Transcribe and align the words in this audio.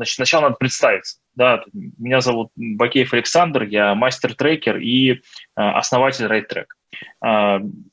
значит, 0.00 0.14
сначала 0.14 0.44
надо 0.44 0.54
представиться. 0.56 1.18
Да, 1.34 1.62
меня 1.72 2.22
зовут 2.22 2.50
Бакеев 2.56 3.12
Александр, 3.12 3.64
я 3.64 3.94
мастер-трекер 3.94 4.78
и 4.78 5.20
основатель 5.54 6.24
RateTrack. 6.24 6.68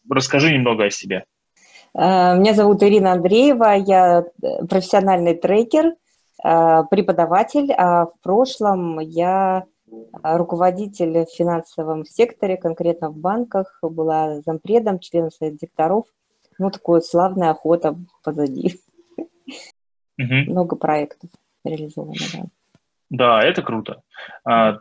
Расскажи 0.09 0.53
немного 0.53 0.85
о 0.85 0.89
себе. 0.89 1.25
Меня 1.93 2.53
зовут 2.53 2.81
Ирина 2.81 3.11
Андреева, 3.11 3.75
я 3.75 4.23
профессиональный 4.69 5.35
трекер, 5.35 5.95
преподаватель, 6.41 7.73
а 7.73 8.05
в 8.05 8.13
прошлом 8.21 8.99
я 8.99 9.65
руководитель 10.23 11.25
в 11.25 11.35
финансовом 11.35 12.05
секторе, 12.05 12.55
конкретно 12.55 13.09
в 13.09 13.17
банках, 13.17 13.79
была 13.81 14.41
зампредом, 14.41 14.99
членом 14.99 15.31
совета 15.31 15.57
директоров. 15.57 16.05
Ну, 16.57 16.71
такое 16.71 17.01
славная 17.01 17.49
охота 17.51 17.97
позади. 18.23 18.79
Угу. 20.19 20.51
Много 20.51 20.75
проектов 20.75 21.29
реализовано, 21.69 22.15
да. 22.33 22.43
Да, 23.09 23.41
это 23.41 23.61
круто. 23.61 24.01
А, 24.43 24.79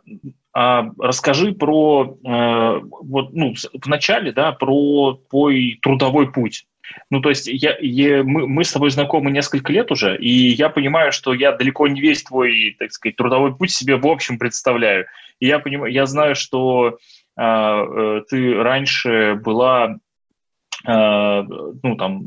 а 0.52 0.91
расскажи 0.98 1.52
про 1.52 2.19
э, 2.24 2.80
вот 2.83 3.33
ну 3.34 3.55
в 3.55 3.87
начале, 3.87 4.33
да, 4.33 4.52
про 4.52 5.20
твой 5.30 5.78
трудовой 5.80 6.33
путь. 6.33 6.66
Ну, 7.11 7.20
то 7.20 7.28
есть 7.28 7.47
я, 7.47 7.77
я, 7.80 8.23
мы, 8.23 8.47
мы 8.47 8.64
с 8.64 8.73
тобой 8.73 8.91
знакомы 8.91 9.30
несколько 9.30 9.73
лет 9.73 9.91
уже, 9.91 10.16
и 10.16 10.30
я 10.30 10.69
понимаю, 10.69 11.12
что 11.12 11.34
я 11.34 11.52
далеко 11.52 11.87
не 11.88 12.01
весь 12.01 12.23
твой, 12.23 12.77
так 12.78 12.92
сказать, 12.92 13.16
трудовой 13.16 13.56
путь 13.56 13.73
себе 13.73 13.97
в 13.97 14.06
общем 14.06 14.39
представляю. 14.39 15.06
И 15.41 15.47
я 15.47 15.59
понимаю, 15.59 15.92
я 15.92 16.06
знаю, 16.06 16.34
что 16.34 16.98
э, 17.37 17.42
э, 17.42 18.23
ты 18.28 18.55
раньше 18.55 19.34
была 19.34 19.97
ну, 20.85 21.97
там, 21.97 22.23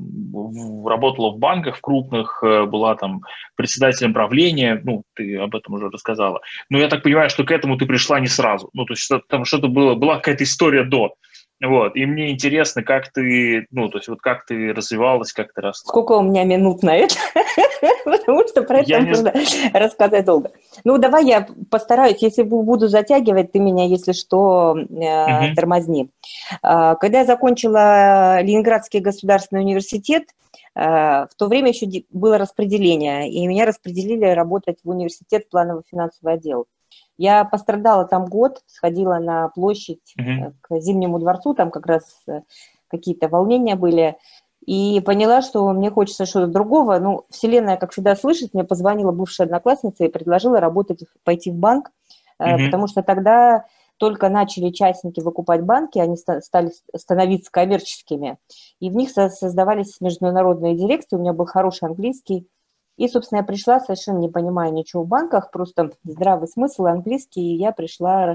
работала 0.86 1.32
в 1.32 1.40
банках 1.40 1.78
в 1.78 1.82
крупных, 1.82 2.44
э, 2.44 2.66
была 2.66 2.96
там 2.96 3.22
председателем 3.56 4.14
правления, 4.14 4.82
ну, 4.84 5.04
ты 5.16 5.38
об 5.38 5.56
этом 5.56 5.76
уже 5.76 5.90
рассказала. 5.90 6.42
Но 6.70 6.80
я 6.80 6.88
так 6.88 7.04
понимаю, 7.04 7.30
что 7.30 7.44
к 7.44 7.52
этому 7.52 7.78
ты 7.78 7.86
пришла 7.86 8.20
не 8.20 8.28
сразу. 8.28 8.70
Ну, 8.74 8.86
то 8.86 8.94
есть 8.94 9.12
там 9.28 9.46
что-то 9.46 9.68
было, 9.68 9.96
была 9.96 10.16
какая-то 10.16 10.44
история 10.44 10.84
до. 10.84 11.14
Вот, 11.62 11.96
и 11.98 12.06
мне 12.06 12.32
интересно, 12.32 12.84
как 12.84 13.12
ты, 13.12 13.68
ну, 13.72 13.90
то 13.90 13.98
есть 13.98 14.08
вот 14.08 14.22
как 14.22 14.46
ты 14.46 14.74
развивалась, 14.74 15.34
как 15.34 15.52
ты 15.54 15.60
росла. 15.60 15.90
Сколько 15.90 16.14
у 16.14 16.22
меня 16.22 16.46
минут 16.46 16.84
на 16.84 16.96
это? 16.96 17.16
Потому 18.06 18.48
что 18.48 18.64
про 18.64 18.80
это 18.80 19.02
можно 19.02 19.34
рассказать 19.74 20.24
долго. 20.24 20.52
Ну, 20.86 20.98
давай 20.98 21.26
я 21.26 21.48
постараюсь, 21.70 22.22
если 22.22 22.44
буду 22.44 22.88
затягивать, 22.88 23.52
ты 23.52 23.60
меня, 23.60 23.86
если 23.86 24.14
что, 24.14 24.78
э, 24.78 25.54
тормозни. 25.54 26.10
А, 26.62 26.96
когда 26.96 27.20
я 27.20 27.26
закончила 27.26 28.42
Ленинградский 28.42 29.02
государственный 29.02 29.62
университет, 29.62 30.30
э, 30.76 30.82
в 30.82 31.30
то 31.38 31.48
время 31.48 31.70
еще 31.70 31.88
было 32.10 32.38
распределение, 32.38 33.30
и 33.30 33.46
меня 33.46 33.66
распределили 33.66 34.26
работать 34.26 34.78
в 34.84 34.90
университет 34.90 35.50
планово-финансовый 35.50 36.36
отдел. 36.36 36.68
Я 37.20 37.44
пострадала 37.44 38.06
там 38.06 38.28
год, 38.28 38.64
сходила 38.66 39.20
на 39.20 39.50
площадь 39.50 40.16
uh-huh. 40.18 40.54
к 40.62 40.80
Зимнему 40.80 41.20
дворцу, 41.20 41.54
там 41.54 41.70
как 41.70 41.86
раз 41.86 42.04
э, 42.30 42.44
какие-то 42.88 43.28
волнения 43.28 43.76
были, 43.76 44.16
и 44.66 45.02
поняла, 45.02 45.42
что 45.42 45.70
мне 45.74 45.92
хочется 45.92 46.26
что-то 46.26 46.48
другого. 46.48 46.98
Ну, 47.00 47.26
Вселенная, 47.30 47.76
как 47.76 47.92
всегда, 47.92 48.16
слышит, 48.16 48.54
мне 48.54 48.64
позвонила 48.64 49.12
бывшая 49.12 49.44
одноклассница 49.44 50.06
и 50.06 50.10
предложила 50.10 50.62
работать, 50.62 51.04
пойти 51.26 51.52
в 51.52 51.56
банк, 51.56 51.92
uh-huh. 52.42 52.66
потому 52.68 52.88
что 52.88 53.04
тогда 53.04 53.66
только 53.98 54.30
начали 54.30 54.70
частники 54.70 55.20
выкупать 55.20 55.64
банки, 55.64 56.00
они 56.00 56.16
стали 56.16 56.72
становиться 56.96 57.52
коммерческими, 57.52 58.38
и 58.80 58.90
в 58.90 58.96
них 58.96 59.10
создавались 59.10 60.00
международные 60.00 60.78
дирекции, 60.78 61.18
у 61.18 61.20
меня 61.20 61.34
был 61.34 61.48
хороший 61.48 61.90
английский, 61.90 62.48
и, 63.00 63.08
собственно, 63.08 63.40
я 63.40 63.46
пришла, 63.46 63.80
совершенно 63.80 64.18
не 64.18 64.28
понимая 64.28 64.72
ничего 64.72 65.04
в 65.04 65.08
банках, 65.08 65.52
просто 65.52 65.92
здравый 66.04 66.50
смысл, 66.50 66.86
английский, 66.86 67.40
и 67.40 67.56
я 67.56 67.72
пришла 67.72 68.34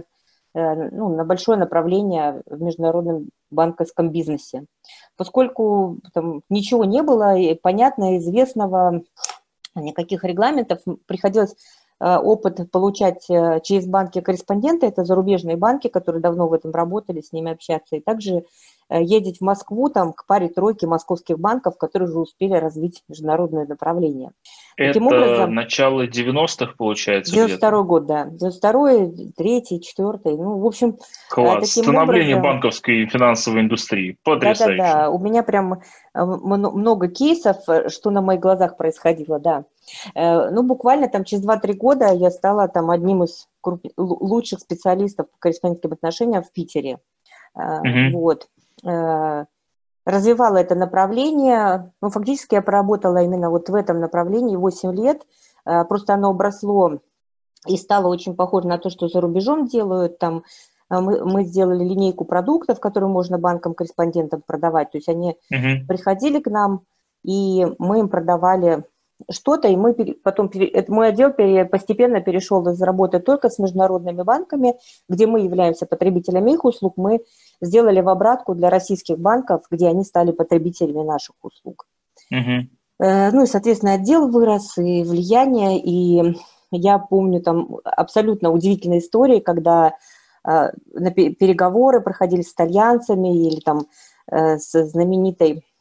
э, 0.55 0.75
ну, 0.91 1.15
на 1.15 1.23
большое 1.27 1.59
направление 1.59 2.43
в 2.47 2.63
международном 2.63 3.29
банковском 3.51 4.11
бизнесе. 4.11 4.65
Поскольку 5.19 5.99
там 6.15 6.41
ничего 6.49 6.87
не 6.87 7.03
было, 7.03 7.37
и 7.37 7.55
понятно, 7.55 8.17
известного, 8.17 9.03
никаких 9.75 10.25
регламентов, 10.25 10.81
приходилось 11.05 11.55
э, 12.01 12.17
опыт 12.17 12.71
получать 12.71 13.29
э, 13.29 13.61
через 13.63 13.87
банки 13.87 14.23
корреспондента, 14.23 14.87
это 14.87 15.05
зарубежные 15.05 15.59
банки, 15.59 15.89
которые 15.89 16.23
давно 16.23 16.49
в 16.49 16.55
этом 16.55 16.71
работали, 16.71 17.21
с 17.21 17.33
ними 17.33 17.53
общаться, 17.53 17.97
и 17.97 18.01
также 18.01 18.47
ездить 18.91 19.39
в 19.39 19.41
Москву 19.43 19.89
там, 19.89 20.13
к 20.13 20.27
паре 20.27 20.49
тройки 20.49 20.85
московских 20.85 21.39
банков, 21.39 21.77
которые 21.79 22.09
уже 22.09 22.19
успели 22.19 22.55
развить 22.55 23.03
международное 23.09 23.67
направление. 23.67 24.33
Это 24.77 24.99
образом, 25.01 25.55
начало 25.55 26.07
90-х, 26.07 26.75
получается? 26.77 27.35
92-й 27.35 27.85
год, 27.85 28.07
да. 28.07 28.27
92-й, 28.27 29.33
3-й, 29.39 29.81
4 29.81 30.37
Ну, 30.37 30.59
в 30.59 30.67
общем... 30.67 30.99
Класс. 31.31 31.71
Становление 31.71 32.37
образом, 32.37 32.43
банковской 32.43 33.03
и 33.03 33.07
финансовой 33.07 33.61
индустрии. 33.61 34.19
Потрясающе. 34.25 34.83
Да-да-да. 34.83 35.11
У 35.11 35.19
меня 35.19 35.43
прям 35.43 35.75
э, 35.75 36.25
много 36.25 37.09
кейсов, 37.09 37.69
э, 37.69 37.89
что 37.89 38.11
на 38.11 38.21
моих 38.21 38.41
глазах 38.41 38.77
происходило, 38.77 39.39
да. 39.39 39.65
Ну, 40.15 40.63
буквально 40.63 41.09
там 41.09 41.25
через 41.25 41.47
2-3 41.47 41.75
года 41.75 42.13
я 42.13 42.31
стала 42.31 42.69
там 42.69 42.91
одним 42.91 43.25
из 43.25 43.49
круп... 43.61 43.85
лучших 43.99 44.61
специалистов 44.61 45.31
по 45.31 45.39
корреспондентским 45.39 45.93
отношениям 45.93 46.43
в 46.43 46.51
Питере. 46.53 46.99
Угу. 47.55 48.19
Вот. 48.19 48.49
Э, 48.85 49.45
развивала 50.05 50.59
это 50.59 50.75
направление. 50.75 51.93
Ну, 52.01 52.11
фактически 52.11 52.55
я 52.55 52.63
проработала 52.63 53.23
именно 53.23 53.51
вот 53.51 53.69
в 53.69 53.75
этом 53.75 54.01
направлении 54.01 54.57
8 54.57 54.95
лет. 54.95 55.23
Э, 55.65 55.85
просто 55.85 56.15
оно 56.15 56.31
обросло 56.31 57.01
и 57.67 57.77
стало 57.77 58.09
очень 58.09 58.37
похоже 58.37 58.69
на 58.69 58.79
то, 58.79 58.91
что 58.91 59.09
за 59.09 59.21
рубежом 59.21 59.67
делают. 59.67 60.19
Там 60.19 60.45
э, 60.91 61.01
мы, 61.01 61.25
мы 61.25 61.45
сделали 61.45 61.85
линейку 61.85 62.25
продуктов, 62.25 62.81
которые 62.81 63.09
можно 63.09 63.39
банкам-корреспондентам 63.39 64.43
продавать. 64.47 64.91
То 64.91 64.99
есть 64.99 65.09
они 65.09 65.37
uh-huh. 65.53 65.87
приходили 65.89 66.41
к 66.41 66.51
нам, 66.51 66.83
и 67.23 67.67
мы 67.79 68.01
им 68.01 68.09
продавали 68.09 68.85
что-то, 69.31 69.69
и 69.69 69.77
мы 69.77 69.95
потом, 70.23 70.51
мой 70.89 71.09
отдел 71.09 71.33
постепенно 71.67 72.21
перешел 72.21 72.67
из 72.69 72.81
работы 72.83 73.21
только 73.21 73.49
с 73.49 73.59
международными 73.59 74.23
банками, 74.23 74.75
где 75.09 75.27
мы 75.27 75.41
являемся 75.41 75.87
потребителями 75.87 76.53
их 76.53 76.65
услуг, 76.65 76.95
мы 76.97 77.21
сделали 77.61 78.01
в 78.01 78.09
обратку 78.09 78.55
для 78.55 78.71
российских 78.71 79.19
банков, 79.19 79.63
где 79.71 79.89
они 79.89 80.05
стали 80.05 80.33
потребителями 80.33 81.05
наших 81.05 81.37
услуг. 81.43 81.87
Угу. 82.31 82.69
Ну 83.01 83.43
и, 83.43 83.47
соответственно, 83.47 83.95
отдел 83.95 84.29
вырос, 84.29 84.79
и 84.79 85.03
влияние, 85.03 85.81
и 85.81 86.37
я 86.71 86.99
помню 86.99 87.41
там 87.41 87.77
абсолютно 87.85 88.51
удивительные 88.51 89.01
истории, 89.01 89.41
когда 89.41 89.95
э, 90.47 90.71
на 90.93 91.11
переговоры 91.11 92.01
проходили 92.01 92.43
с 92.43 92.53
итальянцами 92.53 93.47
или 93.47 93.61
там 93.61 93.87
э, 94.31 94.59
с 94.59 94.85
знаменитой 94.87 95.65
Э, 95.65 95.74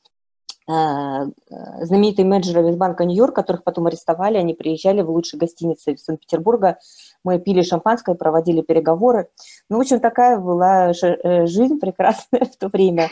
знаменитые 0.66 2.26
менеджеры 2.26 2.70
из 2.70 2.76
банка 2.76 3.06
Нью-Йорк, 3.06 3.36
которых 3.36 3.64
потом 3.64 3.88
арестовали, 3.88 4.38
они 4.38 4.54
приезжали 4.54 5.02
в 5.02 5.10
лучшие 5.10 5.40
гостиницы 5.40 5.98
Санкт-Петербурга, 5.98 6.78
мы 7.24 7.40
пили 7.40 7.62
шампанское, 7.62 8.16
проводили 8.16 8.62
переговоры. 8.62 9.30
Ну, 9.70 9.78
в 9.78 9.82
общем, 9.82 10.00
такая 10.00 10.38
была 10.38 10.92
э, 10.92 11.46
жизнь 11.48 11.80
прекрасная 11.80 12.46
в 12.54 12.58
то 12.58 12.68
время. 12.68 13.10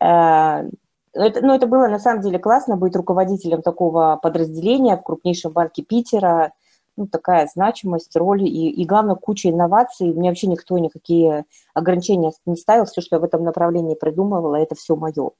Э, 0.00 0.68
это, 1.12 1.40
ну, 1.40 1.54
это 1.54 1.66
было 1.66 1.88
на 1.88 1.98
самом 1.98 2.22
деле 2.22 2.38
классно 2.38 2.76
быть 2.76 2.94
руководителем 2.94 3.62
такого 3.62 4.18
подразделения 4.22 4.96
в 4.96 5.02
крупнейшем 5.02 5.52
банке 5.52 5.82
Питера. 5.82 6.52
Ну, 6.98 7.06
такая 7.06 7.46
значимость, 7.52 8.16
роль 8.16 8.44
и, 8.44 8.70
и, 8.70 8.84
главное, 8.86 9.16
куча 9.16 9.50
инноваций. 9.50 10.12
Мне 10.14 10.30
вообще 10.30 10.46
никто 10.46 10.78
никакие 10.78 11.44
ограничения 11.74 12.32
не 12.46 12.56
ставил. 12.56 12.86
Все, 12.86 13.02
что 13.02 13.16
я 13.16 13.20
в 13.20 13.24
этом 13.24 13.44
направлении 13.44 13.94
придумывала, 13.94 14.56
это 14.56 14.74
все 14.74 14.96
мое. 14.96 15.32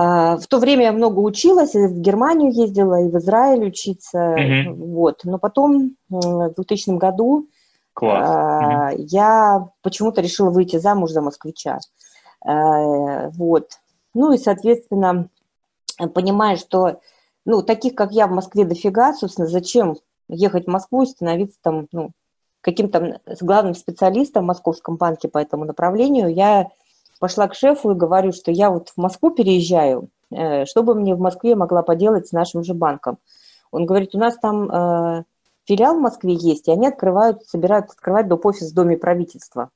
А, 0.00 0.36
в 0.36 0.46
то 0.46 0.60
время 0.60 0.84
я 0.84 0.92
много 0.92 1.18
училась, 1.18 1.74
и 1.74 1.88
в 1.88 1.98
Германию 1.98 2.52
ездила, 2.52 3.00
и 3.02 3.08
в 3.08 3.18
Израиль 3.18 3.66
учиться, 3.66 4.30
угу. 4.30 4.74
вот. 4.92 5.24
Но 5.24 5.38
потом 5.38 5.96
в 6.08 6.54
2000 6.54 6.90
году 6.98 7.48
Класс. 7.94 8.92
угу. 8.94 9.02
я 9.08 9.68
почему-то 9.82 10.20
решила 10.20 10.50
выйти 10.50 10.76
замуж 10.76 11.10
за 11.10 11.20
москвича, 11.20 11.80
а, 12.46 13.30
вот. 13.30 13.72
Ну 14.14 14.32
и, 14.32 14.38
соответственно, 14.38 15.30
понимая, 16.14 16.54
что, 16.58 17.00
ну, 17.44 17.62
таких, 17.62 17.96
как 17.96 18.12
я 18.12 18.28
в 18.28 18.30
Москве 18.30 18.64
дофига, 18.64 19.14
собственно, 19.14 19.48
зачем 19.48 19.96
ехать 20.28 20.66
в 20.66 20.70
Москву 20.70 21.02
и 21.02 21.06
становиться 21.06 21.58
там, 21.60 21.88
ну, 21.90 22.12
каким-то 22.60 23.20
главным 23.40 23.74
специалистом 23.74 24.44
в 24.44 24.46
московском 24.46 24.96
банке 24.96 25.26
по 25.26 25.38
этому 25.38 25.64
направлению, 25.64 26.32
я 26.32 26.68
пошла 27.18 27.48
к 27.48 27.54
шефу 27.54 27.90
и 27.90 27.96
говорю, 27.96 28.32
что 28.32 28.50
я 28.50 28.70
вот 28.70 28.90
в 28.90 28.96
Москву 28.96 29.30
переезжаю, 29.30 30.08
э, 30.30 30.64
что 30.64 30.82
бы 30.82 30.94
мне 30.94 31.14
в 31.14 31.20
Москве 31.20 31.54
могла 31.54 31.82
поделать 31.82 32.28
с 32.28 32.32
нашим 32.32 32.62
же 32.62 32.74
банком. 32.74 33.18
Он 33.70 33.86
говорит, 33.86 34.14
у 34.14 34.18
нас 34.18 34.36
там 34.38 34.70
э, 34.70 35.24
филиал 35.64 35.96
в 35.96 36.00
Москве 36.00 36.34
есть, 36.34 36.68
и 36.68 36.72
они 36.72 36.86
открывают, 36.86 37.46
собираются 37.46 37.94
открывать 37.94 38.28
доп. 38.28 38.46
офис 38.46 38.70
в 38.70 38.74
Доме 38.74 38.96
правительства. 38.96 39.70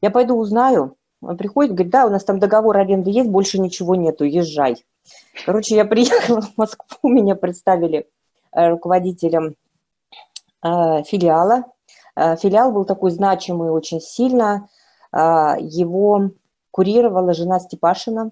Я 0.00 0.10
пойду 0.10 0.36
узнаю. 0.36 0.96
Он 1.20 1.36
приходит, 1.36 1.72
говорит, 1.72 1.92
да, 1.92 2.06
у 2.06 2.10
нас 2.10 2.24
там 2.24 2.38
договор 2.38 2.76
аренды 2.76 3.10
есть, 3.10 3.28
больше 3.28 3.58
ничего 3.58 3.94
нету, 3.94 4.24
езжай. 4.24 4.84
Короче, 5.46 5.74
я 5.74 5.84
приехала 5.84 6.42
в 6.42 6.56
Москву, 6.56 6.86
меня 7.08 7.34
представили 7.34 8.08
э, 8.52 8.68
руководителем 8.68 9.54
филиала. 10.60 11.66
Филиал 12.16 12.72
был 12.72 12.84
такой 12.84 13.12
значимый 13.12 13.70
очень 13.70 14.00
сильно. 14.00 14.68
Его 15.12 16.32
курировала 16.78 17.34
жена 17.34 17.58
Степашина. 17.58 18.30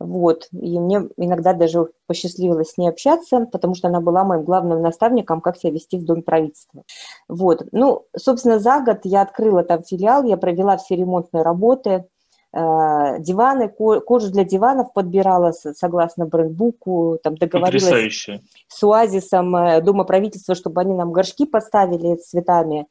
Вот. 0.00 0.48
И 0.50 0.78
мне 0.78 1.10
иногда 1.18 1.52
даже 1.52 1.88
посчастливилось 2.06 2.70
с 2.70 2.78
ней 2.78 2.88
общаться, 2.88 3.46
потому 3.52 3.74
что 3.74 3.88
она 3.88 4.00
была 4.00 4.24
моим 4.24 4.44
главным 4.44 4.80
наставником, 4.80 5.42
как 5.42 5.58
себя 5.58 5.72
вести 5.72 5.98
в 5.98 6.06
Доме 6.06 6.22
правительства. 6.22 6.84
Вот. 7.28 7.66
Ну, 7.70 8.06
собственно, 8.16 8.58
за 8.58 8.80
год 8.80 9.00
я 9.04 9.20
открыла 9.20 9.62
там 9.62 9.82
филиал, 9.82 10.24
я 10.24 10.38
провела 10.38 10.78
все 10.78 10.96
ремонтные 10.96 11.42
работы, 11.42 12.06
э, 12.54 13.18
диваны, 13.18 13.68
кожу 13.68 14.30
для 14.30 14.44
диванов 14.44 14.94
подбирала 14.94 15.52
согласно 15.52 16.24
брендбуку, 16.24 17.18
там 17.22 17.36
договорилась 17.36 17.82
Потрясающе. 17.82 18.40
с 18.68 18.82
УАЗисом 18.82 19.54
э, 19.54 19.82
Дома 19.82 20.04
правительства, 20.04 20.54
чтобы 20.54 20.80
они 20.80 20.94
нам 20.94 21.12
горшки 21.12 21.44
поставили 21.44 22.16
цветами. 22.16 22.86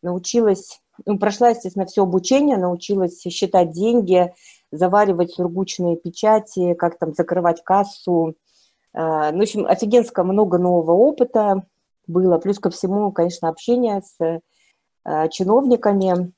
Научилась, 0.00 0.80
ну, 1.04 1.18
прошла, 1.18 1.50
естественно, 1.50 1.86
все 1.86 2.02
обучение, 2.02 2.56
научилась 2.56 3.20
считать 3.20 3.72
деньги, 3.72 4.32
заваривать 4.70 5.32
сургучные 5.32 5.96
печати, 5.96 6.74
как 6.74 6.98
там 6.98 7.14
закрывать 7.14 7.62
кассу. 7.62 8.34
А, 8.92 9.30
ну, 9.32 9.38
в 9.38 9.42
общем, 9.42 9.66
офигенско 9.66 10.24
много 10.24 10.58
нового 10.58 10.92
опыта 10.92 11.66
было. 12.06 12.38
Плюс 12.38 12.58
ко 12.58 12.70
всему, 12.70 13.12
конечно, 13.12 13.48
общение 13.48 14.02
с 14.02 14.40
а, 15.04 15.28
чиновниками, 15.28 16.32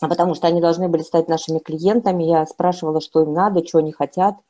потому 0.00 0.34
что 0.34 0.46
они 0.46 0.60
должны 0.60 0.88
были 0.88 1.02
стать 1.02 1.28
нашими 1.28 1.58
клиентами. 1.58 2.24
Я 2.24 2.46
спрашивала, 2.46 3.00
что 3.00 3.22
им 3.22 3.32
надо, 3.32 3.64
что 3.66 3.78
они 3.78 3.92
хотят– 3.92 4.36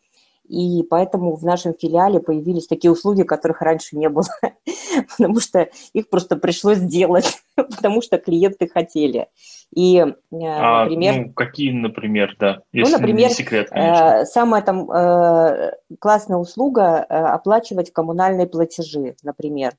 и 0.49 0.83
поэтому 0.83 1.37
в 1.37 1.45
нашем 1.45 1.75
филиале 1.75 2.21
появились 2.21 2.67
такие 2.67 2.91
услуги, 2.91 3.23
которых 3.23 3.63
раньше 3.63 3.97
не 3.97 4.09
было, 4.09 4.27
потому 5.09 5.41
что 5.41 5.71
их 5.93 6.09
просто 6.11 6.37
пришлось 6.37 6.79
сделать, 6.79 7.44
потому 7.77 8.03
что 8.03 8.19
клиенты 8.19 8.69
хотели. 8.69 9.29
И, 9.75 9.99
э, 9.99 10.15
а, 10.43 10.85
например... 10.85 11.27
Ну, 11.27 11.33
какие, 11.33 11.73
например, 11.73 12.37
да, 12.39 12.63
ну, 12.73 12.81
если 12.81 12.93
ну, 12.93 12.99
например, 12.99 13.29
не 13.29 13.35
секрет, 13.35 13.71
конечно. 13.71 14.23
Э, 14.23 14.25
самая 14.27 14.63
там 14.63 14.91
э, 14.91 15.73
классная 15.99 16.39
услуга– 16.39 16.99
оплачивать 17.09 17.93
коммунальные 17.93 18.47
платежи, 18.47 19.17
например. 19.23 19.73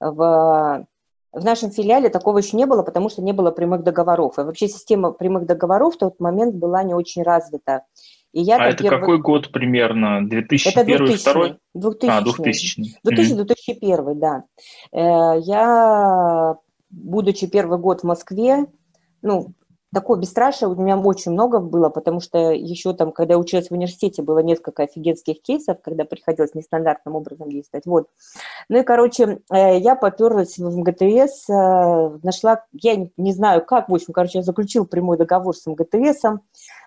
В 0.00 0.86
в 1.30 1.44
нашем 1.44 1.70
филиале 1.70 2.08
такого 2.08 2.38
еще 2.38 2.56
не 2.56 2.66
было, 2.66 2.82
потому 2.82 3.10
что 3.10 3.22
не 3.22 3.32
было 3.32 3.50
прямых 3.50 3.82
договоров. 3.82 4.38
И 4.38 4.42
вообще 4.42 4.66
система 4.66 5.12
прямых 5.12 5.46
договоров 5.46 5.94
в 5.94 5.98
тот 5.98 6.20
момент 6.20 6.54
была 6.54 6.82
не 6.82 6.94
очень 6.94 7.22
развита. 7.22 7.82
И 8.32 8.42
я, 8.42 8.56
а 8.56 8.68
это 8.68 8.82
первый... 8.82 9.00
какой 9.00 9.18
год 9.18 9.52
примерно? 9.52 10.26
2001, 10.28 10.94
это 10.94 11.04
2000 11.04 11.58
2000 11.74 12.10
А, 12.10 12.20
2000 12.22 12.98
2000-2001, 13.04 14.14
да. 14.14 14.44
Э, 14.92 15.40
я, 15.40 16.56
будучи 16.90 17.46
первый 17.46 17.78
год 17.78 18.00
в 18.00 18.04
Москве, 18.04 18.66
ну, 19.22 19.54
такое 19.92 20.18
бесстрашие 20.18 20.68
у 20.68 20.80
меня 20.80 20.98
очень 20.98 21.32
много 21.32 21.60
было, 21.60 21.88
потому 21.88 22.20
что 22.20 22.50
еще 22.50 22.92
там, 22.92 23.12
когда 23.12 23.34
я 23.34 23.38
училась 23.38 23.68
в 23.68 23.72
университете, 23.72 24.22
было 24.22 24.40
несколько 24.40 24.82
офигенских 24.82 25.40
кейсов, 25.40 25.78
когда 25.82 26.04
приходилось 26.04 26.54
нестандартным 26.54 27.14
образом 27.14 27.50
действовать. 27.50 27.86
Вот. 27.86 28.08
Ну 28.68 28.78
и, 28.78 28.82
короче, 28.82 29.40
э, 29.50 29.78
я 29.78 29.94
поперлась 29.94 30.58
в 30.58 30.76
МГТС, 30.76 31.48
э, 31.48 32.18
нашла, 32.22 32.64
я 32.72 33.08
не 33.16 33.32
знаю 33.32 33.64
как, 33.64 33.88
в 33.88 33.94
общем, 33.94 34.12
короче, 34.12 34.38
я 34.38 34.42
заключил 34.42 34.86
прямой 34.86 35.16
договор 35.16 35.56
с 35.56 35.66
МГТСом, 35.66 36.42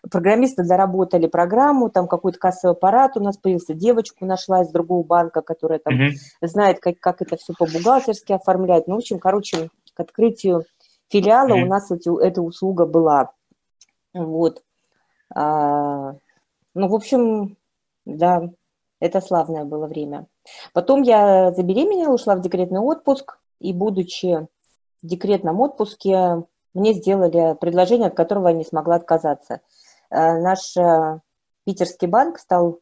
программисты 0.10 0.64
доработали 0.64 1.28
программу, 1.28 1.90
там 1.90 2.08
какой-то 2.08 2.38
кассовый 2.38 2.76
аппарат 2.76 3.18
у 3.18 3.20
нас 3.20 3.38
появился, 3.38 3.74
девочку 3.74 4.26
нашла 4.26 4.62
из 4.62 4.70
другого 4.70 5.04
банка, 5.04 5.42
которая 5.42 5.80
там 5.80 5.94
mm-hmm. 5.96 6.48
знает, 6.48 6.80
как, 6.80 7.00
как 7.00 7.22
это 7.22 7.38
все 7.38 7.54
по-бухгалтерски 7.58 8.34
оформлять. 8.34 8.88
Ну, 8.88 8.96
в 8.96 8.98
общем, 9.00 9.20
короче, 9.20 9.70
открытию 10.02 10.66
филиала 11.10 11.56
mm-hmm. 11.56 11.64
у 11.64 11.68
нас 11.68 11.92
эти, 11.92 12.24
эта 12.24 12.42
услуга 12.42 12.86
была. 12.86 13.32
Вот. 14.14 14.64
А, 15.34 16.14
ну, 16.74 16.88
в 16.88 16.96
общем, 16.96 17.58
да, 18.06 18.50
это 19.00 19.22
славное 19.22 19.66
было 19.66 19.88
время. 19.88 20.28
Потом 20.74 21.02
я 21.02 21.52
забеременела, 21.52 22.14
ушла 22.14 22.36
в 22.36 22.42
декретный 22.42 22.80
отпуск, 22.80 23.40
и 23.60 23.74
будучи 23.74 24.48
в 25.02 25.08
декретном 25.08 25.60
отпуске, 25.60 26.44
мне 26.74 26.94
сделали 26.94 27.56
предложение, 27.60 28.08
от 28.08 28.16
которого 28.16 28.50
я 28.50 28.54
не 28.54 28.64
смогла 28.64 28.96
отказаться. 28.96 29.62
А, 30.10 30.38
наш 30.38 30.76
э, 30.78 31.20
питерский 31.66 32.08
банк 32.08 32.40
стал 32.40 32.80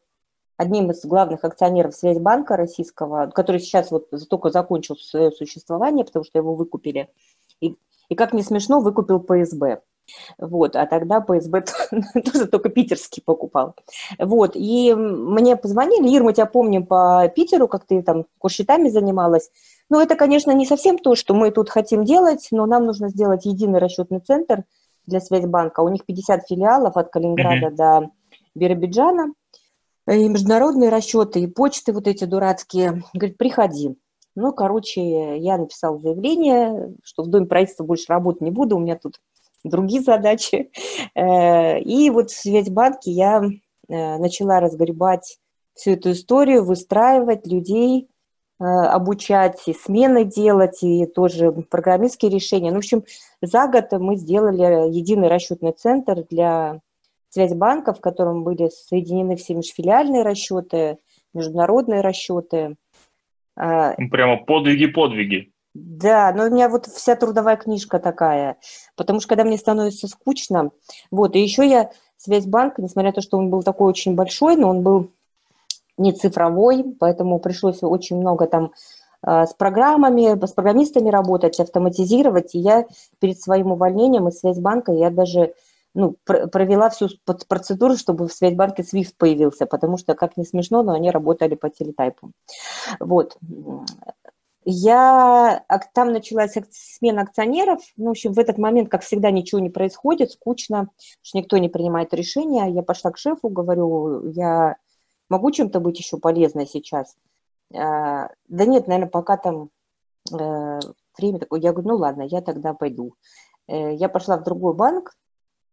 одним 0.60 0.90
из 0.90 1.04
главных 1.04 1.44
акционеров 1.44 1.94
Связьбанка 1.94 2.56
российского, 2.56 3.30
который 3.34 3.60
сейчас 3.60 3.90
вот 3.90 4.10
только 4.28 4.50
закончил 4.50 4.96
свое 4.96 5.30
существование, 5.30 6.04
потому 6.04 6.24
что 6.24 6.38
его 6.38 6.54
выкупили. 6.54 7.08
И 7.60 7.76
и, 8.10 8.16
как 8.16 8.34
не 8.34 8.42
смешно, 8.42 8.80
выкупил 8.80 9.20
ПСБ. 9.20 9.80
Вот, 10.38 10.74
а 10.74 10.86
тогда 10.86 11.20
ПСБ 11.20 11.64
тоже 12.32 12.46
только 12.46 12.68
питерский 12.68 13.22
покупал. 13.24 13.76
Вот, 14.18 14.52
и 14.56 14.92
мне 14.92 15.56
позвонили, 15.56 16.08
Ир, 16.10 16.24
мы 16.24 16.32
тебя 16.32 16.46
помним 16.46 16.84
по 16.84 17.32
Питеру, 17.34 17.68
как 17.68 17.86
ты 17.86 18.02
там 18.02 18.26
курсчетами 18.38 18.88
занималась. 18.88 19.50
Ну, 19.88 20.00
это, 20.00 20.16
конечно, 20.16 20.50
не 20.50 20.66
совсем 20.66 20.98
то, 20.98 21.14
что 21.14 21.34
мы 21.34 21.52
тут 21.52 21.70
хотим 21.70 22.04
делать, 22.04 22.48
но 22.50 22.66
нам 22.66 22.84
нужно 22.84 23.08
сделать 23.08 23.46
единый 23.46 23.78
расчетный 23.78 24.18
центр 24.18 24.64
для 25.06 25.20
Связьбанка. 25.20 25.80
У 25.80 25.88
них 25.88 26.04
50 26.04 26.48
филиалов 26.48 26.96
от 26.96 27.10
Калининграда 27.10 27.68
mm-hmm. 27.68 27.76
до 27.76 28.10
Биробиджана. 28.56 29.32
И 30.10 30.28
международные 30.28 30.90
расчеты, 30.90 31.40
и 31.40 31.46
почты 31.46 31.92
вот 31.92 32.08
эти 32.08 32.24
дурацкие. 32.24 33.04
Говорит, 33.14 33.38
приходи. 33.38 33.96
Ну, 34.34 34.52
короче, 34.52 35.38
я 35.38 35.56
написала 35.58 35.98
заявление, 35.98 36.94
что 37.04 37.22
в 37.22 37.28
Доме 37.28 37.46
правительства 37.46 37.84
больше 37.84 38.06
работать 38.08 38.42
не 38.42 38.50
буду, 38.50 38.76
у 38.76 38.80
меня 38.80 38.96
тут 38.96 39.20
другие 39.64 40.02
задачи. 40.02 40.70
Э, 41.14 41.78
и 41.80 42.10
вот 42.10 42.30
в 42.30 42.40
Связьбанке 42.40 43.10
я 43.10 43.42
э, 43.42 44.18
начала 44.18 44.60
разгребать 44.60 45.38
всю 45.74 45.92
эту 45.92 46.12
историю, 46.12 46.64
выстраивать 46.64 47.46
людей, 47.46 48.08
э, 48.58 48.64
обучать, 48.64 49.62
и 49.66 49.74
смены 49.74 50.24
делать, 50.24 50.82
и 50.82 51.06
тоже 51.06 51.52
программистские 51.52 52.30
решения. 52.30 52.70
Ну, 52.70 52.76
в 52.76 52.78
общем, 52.78 53.04
за 53.42 53.66
год 53.68 53.92
мы 53.92 54.16
сделали 54.16 54.90
единый 54.90 55.28
расчетный 55.28 55.72
центр 55.72 56.24
для 56.30 56.80
Связьбанка, 57.30 57.94
в 57.94 58.00
котором 58.00 58.44
были 58.44 58.68
соединены 58.68 59.36
все 59.36 59.54
межфилиальные 59.54 60.22
расчеты, 60.22 60.98
международные 61.32 62.02
расчеты– 62.02 62.76
а, 63.56 63.94
ну, 63.98 64.08
прямо 64.08 64.38
подвиги-подвиги. 64.38 65.52
Да, 65.74 66.32
но 66.32 66.44
у 66.46 66.50
меня 66.50 66.68
вот 66.68 66.86
вся 66.86 67.14
трудовая 67.14 67.56
книжка 67.56 67.98
такая, 67.98 68.56
потому 68.96 69.20
что 69.20 69.28
когда 69.28 69.44
мне 69.44 69.58
становится 69.58 70.08
скучно, 70.08 70.70
вот, 71.10 71.36
и 71.36 71.40
еще 71.40 71.68
я 71.68 71.90
Связьбанк, 72.16 72.78
несмотря 72.78 73.10
на 73.10 73.14
то, 73.14 73.20
что 73.20 73.38
он 73.38 73.50
был 73.50 73.62
такой 73.62 73.88
очень 73.88 74.14
большой, 74.14 74.56
но 74.56 74.68
он 74.68 74.82
был 74.82 75.10
не 75.96 76.12
цифровой, 76.12 76.84
поэтому 76.98 77.38
пришлось 77.38 77.82
очень 77.82 78.16
много 78.16 78.46
там 78.46 78.72
а, 79.22 79.46
с 79.46 79.54
программами, 79.54 80.44
с 80.44 80.52
программистами 80.52 81.10
работать, 81.10 81.60
автоматизировать, 81.60 82.54
и 82.54 82.58
я 82.58 82.86
перед 83.20 83.40
своим 83.40 83.72
увольнением 83.72 84.28
из 84.28 84.40
Связьбанка, 84.40 84.92
я 84.92 85.10
даже 85.10 85.54
ну, 85.94 86.16
пр 86.24 86.48
провела 86.48 86.90
всю 86.90 87.08
процедуру, 87.48 87.96
чтобы 87.96 88.28
в 88.28 88.32
Связьбанке 88.32 88.82
Swift 88.82 89.14
появился, 89.18 89.66
потому 89.66 89.96
что, 89.96 90.14
как 90.14 90.36
не 90.36 90.44
смешно, 90.44 90.82
но 90.82 90.92
они 90.92 91.10
работали 91.10 91.54
по 91.54 91.68
телетайпу. 91.68 92.32
Вот. 93.00 93.36
Я, 94.64 95.64
там 95.94 96.12
началась 96.12 96.54
смена 96.70 97.22
акционеров, 97.22 97.80
ну, 97.96 98.06
в 98.06 98.10
общем, 98.10 98.34
в 98.34 98.38
этот 98.38 98.58
момент, 98.58 98.90
как 98.90 99.02
всегда, 99.02 99.30
ничего 99.30 99.58
не 99.58 99.70
происходит, 99.70 100.32
скучно, 100.32 100.90
что 101.22 101.38
никто 101.38 101.56
не 101.58 101.68
принимает 101.68 102.12
решения. 102.12 102.66
Я 102.70 102.82
пошла 102.82 103.10
к 103.10 103.18
шефу, 103.18 103.48
говорю, 103.48 104.30
я 104.30 104.76
могу 105.28 105.50
чем-то 105.50 105.80
быть 105.80 105.98
еще 105.98 106.18
полезной 106.18 106.66
сейчас? 106.66 107.16
А, 107.74 108.28
да 108.48 108.66
нет, 108.66 108.86
наверное, 108.86 109.10
пока 109.10 109.38
там 109.38 109.70
э, 110.30 110.78
время 111.16 111.38
такое. 111.38 111.60
Я 111.60 111.72
говорю, 111.72 111.88
ну 111.88 111.96
ладно, 111.96 112.22
я 112.22 112.42
тогда 112.42 112.74
пойду. 112.74 113.14
Э, 113.66 113.94
я 113.94 114.08
пошла 114.08 114.36
в 114.36 114.44
другой 114.44 114.74
банк, 114.74 115.12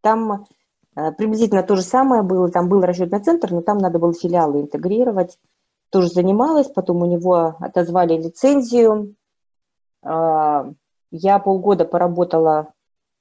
там 0.07 0.45
э, 0.95 1.11
приблизительно 1.11 1.63
то 1.63 1.75
же 1.75 1.81
самое 1.81 2.21
было, 2.21 2.49
там 2.49 2.69
был 2.69 2.81
расчетный 2.81 3.19
центр, 3.19 3.51
но 3.51 3.61
там 3.61 3.77
надо 3.77 3.99
было 3.99 4.13
филиалы 4.13 4.61
интегрировать. 4.61 5.37
Тоже 5.89 6.07
занималась, 6.07 6.67
потом 6.67 7.01
у 7.01 7.05
него 7.05 7.57
отозвали 7.59 8.15
лицензию. 8.15 9.15
А, 10.01 10.71
я 11.11 11.39
полгода 11.39 11.83
поработала 11.83 12.73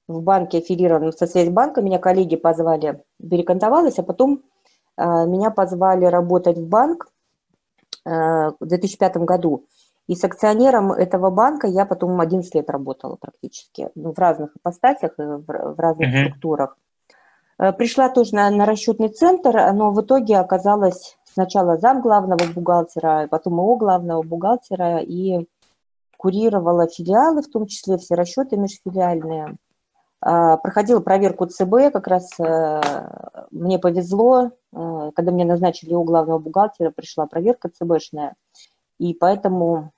в 0.06 0.22
банке 0.22 0.58
аффилированном 0.58 1.12
со 1.12 1.26
Связьбанком, 1.26 1.84
меня 1.84 1.98
коллеги 1.98 2.36
позвали, 2.36 3.02
перекантовалась, 3.18 3.98
а 3.98 4.04
потом 4.04 4.44
а, 4.96 5.24
меня 5.24 5.50
позвали 5.50 6.04
работать 6.04 6.58
в 6.58 6.68
банк 6.68 7.08
э, 8.04 8.10
в 8.60 8.64
2005 8.64 9.16
году. 9.18 9.64
И 10.08 10.14
с 10.14 10.22
акционером 10.22 10.92
этого 10.92 11.30
банка 11.30 11.66
я 11.66 11.84
потом 11.84 12.20
11 12.20 12.54
лет 12.54 12.70
работала 12.70 13.16
практически, 13.16 13.90
ну, 13.96 14.12
в 14.12 14.18
разных 14.18 14.56
ипостасях, 14.56 15.12
э, 15.18 15.36
в, 15.38 15.44
в 15.46 15.80
разных 15.80 16.08
uh-huh. 16.08 16.26
структурах. 16.26 16.76
Э, 17.58 17.72
пришла 17.72 18.08
тоже 18.08 18.34
на, 18.34 18.50
на 18.50 18.66
расчетный 18.66 19.08
центр, 19.08 19.72
но 19.72 19.90
в 19.90 20.00
итоге 20.00 20.38
оказалась 20.38 21.18
сначала 21.24 21.76
зам 21.76 22.02
главного 22.02 22.44
бухгалтера, 22.54 23.26
потом 23.28 23.54
его 23.54 23.76
главного 23.76 24.22
бухгалтера, 24.22 24.98
и 24.98 25.46
курировала 26.16 26.86
филиалы, 26.86 27.42
в 27.42 27.50
том 27.50 27.66
числе 27.66 27.98
все 27.98 28.14
расчеты 28.14 28.56
межфилиальные. 28.56 29.56
А, 30.20 30.56
проходила 30.56 31.00
проверку 31.00 31.46
ЦБ, 31.46 31.92
как 31.92 32.06
раз 32.06 32.30
э, 32.38 32.80
мне 33.50 33.78
повезло, 33.78 34.52
когда 34.72 35.32
мне 35.32 35.44
назначили 35.44 35.94
у 35.94 36.04
главного 36.04 36.38
бухгалтера, 36.38 36.90
пришла 36.90 37.26
проверка 37.26 37.70
ЦБшная, 37.70 38.34
и 38.98 39.14
поэтому 39.14 39.92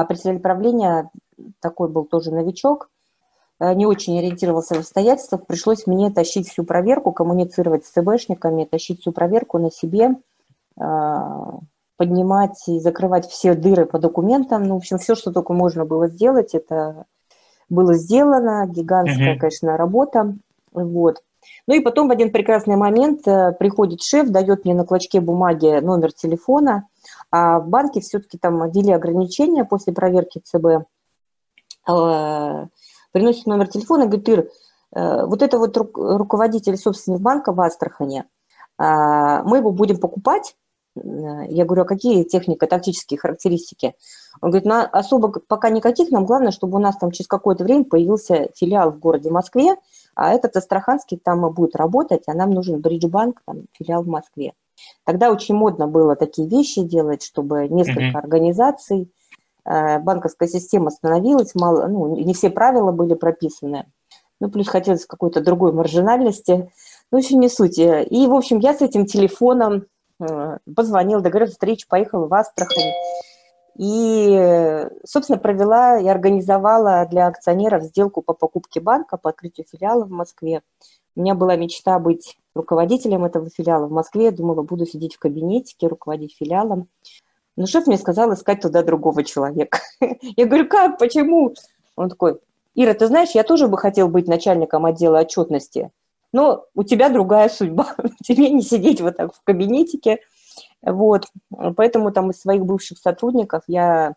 а 0.00 0.04
председатель 0.04 0.40
правления 0.40 1.10
такой 1.60 1.88
был 1.88 2.04
тоже 2.04 2.32
новичок, 2.32 2.90
э, 3.60 3.74
не 3.74 3.86
очень 3.86 4.18
ориентировался 4.18 4.74
в 4.74 4.78
обстоятельствах, 4.78 5.46
пришлось 5.46 5.86
мне 5.86 6.10
тащить 6.10 6.48
всю 6.48 6.64
проверку, 6.64 7.12
коммуницировать 7.12 7.84
с 7.84 7.90
ЦБшниками, 7.90 8.64
тащить 8.64 9.00
всю 9.00 9.12
проверку 9.12 9.58
на 9.58 9.70
себе, 9.70 10.16
поднимать 11.96 12.60
и 12.66 12.80
закрывать 12.80 13.28
все 13.28 13.54
дыры 13.54 13.86
по 13.86 14.00
документам. 14.00 14.64
Ну, 14.64 14.74
в 14.74 14.78
общем, 14.78 14.98
все, 14.98 15.14
что 15.14 15.32
только 15.32 15.52
можно 15.52 15.84
было 15.84 16.08
сделать, 16.08 16.52
это 16.52 17.04
было 17.68 17.94
сделано. 17.94 18.66
Гигантская, 18.66 19.34
mm-hmm. 19.34 19.38
конечно, 19.38 19.76
работа. 19.76 20.34
Вот. 20.72 21.22
Ну 21.66 21.74
и 21.74 21.80
потом 21.80 22.08
в 22.08 22.10
один 22.10 22.32
прекрасный 22.32 22.76
момент 22.76 23.26
э, 23.26 23.52
приходит 23.52 24.02
шеф, 24.02 24.28
дает 24.28 24.64
мне 24.64 24.74
на 24.74 24.84
клочке 24.84 25.20
бумаги 25.20 25.80
номер 25.80 26.12
телефона, 26.12 26.88
а 27.34 27.58
в 27.58 27.68
банке 27.68 28.00
все-таки 28.00 28.38
там 28.38 28.70
ввели 28.70 28.92
ограничения 28.92 29.64
после 29.64 29.92
проверки 29.92 30.40
ЦБ. 30.44 30.86
Э, 31.90 32.66
приносит 33.10 33.46
номер 33.46 33.66
телефона 33.66 34.06
говорит, 34.06 34.28
Ир, 34.28 34.50
э, 34.94 35.26
вот 35.26 35.42
это 35.42 35.58
вот 35.58 35.76
руководитель 35.76 36.76
собственник 36.76 37.20
банка 37.20 37.52
в 37.52 37.60
Астрахане, 37.60 38.26
мы 38.76 39.58
его 39.58 39.70
будем 39.70 39.98
покупать, 39.98 40.56
я 40.96 41.64
говорю, 41.64 41.82
а 41.82 41.86
какие 41.86 42.24
технико-тактические 42.24 43.18
характеристики? 43.18 43.94
Он 44.40 44.50
говорит, 44.50 44.66
ну, 44.66 44.82
особо 44.90 45.28
пока 45.28 45.70
никаких, 45.70 46.10
нам 46.10 46.26
главное, 46.26 46.50
чтобы 46.50 46.78
у 46.78 46.80
нас 46.80 46.96
там 46.96 47.12
через 47.12 47.28
какое-то 47.28 47.62
время 47.62 47.84
появился 47.84 48.48
филиал 48.56 48.90
в 48.90 48.98
городе 48.98 49.30
Москве, 49.30 49.76
а 50.16 50.32
этот 50.32 50.56
Астраханский 50.56 51.18
там 51.18 51.48
будет 51.52 51.76
работать, 51.76 52.24
а 52.26 52.34
нам 52.34 52.50
нужен 52.50 52.80
Бриджбанк, 52.80 53.42
там, 53.46 53.66
филиал 53.72 54.02
в 54.02 54.08
Москве. 54.08 54.54
Тогда 55.04 55.30
очень 55.30 55.54
модно 55.54 55.86
было 55.86 56.16
такие 56.16 56.48
вещи 56.48 56.82
делать, 56.82 57.22
чтобы 57.22 57.68
несколько 57.68 58.18
mm-hmm. 58.18 58.22
организаций, 58.22 59.12
э, 59.64 59.98
банковская 59.98 60.48
система 60.48 60.90
становилась, 60.90 61.54
мало, 61.54 61.86
ну, 61.86 62.16
не 62.16 62.34
все 62.34 62.50
правила 62.50 62.92
были 62.92 63.14
прописаны, 63.14 63.86
ну, 64.40 64.50
плюс 64.50 64.68
хотелось 64.68 65.06
какой-то 65.06 65.40
другой 65.40 65.72
маржинальности, 65.72 66.70
ну, 67.10 67.18
очень 67.18 67.38
не 67.38 67.48
суть. 67.48 67.78
И, 67.78 68.26
в 68.26 68.34
общем, 68.34 68.58
я 68.58 68.74
с 68.74 68.82
этим 68.82 69.06
телефоном 69.06 69.86
Э, 70.20 70.58
позвонил, 70.74 71.20
договорился 71.20 71.54
встречу, 71.54 71.86
поехала 71.88 72.26
в 72.26 72.34
Астрахань. 72.34 72.92
И, 73.76 74.86
собственно, 75.04 75.38
провела 75.38 75.98
и 75.98 76.06
организовала 76.06 77.06
для 77.06 77.26
акционеров 77.26 77.82
сделку 77.82 78.22
по 78.22 78.32
покупке 78.32 78.80
банка, 78.80 79.16
по 79.16 79.30
открытию 79.30 79.66
филиала 79.68 80.04
в 80.04 80.10
Москве. 80.10 80.62
У 81.16 81.20
меня 81.20 81.34
была 81.34 81.56
мечта 81.56 81.98
быть 81.98 82.38
руководителем 82.54 83.24
этого 83.24 83.48
филиала 83.50 83.86
в 83.86 83.92
Москве. 83.92 84.26
Я 84.26 84.32
думала, 84.32 84.62
буду 84.62 84.86
сидеть 84.86 85.14
в 85.14 85.18
кабинетике, 85.18 85.86
руководить 85.86 86.36
филиалом. 86.36 86.88
Но 87.56 87.66
шеф 87.66 87.86
мне 87.86 87.98
сказал 87.98 88.32
искать 88.34 88.60
туда 88.60 88.82
другого 88.82 89.22
человека. 89.22 89.78
Я 90.00 90.46
говорю, 90.46 90.68
как, 90.68 90.98
почему? 90.98 91.54
Он 91.94 92.08
такой, 92.08 92.38
Ира, 92.74 92.94
ты 92.94 93.06
знаешь, 93.06 93.30
я 93.30 93.44
тоже 93.44 93.68
бы 93.68 93.78
хотел 93.78 94.08
быть 94.08 94.26
начальником 94.26 94.84
отдела 94.84 95.20
отчетности 95.20 95.92
но 96.34 96.66
у 96.74 96.82
тебя 96.82 97.10
другая 97.10 97.48
судьба, 97.48 97.94
тебе 98.24 98.50
не 98.50 98.60
сидеть 98.60 99.00
вот 99.00 99.16
так 99.16 99.32
в 99.32 99.40
кабинетике, 99.44 100.18
вот, 100.82 101.26
поэтому 101.76 102.10
там 102.10 102.30
из 102.30 102.40
своих 102.40 102.66
бывших 102.66 102.98
сотрудников 102.98 103.62
я 103.68 104.14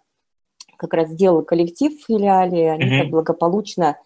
как 0.77 0.94
раз 0.96 1.10
сделала 1.10 1.44
коллектив 1.44 1.94
в 1.94 2.06
филиале, 2.06 2.72
они 2.72 2.86
mm-hmm. 2.86 3.01
так 3.04 3.10
благополучно, 3.12 3.98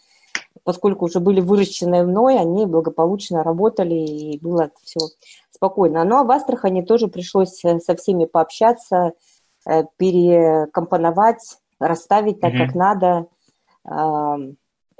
поскольку 0.63 1.05
уже 1.05 1.19
были 1.19 1.41
выращены 1.41 2.03
мной, 2.03 2.39
они 2.39 2.65
благополучно 2.65 3.43
работали, 3.43 3.95
и 3.95 4.39
было 4.39 4.71
все 4.83 4.99
спокойно. 5.51 6.03
Ну, 6.03 6.17
а 6.17 6.23
в 6.23 6.31
Астрахани 6.31 6.81
тоже 6.81 7.07
пришлось 7.07 7.63
э, 7.65 7.79
со 7.79 7.95
всеми 7.95 8.25
пообщаться, 8.25 9.13
э, 9.67 9.83
перекомпоновать, 9.97 11.57
расставить 11.79 12.39
так, 12.39 12.53
mm-hmm. 12.53 12.65
как 12.65 12.75
надо, 12.75 13.27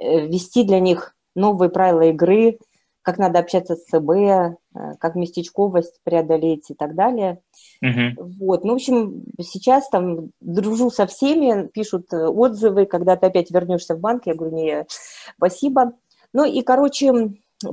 ввести 0.00 0.64
для 0.64 0.80
них 0.80 1.14
новые 1.36 1.70
правила 1.70 2.02
игры– 2.02 2.58
как 3.02 3.18
надо 3.18 3.40
общаться 3.40 3.76
с 3.76 3.84
ЦБ, 3.84 4.10
э, 4.10 4.56
как 5.00 5.14
местечковость 5.14 6.00
преодолеть 6.04 6.70
и 6.70 6.74
так 6.74 6.94
далее. 6.94 7.40
Угу. 7.82 8.36
Вот, 8.40 8.64
ну, 8.64 8.72
в 8.72 8.76
общем, 8.76 9.24
сейчас 9.40 9.88
там 9.88 10.30
дружу 10.40 10.90
со 10.90 11.06
всеми, 11.06 11.68
пишут 11.68 12.12
э, 12.12 12.26
отзывы, 12.26 12.86
когда 12.86 13.16
ты 13.16 13.26
опять 13.26 13.50
вернешься 13.50 13.94
в 13.94 14.00
банк, 14.00 14.26
я 14.26 14.34
говорю, 14.34 14.56
не, 14.56 14.86
спасибо. 15.36 15.92
Ну 16.32 16.44
и, 16.44 16.62
короче, 16.62 17.12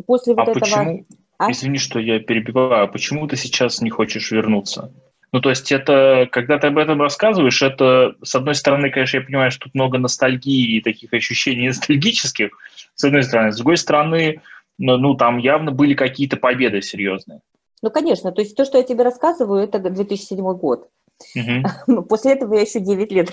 после 0.06 0.34
вот 0.34 0.48
а 0.48 0.51
этого... 0.51 0.60
Почему? 0.60 1.06
А? 1.38 1.51
Извини, 1.51 1.77
что 1.77 2.00
я 2.00 2.20
перебиваю, 2.20 2.84
а 2.84 2.88
почему 2.88 3.25
ты 3.27 3.38
сейчас 3.38 3.79
не 3.82 3.89
хочешь 3.89 4.32
вернуться? 4.32 4.91
Ну, 5.32 5.41
то 5.41 5.50
есть 5.50 5.72
это, 5.72 6.27
когда 6.32 6.58
ты 6.58 6.68
об 6.68 6.77
этом 6.77 7.01
рассказываешь, 7.01 7.62
это, 7.62 8.15
с 8.24 8.34
одной 8.34 8.56
стороны, 8.56 8.89
конечно, 8.89 9.18
я 9.18 9.24
понимаю, 9.24 9.51
что 9.51 9.65
тут 9.65 9.75
много 9.75 10.00
ностальгии 10.00 10.77
и 10.77 10.82
таких 10.82 11.13
ощущений 11.13 11.68
ностальгических, 11.68 12.50
с 12.96 13.03
одной 13.03 13.24
стороны. 13.24 13.51
С 13.51 13.58
другой 13.58 13.77
стороны, 13.77 14.41
но, 14.80 14.98
ну, 14.98 15.14
там 15.14 15.38
явно 15.38 15.72
были 15.72 15.94
какие-то 15.94 16.38
победы 16.38 16.82
серьезные. 16.82 17.42
Ну, 17.82 17.92
конечно. 17.92 18.32
То 18.32 18.42
есть 18.42 18.56
то, 18.56 18.66
что 18.66 18.78
я 18.78 18.84
тебе 18.84 19.04
рассказываю, 19.04 19.62
это 19.62 19.78
2007 19.78 20.38
год. 20.54 20.90
Угу. 21.36 22.04
После 22.10 22.34
этого 22.34 22.54
я 22.56 22.62
еще 22.62 22.80
9 22.80 23.12
лет 23.12 23.32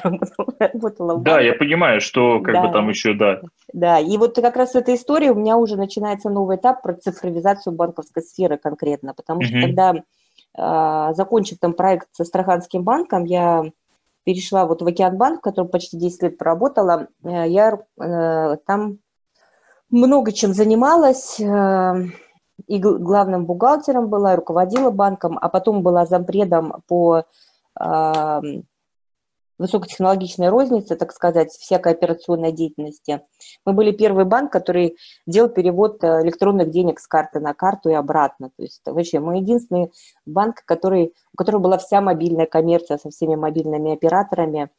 работала. 0.58 1.18
да, 1.20 1.40
я 1.40 1.54
понимаю, 1.54 2.00
что 2.00 2.40
как 2.40 2.54
да. 2.54 2.66
бы 2.66 2.72
там 2.72 2.88
еще, 2.88 3.14
да. 3.14 3.40
Да, 3.72 3.98
и 3.98 4.16
вот 4.16 4.36
как 4.36 4.56
раз 4.56 4.74
эта 4.74 4.94
история, 4.94 5.30
у 5.30 5.36
меня 5.36 5.56
уже 5.56 5.76
начинается 5.76 6.28
новый 6.28 6.56
этап 6.56 6.82
про 6.82 6.94
цифровизацию 6.94 7.74
банковской 7.74 8.22
сферы 8.22 8.58
конкретно, 8.58 9.14
потому 9.14 9.40
угу. 9.40 9.46
что 9.46 9.60
когда, 9.60 9.94
э, 9.94 11.14
закончив 11.14 11.58
там 11.58 11.74
проект 11.74 12.08
с 12.12 12.20
Астраханским 12.20 12.82
банком, 12.82 13.24
я 13.24 13.64
перешла 14.24 14.66
вот 14.66 14.82
в 14.82 14.86
Океанбанк, 14.86 15.38
в 15.38 15.42
котором 15.42 15.68
почти 15.68 15.96
10 15.96 16.22
лет 16.24 16.38
проработала, 16.38 17.06
э, 17.22 17.48
я 17.48 17.78
э, 18.00 18.56
там 18.66 18.98
много 19.90 20.32
чем 20.32 20.52
занималась, 20.52 21.40
э, 21.40 21.94
и 22.66 22.78
главным 22.78 23.46
бухгалтером 23.46 24.08
была, 24.08 24.36
руководила 24.36 24.90
банком, 24.90 25.38
а 25.40 25.48
потом 25.48 25.82
была 25.82 26.06
зампредом 26.06 26.82
по 26.88 27.24
высокотехнологичной 29.58 30.48
рознице, 30.48 30.96
так 30.96 31.12
сказать, 31.12 31.52
всякой 31.52 31.92
операционной 31.92 32.52
деятельности. 32.52 33.22
Мы 33.64 33.72
были 33.72 33.90
первый 33.90 34.24
банк, 34.24 34.52
который 34.52 34.96
делал 35.26 35.48
перевод 35.48 36.02
э, 36.04 36.22
электронных 36.22 36.70
денег 36.70 37.00
с 37.00 37.06
карты 37.06 37.40
на 37.40 37.54
карту 37.54 37.90
и 37.90 37.94
обратно. 37.94 38.50
То 38.56 38.62
есть 38.62 38.82
вообще 38.84 39.20
мы 39.20 39.38
единственный 39.38 39.92
банк, 40.26 40.62
который, 40.64 41.14
у 41.32 41.36
которого 41.36 41.62
была 41.62 41.78
вся 41.78 42.00
мобильная 42.00 42.46
коммерция 42.46 42.98
со 42.98 43.10
всеми 43.10 43.34
мобильными 43.34 43.92
операторами, 43.92 44.70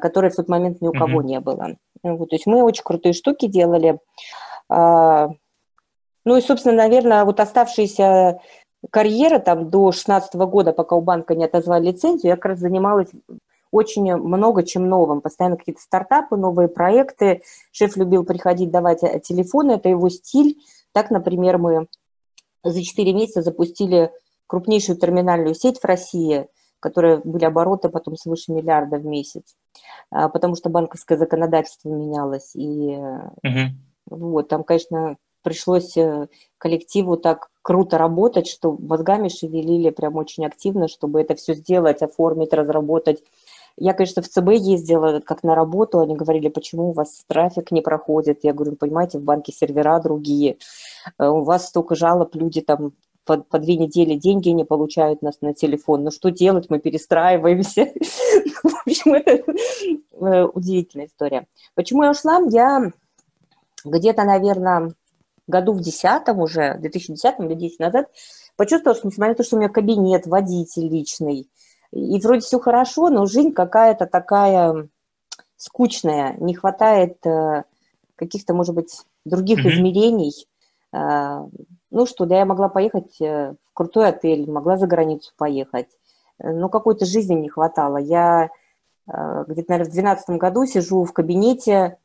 которой 0.00 0.30
в 0.30 0.36
тот 0.36 0.48
момент 0.48 0.80
ни 0.80 0.88
у 0.88 0.92
кого 0.92 1.20
mm-hmm. 1.20 1.26
не 1.26 1.40
было. 1.40 1.76
Вот, 2.02 2.30
то 2.30 2.36
есть 2.36 2.46
мы 2.46 2.62
очень 2.62 2.82
крутые 2.82 3.12
штуки 3.12 3.46
делали. 3.46 3.98
А, 4.68 5.30
ну 6.24 6.36
и, 6.36 6.40
собственно, 6.40 6.74
наверное, 6.74 7.24
вот 7.24 7.40
оставшаяся 7.40 8.40
карьера 8.90 9.38
там 9.38 9.70
до 9.70 9.92
16 9.92 10.34
года, 10.34 10.72
пока 10.72 10.96
у 10.96 11.00
банка 11.00 11.34
не 11.34 11.44
отозвали 11.44 11.88
лицензию, 11.88 12.30
я 12.30 12.36
как 12.36 12.46
раз 12.46 12.58
занималась 12.58 13.08
очень 13.70 14.14
много 14.16 14.62
чем 14.62 14.88
новым. 14.88 15.20
Постоянно 15.20 15.56
какие-то 15.56 15.80
стартапы, 15.80 16.36
новые 16.36 16.68
проекты. 16.68 17.42
Шеф 17.72 17.96
любил 17.96 18.24
приходить, 18.24 18.70
давать 18.70 19.02
э, 19.02 19.20
телефоны, 19.20 19.72
это 19.72 19.88
его 19.88 20.08
стиль. 20.08 20.58
Так, 20.92 21.10
например, 21.10 21.58
мы 21.58 21.86
за 22.62 22.82
4 22.82 23.12
месяца 23.12 23.42
запустили 23.42 24.10
крупнейшую 24.46 24.98
терминальную 24.98 25.54
сеть 25.54 25.78
в 25.80 25.84
России, 25.84 26.46
которая 26.86 27.20
были 27.24 27.44
обороты 27.44 27.88
потом 27.88 28.16
свыше 28.16 28.52
миллиарда 28.52 28.98
в 28.98 29.04
месяц, 29.04 29.56
а, 30.10 30.28
потому 30.28 30.54
что 30.54 30.70
банковское 30.70 31.18
законодательство 31.18 31.88
менялось. 31.88 32.54
И 32.54 32.96
угу. 32.96 33.74
Вот, 34.08 34.48
там, 34.48 34.62
конечно, 34.62 35.16
пришлось 35.42 35.96
э, 35.96 36.28
коллективу 36.58 37.16
так 37.16 37.48
круто 37.62 37.98
работать, 37.98 38.46
что 38.46 38.76
мозгами 38.78 39.28
шевелили 39.28 39.90
прям 39.90 40.14
очень 40.14 40.46
активно, 40.46 40.86
чтобы 40.86 41.20
это 41.20 41.34
все 41.34 41.54
сделать, 41.54 42.02
оформить, 42.02 42.52
разработать. 42.52 43.20
Я, 43.76 43.92
конечно, 43.92 44.22
в 44.22 44.28
ЦБ 44.28 44.52
ездила 44.52 45.20
как 45.20 45.42
на 45.42 45.54
работу, 45.54 45.98
они 45.98 46.14
говорили, 46.14 46.48
почему 46.48 46.90
у 46.90 46.92
вас 46.92 47.24
трафик 47.26 47.72
не 47.72 47.82
проходит. 47.82 48.44
Я 48.44 48.54
говорю, 48.54 48.72
«Ну, 48.72 48.76
понимаете, 48.76 49.18
в 49.18 49.22
банке 49.22 49.52
сервера 49.52 49.98
другие, 50.00 50.58
э, 51.18 51.26
у 51.26 51.42
вас 51.42 51.66
столько 51.66 51.96
жалоб, 51.96 52.34
люди 52.36 52.60
там 52.60 52.92
по, 53.26 53.38
по 53.38 53.58
две 53.58 53.76
недели 53.76 54.14
деньги 54.14 54.48
не 54.50 54.64
получают 54.64 55.20
нас 55.20 55.40
на 55.40 55.52
телефон. 55.52 56.04
Ну 56.04 56.10
что 56.10 56.30
делать, 56.30 56.70
мы 56.70 56.78
перестраиваемся. 56.78 57.86
В 58.62 58.86
общем, 58.86 59.14
это 59.14 59.52
э, 60.12 60.44
удивительная 60.44 61.06
история. 61.06 61.46
Почему 61.74 62.04
я 62.04 62.12
ушла? 62.12 62.40
Я 62.48 62.92
где-то, 63.84 64.24
наверное, 64.24 64.94
году 65.48 65.72
в 65.72 65.80
десятом 65.80 66.38
уже, 66.38 66.74
в 66.74 66.80
2010 66.80 67.40
или 67.40 67.54
10 67.54 67.80
назад, 67.80 68.06
почувствовала, 68.56 68.96
что 68.96 69.08
несмотря 69.08 69.32
на 69.32 69.36
то, 69.36 69.42
что 69.42 69.56
у 69.56 69.58
меня 69.58 69.68
кабинет, 69.68 70.26
водитель 70.26 70.88
личный, 70.88 71.50
и 71.92 72.20
вроде 72.20 72.40
все 72.40 72.58
хорошо, 72.60 73.10
но 73.10 73.26
жизнь 73.26 73.52
какая-то 73.52 74.06
такая 74.06 74.88
скучная, 75.56 76.36
не 76.38 76.54
хватает 76.54 77.24
э, 77.26 77.64
каких-то, 78.14 78.54
может 78.54 78.74
быть, 78.74 79.02
других 79.24 79.64
mm-hmm. 79.64 79.70
измерений. 79.70 80.46
Э, 81.90 81.96
ну 81.96 82.06
что, 82.06 82.26
да, 82.26 82.38
я 82.38 82.44
могла 82.44 82.68
поехать 82.68 83.20
э, 83.20 83.54
в 83.70 83.74
крутой 83.74 84.08
отель, 84.08 84.50
могла 84.50 84.76
за 84.76 84.86
границу 84.86 85.32
поехать, 85.36 85.88
но 86.38 86.68
какой-то 86.68 87.04
жизни 87.04 87.34
не 87.34 87.48
хватало. 87.48 87.96
Я 87.96 88.50
э, 89.08 89.44
где-то, 89.48 89.70
наверное, 89.70 89.90
в 89.90 89.94
2012 89.94 90.30
году 90.30 90.66
сижу 90.66 91.04
в 91.04 91.12
кабинете 91.12 91.98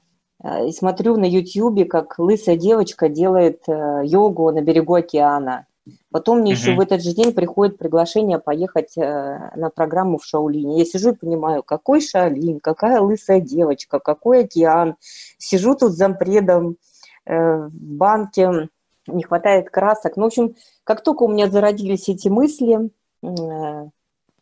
э, 0.43 0.67
и 0.67 0.71
смотрю 0.71 1.17
на 1.17 1.25
YouTube, 1.25 1.88
как 1.89 2.19
лысая 2.19 2.55
девочка 2.55 3.09
делает 3.09 3.63
э, 3.67 4.01
йогу 4.03 4.51
на 4.51 4.61
берегу 4.61 4.95
океана. 4.95 5.65
Потом 6.11 6.39
мне 6.39 6.51
еще 6.51 6.75
в 6.75 6.79
этот 6.79 7.01
же 7.01 7.13
день 7.13 7.33
приходит 7.33 7.77
приглашение 7.77 8.38
поехать 8.38 8.97
э, 8.97 9.51
на 9.55 9.69
программу 9.69 10.19
в 10.19 10.25
Шаолине. 10.25 10.77
Я 10.77 10.85
сижу 10.85 11.11
и 11.11 11.15
понимаю, 11.15 11.63
какой 11.63 12.01
Шаолин, 12.01 12.59
какая 12.59 13.01
лысая 13.01 13.39
девочка, 13.39 14.00
какой 14.00 14.43
океан. 14.43 14.95
Сижу 15.38 15.73
тут 15.75 15.93
зампредом 15.93 16.77
э, 17.25 17.65
в 17.65 17.71
банке, 17.73 18.69
не 19.08 19.24
хватает 19.24 19.70
красок. 19.70 20.17
Ну, 20.17 20.24
в 20.24 20.27
общем, 20.27 20.55
как 20.84 21.03
только 21.03 21.24
у 21.24 21.27
меня 21.27 21.50
зародились 21.50 22.10
эти 22.10 22.27
мысли, 22.27 22.91
э, 23.24 23.89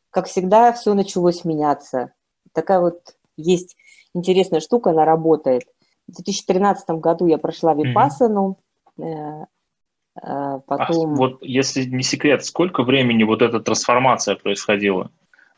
как 0.09 0.27
всегда, 0.27 0.73
все 0.73 0.93
началось 0.93 1.45
меняться. 1.45 2.13
Такая 2.53 2.79
вот 2.79 3.15
есть 3.37 3.75
интересная 4.13 4.59
штука, 4.59 4.91
она 4.91 5.05
работает. 5.05 5.63
В 6.07 6.13
2013 6.13 6.89
году 6.91 7.27
я 7.27 7.37
прошла 7.37 7.73
Випассану, 7.73 8.57
mm-hmm. 8.99 9.45
потом... 10.65 11.13
А, 11.13 11.15
вот 11.15 11.37
если 11.41 11.83
не 11.85 12.03
секрет, 12.03 12.43
сколько 12.43 12.83
времени 12.83 13.23
вот 13.23 13.41
эта 13.41 13.59
трансформация 13.59 14.35
происходила? 14.35 15.11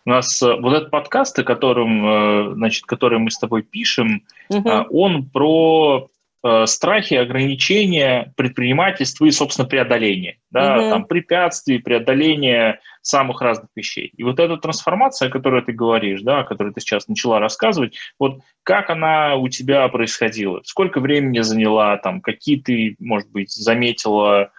У 0.05 0.09
нас 0.09 0.41
вот 0.41 0.73
этот 0.73 0.91
подкаст, 0.91 1.41
которым, 1.43 2.05
э, 2.05 2.53
значит, 2.55 2.85
который 2.85 3.19
мы 3.19 3.29
с 3.31 3.37
тобой 3.37 3.61
пишем, 3.61 4.23
угу. 4.49 4.69
он 4.89 5.29
про 5.29 6.09
Э, 6.43 6.65
страхи, 6.65 7.13
ограничения, 7.13 8.33
предпринимательства 8.35 9.25
и, 9.25 9.31
собственно, 9.31 9.67
преодоление, 9.67 10.39
да, 10.49 10.79
угу. 10.79 10.89
там, 10.89 11.05
препятствий, 11.05 11.77
преодоление 11.77 12.79
самых 13.03 13.41
разных 13.41 13.69
вещей. 13.75 14.11
И 14.17 14.23
вот 14.23 14.39
эта 14.39 14.57
трансформация, 14.57 15.27
о 15.27 15.31
которой 15.31 15.63
ты 15.63 15.71
говоришь, 15.71 16.23
да, 16.23 16.39
о 16.39 16.43
которой 16.43 16.73
ты 16.73 16.81
сейчас 16.81 17.07
начала 17.07 17.37
рассказывать, 17.37 17.95
вот 18.17 18.39
как 18.63 18.89
она 18.89 19.35
у 19.35 19.49
тебя 19.49 19.87
происходила? 19.89 20.61
Сколько 20.63 20.99
времени 20.99 21.41
заняла, 21.41 21.97
там, 21.97 22.21
какие 22.21 22.59
ты, 22.59 22.95
может 22.97 23.29
быть, 23.29 23.51
заметила, 23.51 24.49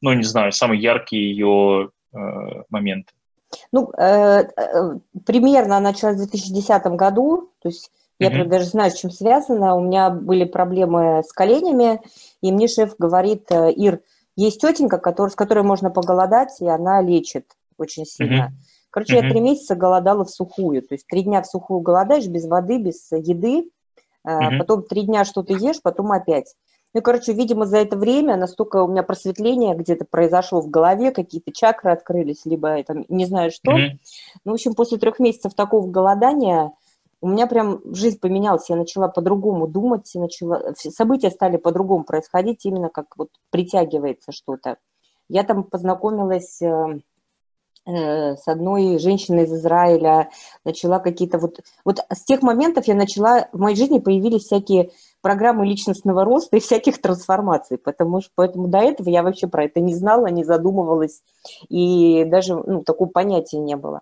ну, 0.00 0.12
не 0.12 0.22
знаю, 0.22 0.52
самые 0.52 0.80
яркие 0.80 1.28
ее 1.28 1.90
э, 2.14 2.18
моменты? 2.70 3.10
Ну, 3.72 3.90
э, 3.98 4.44
э, 4.44 4.98
примерно 5.26 5.80
началась 5.80 6.14
в 6.14 6.18
2010 6.18 6.86
году, 6.94 7.50
то 7.60 7.68
есть 7.68 7.90
я 8.22 8.30
mm-hmm. 8.30 8.48
даже 8.48 8.64
знаю, 8.66 8.90
с 8.90 8.94
чем 8.94 9.10
связано. 9.10 9.74
У 9.76 9.80
меня 9.80 10.10
были 10.10 10.44
проблемы 10.44 11.22
с 11.26 11.32
коленями, 11.32 12.00
и 12.40 12.52
мне 12.52 12.68
шеф 12.68 12.94
говорит, 12.98 13.50
э, 13.50 13.72
Ир, 13.72 14.00
есть 14.36 14.60
тетенька, 14.60 14.98
который, 14.98 15.30
с 15.30 15.34
которой 15.34 15.64
можно 15.64 15.90
поголодать, 15.90 16.60
и 16.60 16.66
она 16.66 17.00
лечит 17.02 17.46
очень 17.78 18.06
сильно. 18.06 18.44
Mm-hmm. 18.44 18.88
Короче, 18.90 19.18
mm-hmm. 19.18 19.24
я 19.24 19.30
три 19.30 19.40
месяца 19.40 19.74
голодала 19.74 20.24
в 20.24 20.30
сухую. 20.30 20.82
То 20.82 20.94
есть 20.94 21.06
три 21.06 21.22
дня 21.22 21.42
в 21.42 21.46
сухую 21.46 21.80
голодаешь, 21.80 22.26
без 22.26 22.46
воды, 22.46 22.78
без 22.78 23.10
еды. 23.10 23.70
Mm-hmm. 24.26 24.58
Потом 24.58 24.82
три 24.84 25.02
дня 25.02 25.24
что-то 25.24 25.52
ешь, 25.54 25.82
потом 25.82 26.12
опять. 26.12 26.54
Ну, 26.94 27.00
короче, 27.00 27.32
видимо, 27.32 27.64
за 27.64 27.78
это 27.78 27.96
время 27.96 28.36
настолько 28.36 28.82
у 28.82 28.88
меня 28.88 29.02
просветление 29.02 29.74
где-то 29.74 30.04
произошло 30.04 30.60
в 30.60 30.68
голове, 30.68 31.10
какие-то 31.10 31.50
чакры 31.50 31.90
открылись, 31.90 32.44
либо 32.44 32.82
там 32.84 33.06
не 33.08 33.24
знаю 33.24 33.50
что. 33.50 33.72
Mm-hmm. 33.72 33.98
Ну, 34.44 34.52
в 34.52 34.54
общем, 34.54 34.74
после 34.74 34.98
трех 34.98 35.18
месяцев 35.18 35.54
такого 35.54 35.90
голодания 35.90 36.72
у 37.22 37.28
меня 37.28 37.46
прям 37.46 37.80
жизнь 37.94 38.18
поменялась, 38.18 38.68
я 38.68 38.76
начала 38.76 39.06
по-другому 39.06 39.68
думать, 39.68 40.10
начала, 40.14 40.74
события 40.76 41.30
стали 41.30 41.56
по-другому 41.56 42.02
происходить, 42.02 42.66
именно 42.66 42.90
как 42.90 43.16
вот 43.16 43.28
притягивается 43.50 44.32
что-то. 44.32 44.76
Я 45.28 45.44
там 45.44 45.62
познакомилась 45.62 46.60
э, 46.60 46.98
э, 47.86 48.36
с 48.36 48.48
одной 48.48 48.98
женщиной 48.98 49.44
из 49.44 49.52
Израиля, 49.54 50.30
начала 50.64 50.98
какие-то 50.98 51.38
вот... 51.38 51.60
Вот 51.84 52.00
с 52.10 52.24
тех 52.24 52.42
моментов 52.42 52.88
я 52.88 52.96
начала... 52.96 53.48
В 53.52 53.60
моей 53.60 53.76
жизни 53.76 54.00
появились 54.00 54.42
всякие 54.42 54.90
программы 55.20 55.64
личностного 55.64 56.24
роста 56.24 56.56
и 56.56 56.60
всяких 56.60 57.00
трансформаций, 57.00 57.78
потому 57.78 58.20
что 58.20 58.32
поэтому 58.34 58.66
до 58.66 58.78
этого 58.78 59.08
я 59.08 59.22
вообще 59.22 59.46
про 59.46 59.66
это 59.66 59.78
не 59.78 59.94
знала, 59.94 60.26
не 60.26 60.42
задумывалась, 60.42 61.22
и 61.68 62.24
даже 62.24 62.56
ну, 62.56 62.82
такого 62.82 63.08
понятия 63.08 63.58
не 63.58 63.76
было. 63.76 64.00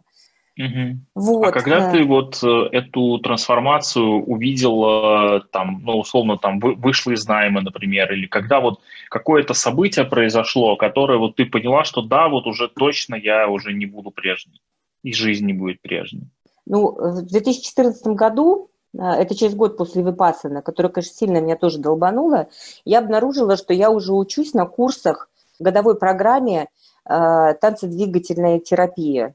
Угу. 0.58 0.98
Вот. 1.14 1.46
А 1.46 1.52
когда 1.52 1.90
ты 1.90 2.04
вот 2.04 2.42
э, 2.42 2.68
эту 2.72 3.18
трансформацию 3.18 4.24
увидела, 4.24 5.40
там, 5.52 5.80
ну, 5.84 5.98
условно, 5.98 6.36
там, 6.38 6.58
вышла 6.58 7.12
из 7.12 7.26
найма, 7.26 7.60
например, 7.62 8.12
или 8.12 8.26
когда 8.26 8.60
вот 8.60 8.80
какое-то 9.08 9.54
событие 9.54 10.04
произошло, 10.04 10.76
которое 10.76 11.18
вот 11.18 11.36
ты 11.36 11.46
поняла, 11.46 11.84
что 11.84 12.02
да, 12.02 12.28
вот 12.28 12.46
уже 12.46 12.68
точно 12.68 13.14
я 13.14 13.48
уже 13.48 13.72
не 13.72 13.86
буду 13.86 14.10
прежней, 14.10 14.60
и 15.02 15.12
жизнь 15.12 15.46
не 15.46 15.52
будет 15.52 15.80
прежней? 15.80 16.28
Ну, 16.66 16.92
в 16.92 17.22
2014 17.22 18.06
году, 18.08 18.70
э, 18.92 18.98
это 18.98 19.34
через 19.34 19.54
год 19.54 19.76
после 19.76 20.02
Випассана, 20.02 20.62
которая, 20.62 20.92
конечно, 20.92 21.14
сильно 21.14 21.40
меня 21.40 21.56
тоже 21.56 21.78
долбанула, 21.78 22.48
я 22.84 22.98
обнаружила, 22.98 23.56
что 23.56 23.72
я 23.72 23.90
уже 23.90 24.12
учусь 24.12 24.52
на 24.52 24.66
курсах 24.66 25.30
годовой 25.58 25.96
программе 25.96 26.68
э, 27.08 27.54
танцедвигательная 27.60 28.58
терапия. 28.58 29.34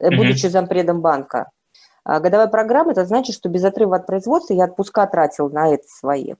Будучи 0.00 0.46
зампредом 0.46 1.00
банка. 1.00 1.50
А 2.04 2.20
годовая 2.20 2.46
программа, 2.46 2.92
это 2.92 3.04
значит, 3.04 3.34
что 3.34 3.48
без 3.48 3.64
отрыва 3.64 3.96
от 3.96 4.06
производства 4.06 4.54
я 4.54 4.64
отпуска 4.64 5.06
тратил 5.06 5.50
на 5.50 5.74
это 5.74 5.84
свои. 5.88 6.34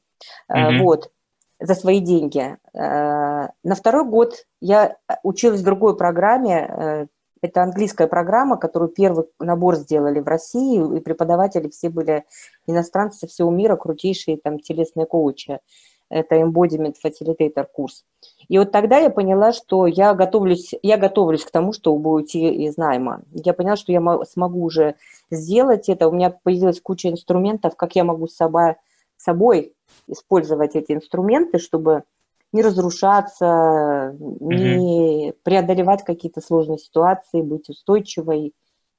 Mm-hmm. 0.50 0.78
Вот, 0.82 1.10
за 1.58 1.74
свои 1.74 2.00
деньги. 2.00 2.56
Э, 2.72 3.48
на 3.64 3.74
второй 3.74 4.04
год 4.04 4.44
я 4.60 4.96
училась 5.22 5.62
в 5.62 5.64
другой 5.64 5.96
программе, 5.96 6.68
э, 6.68 7.06
это 7.42 7.62
английская 7.62 8.06
программа, 8.06 8.56
которую 8.56 8.90
первый 8.90 9.26
набор 9.38 9.76
сделали 9.76 10.20
в 10.20 10.26
России, 10.26 10.96
и 10.96 11.00
преподаватели 11.00 11.68
все 11.68 11.90
были 11.90 12.24
иностранцы 12.66 13.18
со 13.18 13.26
всего 13.26 13.50
мира, 13.50 13.76
крутейшие 13.76 14.38
там 14.38 14.58
телесные 14.58 15.06
коучи. 15.06 15.60
Это 16.08 16.36
Embodiment 16.36 16.94
Facilitator 17.04 17.66
курс. 17.70 18.04
И 18.48 18.58
вот 18.58 18.70
тогда 18.70 18.98
я 18.98 19.10
поняла, 19.10 19.52
что 19.52 19.86
я 19.86 20.14
готовлюсь, 20.14 20.72
я 20.82 20.96
готовлюсь 20.96 21.44
к 21.44 21.50
тому, 21.50 21.72
чтобы 21.72 22.10
уйти 22.10 22.48
из 22.66 22.76
найма. 22.76 23.22
Я 23.32 23.52
поняла, 23.54 23.76
что 23.76 23.92
я 23.92 24.00
смогу 24.24 24.62
уже 24.62 24.94
сделать 25.30 25.88
это. 25.88 26.08
У 26.08 26.12
меня 26.12 26.30
появилась 26.30 26.80
куча 26.80 27.10
инструментов, 27.10 27.74
как 27.76 27.96
я 27.96 28.04
могу 28.04 28.28
с 28.28 28.36
собой, 28.36 28.76
собой 29.16 29.74
использовать 30.06 30.76
эти 30.76 30.92
инструменты, 30.92 31.58
чтобы 31.58 32.04
не 32.52 32.62
разрушаться, 32.62 34.16
не 34.18 35.30
mm-hmm. 35.30 35.36
преодолевать 35.42 36.04
какие-то 36.04 36.40
сложные 36.40 36.78
ситуации, 36.78 37.42
быть 37.42 37.68
устойчивой, 37.68 38.54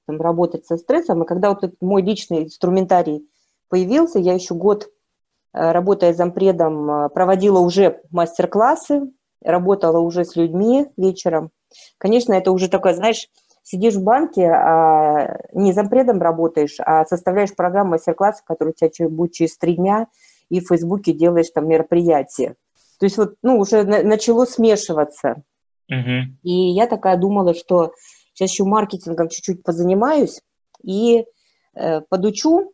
там, 0.05 0.21
работать 0.21 0.65
со 0.65 0.77
стрессом. 0.77 1.23
И 1.23 1.27
когда 1.27 1.49
вот 1.49 1.63
этот 1.63 1.81
мой 1.81 2.01
личный 2.01 2.43
инструментарий 2.43 3.27
появился, 3.69 4.19
я 4.19 4.33
еще 4.33 4.53
год, 4.53 4.89
работая 5.53 6.13
зампредом, 6.13 6.89
э, 6.89 7.09
проводила 7.09 7.59
уже 7.59 8.01
мастер-классы, 8.11 9.11
работала 9.43 9.99
уже 9.99 10.25
с 10.25 10.35
людьми 10.35 10.87
вечером. 10.97 11.51
Конечно, 11.97 12.33
это 12.33 12.51
уже 12.51 12.69
такое, 12.69 12.93
знаешь, 12.93 13.27
сидишь 13.63 13.95
в 13.95 14.03
банке, 14.03 14.49
а 14.49 15.39
не 15.53 15.73
зампредом 15.73 16.21
работаешь, 16.21 16.77
а 16.79 17.05
составляешь 17.05 17.55
программу 17.55 17.91
мастер-класса, 17.91 18.41
который 18.45 18.69
у 18.69 18.87
тебя 18.87 19.09
будет 19.09 19.33
через 19.33 19.57
три 19.57 19.75
дня, 19.75 20.07
и 20.49 20.61
в 20.61 20.67
Фейсбуке 20.67 21.11
делаешь 21.11 21.49
там 21.53 21.67
мероприятие. 21.67 22.55
То 22.99 23.05
есть 23.05 23.17
вот, 23.17 23.35
ну, 23.43 23.59
уже 23.59 23.83
начало 23.83 24.45
смешиваться. 24.45 25.43
Uh-huh. 25.91 26.23
И 26.43 26.51
я 26.51 26.87
такая 26.87 27.17
думала, 27.17 27.53
что 27.53 27.93
сейчас 28.33 28.51
еще 28.51 28.63
маркетингом 28.63 29.29
чуть-чуть 29.29 29.63
позанимаюсь 29.63 30.41
и 30.83 31.25
э, 31.75 32.01
подучу, 32.01 32.71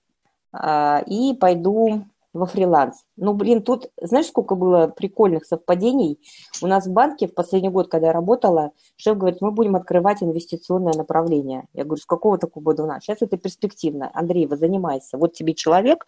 э, 0.53 1.03
и 1.07 1.33
пойду 1.33 2.05
во 2.33 2.45
фриланс. 2.45 3.03
Ну, 3.15 3.33
блин, 3.33 3.61
тут, 3.61 3.89
знаешь, 4.01 4.27
сколько 4.27 4.55
было 4.55 4.87
прикольных 4.87 5.45
совпадений? 5.45 6.19
У 6.61 6.67
нас 6.67 6.87
в 6.87 6.91
банке 6.91 7.27
в 7.27 7.33
последний 7.33 7.69
год, 7.69 7.89
когда 7.89 8.07
я 8.07 8.13
работала, 8.13 8.71
шеф 8.95 9.17
говорит, 9.17 9.41
мы 9.41 9.51
будем 9.51 9.75
открывать 9.75 10.23
инвестиционное 10.23 10.93
направление. 10.93 11.65
Я 11.73 11.83
говорю, 11.83 12.01
с 12.01 12.05
какого 12.05 12.37
такого 12.37 12.63
года 12.63 12.83
у 12.83 12.87
нас? 12.87 13.03
Сейчас 13.03 13.21
это 13.21 13.37
перспективно. 13.37 14.09
Андрей, 14.13 14.47
вы 14.47 14.57
занимайся. 14.57 15.17
Вот 15.17 15.33
тебе 15.33 15.53
человек. 15.53 16.05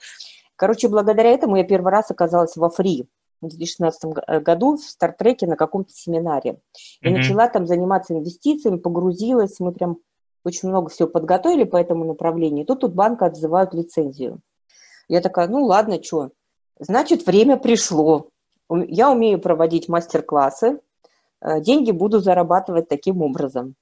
Короче, 0.56 0.88
благодаря 0.88 1.30
этому 1.30 1.58
я 1.58 1.64
первый 1.64 1.92
раз 1.92 2.10
оказалась 2.10 2.56
во 2.56 2.70
фри 2.70 3.08
в 3.42 3.48
2016 3.50 4.42
году 4.42 4.78
в 4.78 4.82
Стартреке 4.82 5.46
на 5.46 5.56
каком-то 5.56 5.92
семинаре. 5.94 6.60
И 7.02 7.08
mm-hmm. 7.08 7.12
начала 7.12 7.48
там 7.50 7.68
заниматься 7.68 8.14
инвестициями, 8.14 8.78
погрузилась. 8.78 9.60
Мы 9.60 9.72
прям 9.74 9.98
очень 10.44 10.70
много 10.70 10.90
всего 10.90 11.08
подготовили 11.08 11.66
по 11.66 11.78
этому 11.78 12.06
направлению. 12.06 12.66
Тут 12.66 12.82
тут 12.82 12.94
банка 12.94 13.26
отзывают 13.26 13.74
лицензию. 13.74 14.40
Я 15.08 15.22
такая, 15.22 15.48
ну 15.48 15.64
ладно, 15.66 16.02
что, 16.02 16.32
значит, 16.80 17.26
время 17.26 17.58
пришло. 17.58 18.30
Я 18.70 19.12
умею 19.12 19.40
проводить 19.40 19.88
мастер-классы, 19.88 20.80
э, 21.42 21.62
деньги 21.62 21.92
буду 21.92 22.20
зарабатывать 22.20 22.88
таким 22.88 23.22
образом. 23.22 23.76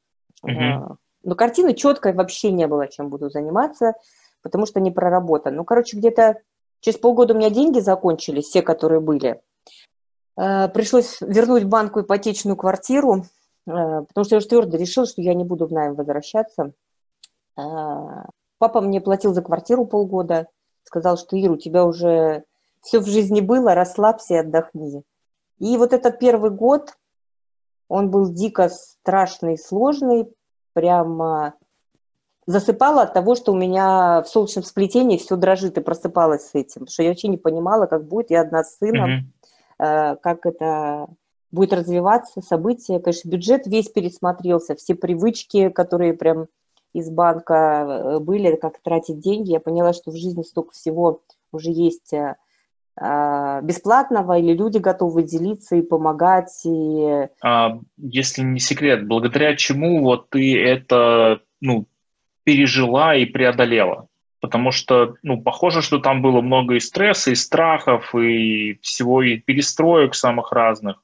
Uh-huh. 0.45 0.95
Но 1.23 1.35
картины 1.35 1.73
четкой 1.73 2.13
вообще 2.13 2.51
не 2.51 2.67
было, 2.67 2.87
чем 2.87 3.09
буду 3.09 3.29
заниматься, 3.29 3.93
потому 4.41 4.65
что 4.65 4.81
не 4.81 4.91
проработан. 4.91 5.55
Ну, 5.55 5.63
короче, 5.63 5.97
где-то 5.97 6.41
Через 6.83 6.99
полгода 6.99 7.33
у 7.33 7.37
меня 7.37 7.49
деньги 7.49 7.79
закончились, 7.79 8.47
все, 8.47 8.61
которые 8.61 8.99
были. 8.99 9.41
Э, 10.37 10.67
пришлось 10.67 11.21
вернуть 11.21 11.63
банку 11.63 12.01
ипотечную 12.01 12.57
квартиру, 12.57 13.21
э, 13.21 13.21
потому 13.65 14.25
что 14.25 14.35
я 14.35 14.37
уже 14.39 14.49
твердо 14.49 14.75
решил, 14.75 15.05
что 15.05 15.21
я 15.21 15.33
не 15.33 15.45
буду 15.45 15.65
в 15.65 15.71
найм 15.71 15.95
возвращаться. 15.95 16.73
Папа 17.55 18.81
мне 18.81 18.99
платил 18.99 19.33
за 19.33 19.43
квартиру 19.43 19.85
полгода, 19.85 20.47
сказал, 20.83 21.17
что 21.17 21.39
Ира, 21.39 21.53
у 21.53 21.57
тебя 21.57 21.85
уже 21.85 22.43
все 22.81 22.99
в 22.99 23.07
жизни 23.07 23.41
было, 23.41 23.75
расслабься 23.75 24.35
и 24.35 24.37
отдохни. 24.37 25.03
И 25.59 25.77
вот 25.77 25.93
этот 25.93 26.19
первый 26.19 26.51
год, 26.51 26.97
он 27.87 28.09
был 28.09 28.29
дико 28.29 28.69
страшный, 28.69 29.57
сложный, 29.57 30.27
прямо 30.73 31.53
засыпала 32.45 33.03
от 33.03 33.13
того, 33.13 33.35
что 33.35 33.53
у 33.53 33.55
меня 33.55 34.21
в 34.21 34.27
солнечном 34.27 34.63
сплетении 34.63 35.17
все 35.17 35.37
дрожит 35.37 35.77
и 35.77 35.81
просыпалась 35.81 36.49
с 36.49 36.55
этим, 36.55 36.87
что 36.87 37.03
я 37.03 37.09
вообще 37.09 37.29
не 37.29 37.37
понимала, 37.37 37.85
как 37.85 38.05
будет, 38.05 38.31
я 38.31 38.41
одна 38.41 38.63
с 38.63 38.77
сыном, 38.77 39.31
mm-hmm. 39.79 40.17
как 40.21 40.45
это 40.45 41.07
будет 41.51 41.71
развиваться, 41.71 42.41
события. 42.41 42.99
Конечно, 42.99 43.29
бюджет 43.29 43.67
весь 43.67 43.87
пересмотрелся, 43.87 44.75
все 44.75 44.95
привычки, 44.95 45.69
которые 45.69 46.13
прям 46.13 46.47
из 46.93 47.09
банка 47.09 47.85
э, 47.87 48.19
были, 48.19 48.55
как 48.55 48.81
тратить 48.81 49.19
деньги, 49.19 49.51
я 49.51 49.59
поняла, 49.59 49.93
что 49.93 50.11
в 50.11 50.15
жизни 50.15 50.43
столько 50.43 50.71
всего 50.71 51.21
уже 51.51 51.71
есть 51.71 52.13
э, 52.13 52.35
а, 52.95 53.61
бесплатного, 53.61 54.37
или 54.37 54.53
люди 54.53 54.77
готовы 54.77 55.23
делиться 55.23 55.75
и 55.75 55.81
помогать. 55.81 56.61
И... 56.65 57.27
А, 57.41 57.79
если 57.97 58.43
не 58.43 58.59
секрет, 58.59 59.07
благодаря 59.07 59.55
чему 59.55 60.03
вот 60.03 60.29
ты 60.29 60.61
это 60.61 61.41
ну, 61.59 61.87
пережила 62.43 63.15
и 63.15 63.25
преодолела? 63.25 64.07
Потому 64.41 64.71
что, 64.71 65.15
ну, 65.23 65.41
похоже, 65.41 65.81
что 65.81 65.99
там 65.99 66.21
было 66.21 66.41
много 66.41 66.75
и 66.75 66.79
стресса, 66.79 67.31
и 67.31 67.35
страхов, 67.35 68.13
и 68.13 68.77
всего, 68.81 69.23
и 69.23 69.37
перестроек 69.37 70.13
самых 70.13 70.51
разных. 70.51 71.01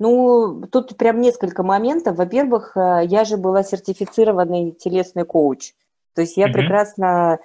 Ну, 0.00 0.62
тут 0.72 0.96
прям 0.96 1.20
несколько 1.20 1.62
моментов. 1.62 2.16
Во-первых, 2.16 2.76
э, 2.76 3.02
я 3.04 3.24
же 3.24 3.36
была 3.36 3.62
сертифицированный 3.62 4.72
телесный 4.72 5.24
коуч. 5.24 5.72
То 6.14 6.22
есть 6.22 6.36
я 6.36 6.48
mm-hmm. 6.48 6.52
прекрасно 6.52 7.38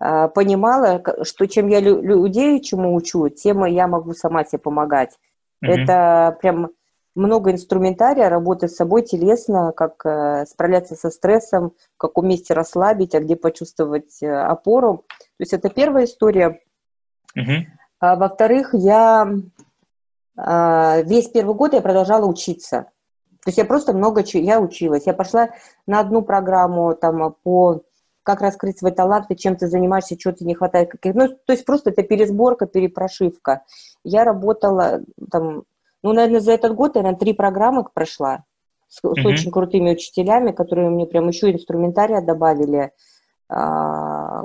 э, 0.00 0.28
понимала, 0.28 1.02
что 1.22 1.46
чем 1.46 1.68
я 1.68 1.80
людей 1.80 2.60
чему 2.60 2.94
учу, 2.94 3.28
тем 3.28 3.64
я 3.64 3.86
могу 3.86 4.14
сама 4.14 4.44
себе 4.44 4.58
помогать. 4.58 5.18
Mm-hmm. 5.64 5.70
Это 5.70 6.38
прям 6.40 6.70
много 7.14 7.52
инструментария, 7.52 8.28
работы 8.28 8.68
с 8.68 8.76
собой 8.76 9.02
телесно, 9.02 9.72
как 9.72 10.04
э, 10.04 10.46
справляться 10.46 10.96
со 10.96 11.10
стрессом, 11.10 11.72
в 11.94 11.98
каком 11.98 12.28
месте 12.28 12.54
расслабить, 12.54 13.14
а 13.14 13.20
где 13.20 13.36
почувствовать 13.36 14.22
э, 14.22 14.28
опору. 14.28 15.04
То 15.08 15.40
есть 15.40 15.52
это 15.52 15.68
первая 15.68 16.06
история. 16.06 16.60
Mm-hmm. 17.36 17.64
А, 18.00 18.16
во-вторых, 18.16 18.70
я 18.72 19.32
весь 20.36 21.28
первый 21.28 21.54
год 21.54 21.74
я 21.74 21.80
продолжала 21.80 22.26
учиться. 22.26 22.90
То 23.44 23.48
есть 23.48 23.58
я 23.58 23.64
просто 23.64 23.92
много 23.92 24.22
чего, 24.22 24.42
я 24.42 24.60
училась. 24.60 25.06
Я 25.06 25.14
пошла 25.14 25.50
на 25.86 26.00
одну 26.00 26.22
программу 26.22 26.94
там 26.94 27.34
по 27.42 27.82
как 28.22 28.40
раскрыть 28.40 28.78
свой 28.78 28.92
талант, 28.92 29.28
ты 29.28 29.34
чем 29.34 29.56
ты 29.56 29.66
занимаешься, 29.66 30.16
чего 30.16 30.32
тебе 30.32 30.48
не 30.48 30.54
хватает, 30.54 30.90
каких, 30.90 31.14
ну, 31.14 31.28
то 31.28 31.52
есть 31.52 31.64
просто 31.64 31.90
это 31.90 32.02
пересборка, 32.02 32.66
перепрошивка. 32.66 33.64
Я 34.04 34.24
работала 34.24 35.00
там, 35.30 35.64
ну, 36.02 36.12
наверное, 36.12 36.40
за 36.40 36.52
этот 36.52 36.74
год, 36.74 36.94
наверное, 36.94 37.18
три 37.18 37.32
программы 37.32 37.84
прошла 37.92 38.44
с, 38.88 39.02
mm-hmm. 39.02 39.22
с 39.22 39.26
очень 39.26 39.50
крутыми 39.50 39.92
учителями, 39.92 40.52
которые 40.52 40.88
мне 40.90 41.06
прям 41.06 41.28
еще 41.28 41.50
инструментария 41.50 42.20
добавили, 42.20 42.92
а, 43.48 44.44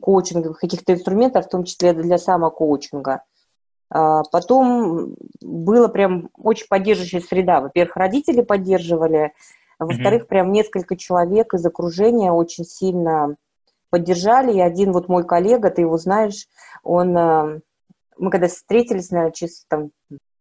коучинговых 0.00 0.58
каких-то 0.58 0.92
инструментов, 0.92 1.46
в 1.46 1.48
том 1.48 1.64
числе 1.64 1.92
для 1.92 2.18
самокоучинга. 2.18 3.22
А, 3.94 4.22
потом 4.30 5.16
было 5.42 5.88
прям 5.88 6.30
очень 6.34 6.66
поддерживающая 6.68 7.20
среда. 7.20 7.60
Во-первых, 7.60 7.96
родители 7.96 8.40
поддерживали, 8.40 9.32
во-вторых, 9.78 10.22
mm-hmm. 10.22 10.28
прям 10.28 10.52
несколько 10.52 10.96
человек 10.96 11.52
из 11.52 11.64
окружения 11.66 12.32
очень 12.32 12.64
сильно 12.64 13.36
поддержали. 13.90 14.54
И 14.54 14.60
один 14.60 14.92
вот 14.92 15.08
мой 15.08 15.24
коллега, 15.24 15.70
ты 15.70 15.82
его 15.82 15.98
знаешь, 15.98 16.48
он... 16.82 17.16
А, 17.16 17.58
мы 18.18 18.30
когда 18.30 18.48
встретились, 18.48 19.10
наверное, 19.10 19.32
через 19.32 19.64
там, 19.68 19.90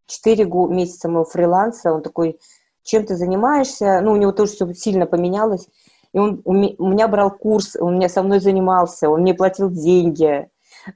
4 0.05 0.45
месяца 0.45 1.09
моего 1.09 1.25
фриланса, 1.25 1.93
он 1.93 2.03
такой, 2.03 2.39
чем 2.83 3.05
ты 3.05 3.15
занимаешься? 3.15 4.01
Ну, 4.01 4.11
у 4.13 4.17
него 4.17 4.31
тоже 4.31 4.53
все 4.53 4.73
сильно 4.73 5.05
поменялось. 5.05 5.67
И 6.13 6.19
он 6.19 6.41
у 6.45 6.53
меня 6.53 7.07
брал 7.07 7.31
курс, 7.31 7.75
он 7.77 7.95
меня 7.95 8.09
со 8.09 8.21
мной 8.21 8.39
занимался, 8.39 9.09
он 9.09 9.21
мне 9.21 9.33
платил 9.33 9.69
деньги. 9.69 10.47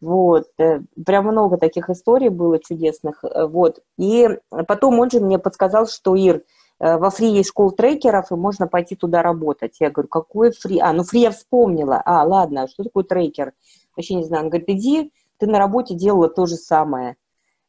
Вот, 0.02 0.48
э, 0.58 0.82
прям 1.06 1.26
много 1.26 1.58
таких 1.58 1.90
историй 1.90 2.30
было 2.30 2.60
чудесных. 2.60 3.24
Э, 3.24 3.46
вот, 3.48 3.82
и 3.98 4.28
потом 4.68 5.00
он 5.00 5.10
же 5.10 5.20
мне 5.20 5.40
подсказал, 5.40 5.88
что 5.88 6.16
Ир, 6.16 6.44
э, 6.80 6.98
во 6.98 7.10
фри 7.10 7.28
есть 7.30 7.50
школ 7.50 7.72
трекеров, 7.72 8.32
и 8.32 8.36
можно 8.36 8.68
пойти 8.68 8.96
туда 8.96 9.22
работать. 9.22 9.78
Я 9.80 9.92
говорю, 9.92 10.08
какой 10.08 10.52
фри? 10.52 10.80
А, 10.80 10.94
ну 10.94 11.04
фри 11.04 11.22
я 11.22 11.32
вспомнила. 11.32 12.02
А, 12.06 12.24
ладно, 12.24 12.68
что 12.68 12.84
такое 12.84 13.04
трекер? 13.04 13.54
Вообще 13.96 14.16
не 14.16 14.24
знаю. 14.24 14.46
Он 14.46 14.50
говорит, 14.50 14.70
иди, 14.70 15.12
ты 15.38 15.48
на 15.48 15.60
работе 15.60 15.96
делала 15.96 16.30
то 16.30 16.46
же 16.46 16.56
самое. 16.56 17.16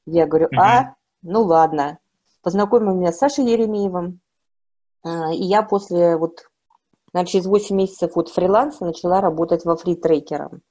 Я 0.07 0.27
говорю, 0.27 0.49
а, 0.59 0.95
ну 1.23 1.43
ладно. 1.43 1.99
Познакомил 2.43 2.95
меня 2.95 3.13
с 3.13 3.19
Сашей 3.19 3.45
Еремеевым. 3.45 4.21
И 5.05 5.43
я 5.45 5.63
после 5.63 6.17
вот, 6.17 6.49
наверное, 7.13 7.31
через 7.31 7.47
8 7.47 7.75
месяцев 7.77 8.13
вот 8.15 8.29
фриланса 8.29 8.85
начала 8.85 9.21
работать 9.21 9.65
во 9.65 9.77
фри 9.77 9.97
трекером. 9.97 10.63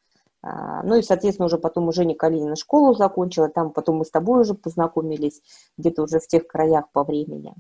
А, 0.48 0.84
ну 0.84 0.96
и, 0.96 1.02
соответственно, 1.02 1.48
уже 1.48 1.58
потом 1.58 1.88
уже 1.88 2.04
Женя 2.04 2.14
Калинина 2.14 2.56
школу 2.56 2.94
закончила, 2.94 3.50
там 3.50 3.72
потом 3.72 3.98
мы 3.98 4.06
с 4.06 4.12
тобой 4.12 4.42
уже 4.42 4.54
познакомились, 4.54 5.42
где-то 5.78 6.04
уже 6.04 6.20
в 6.20 6.28
тех 6.28 6.46
краях 6.46 6.86
по 6.92 7.04
времени. 7.04 7.56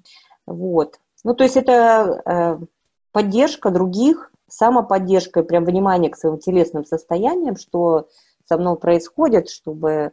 Вот. 0.45 0.99
Ну, 1.23 1.33
то 1.33 1.43
есть 1.43 1.57
это 1.57 2.21
э, 2.25 2.65
поддержка 3.11 3.71
других, 3.71 4.31
самоподдержка 4.47 5.39
и 5.39 5.43
прям 5.43 5.65
внимание 5.65 6.11
к 6.11 6.15
своим 6.15 6.37
телесным 6.37 6.85
состояниям, 6.85 7.55
что 7.57 8.07
со 8.47 8.55
мной 8.59 8.77
происходит, 8.77 9.49
чтобы 9.49 10.11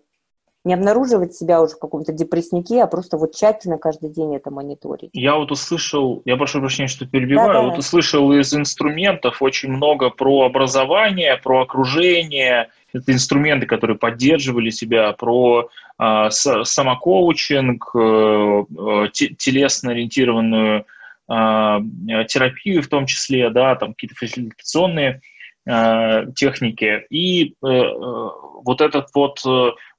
не 0.65 0.75
обнаруживать 0.75 1.35
себя 1.35 1.61
уже 1.61 1.75
в 1.75 1.79
каком-то 1.79 2.13
депресснике, 2.13 2.83
а 2.83 2.87
просто 2.87 3.17
вот 3.17 3.35
тщательно 3.35 3.79
каждый 3.79 4.11
день 4.11 4.37
это 4.37 4.51
мониторить. 4.51 5.11
Я 5.13 5.35
вот 5.35 5.51
услышал, 5.51 6.23
я 6.25 6.37
прошу 6.37 6.61
прощения, 6.61 6.89
что 6.89 7.05
перебиваю, 7.05 7.53
да, 7.53 7.63
да. 7.63 7.69
вот 7.69 7.79
услышал 7.79 8.33
из 8.33 8.55
инструментов 8.55 9.43
очень 9.43 9.71
много 9.71 10.11
про 10.11 10.43
образование, 10.45 11.37
про 11.43 11.63
окружение, 11.63 12.69
это 12.93 13.13
инструменты, 13.13 13.67
которые 13.67 13.99
поддерживали 13.99 14.71
себя, 14.71 15.13
про 15.13 15.69
э, 15.99 16.31
самокоучинг, 16.31 17.91
э, 17.95 17.99
э 17.99 19.09
телесно-ориентированную 19.13 20.85
э, 21.29 22.25
терапию 22.29 22.83
в 22.83 22.89
том 22.89 23.07
числе, 23.07 23.51
да, 23.51 23.75
там 23.75 23.95
какие-то 23.95 24.15
фасилитационные 24.15 25.23
э, 25.67 26.27
техники. 26.37 27.05
И 27.11 27.55
э, 27.63 27.67
э 27.67 28.29
вот 28.65 28.81
этот 28.81 29.09
вот 29.13 29.41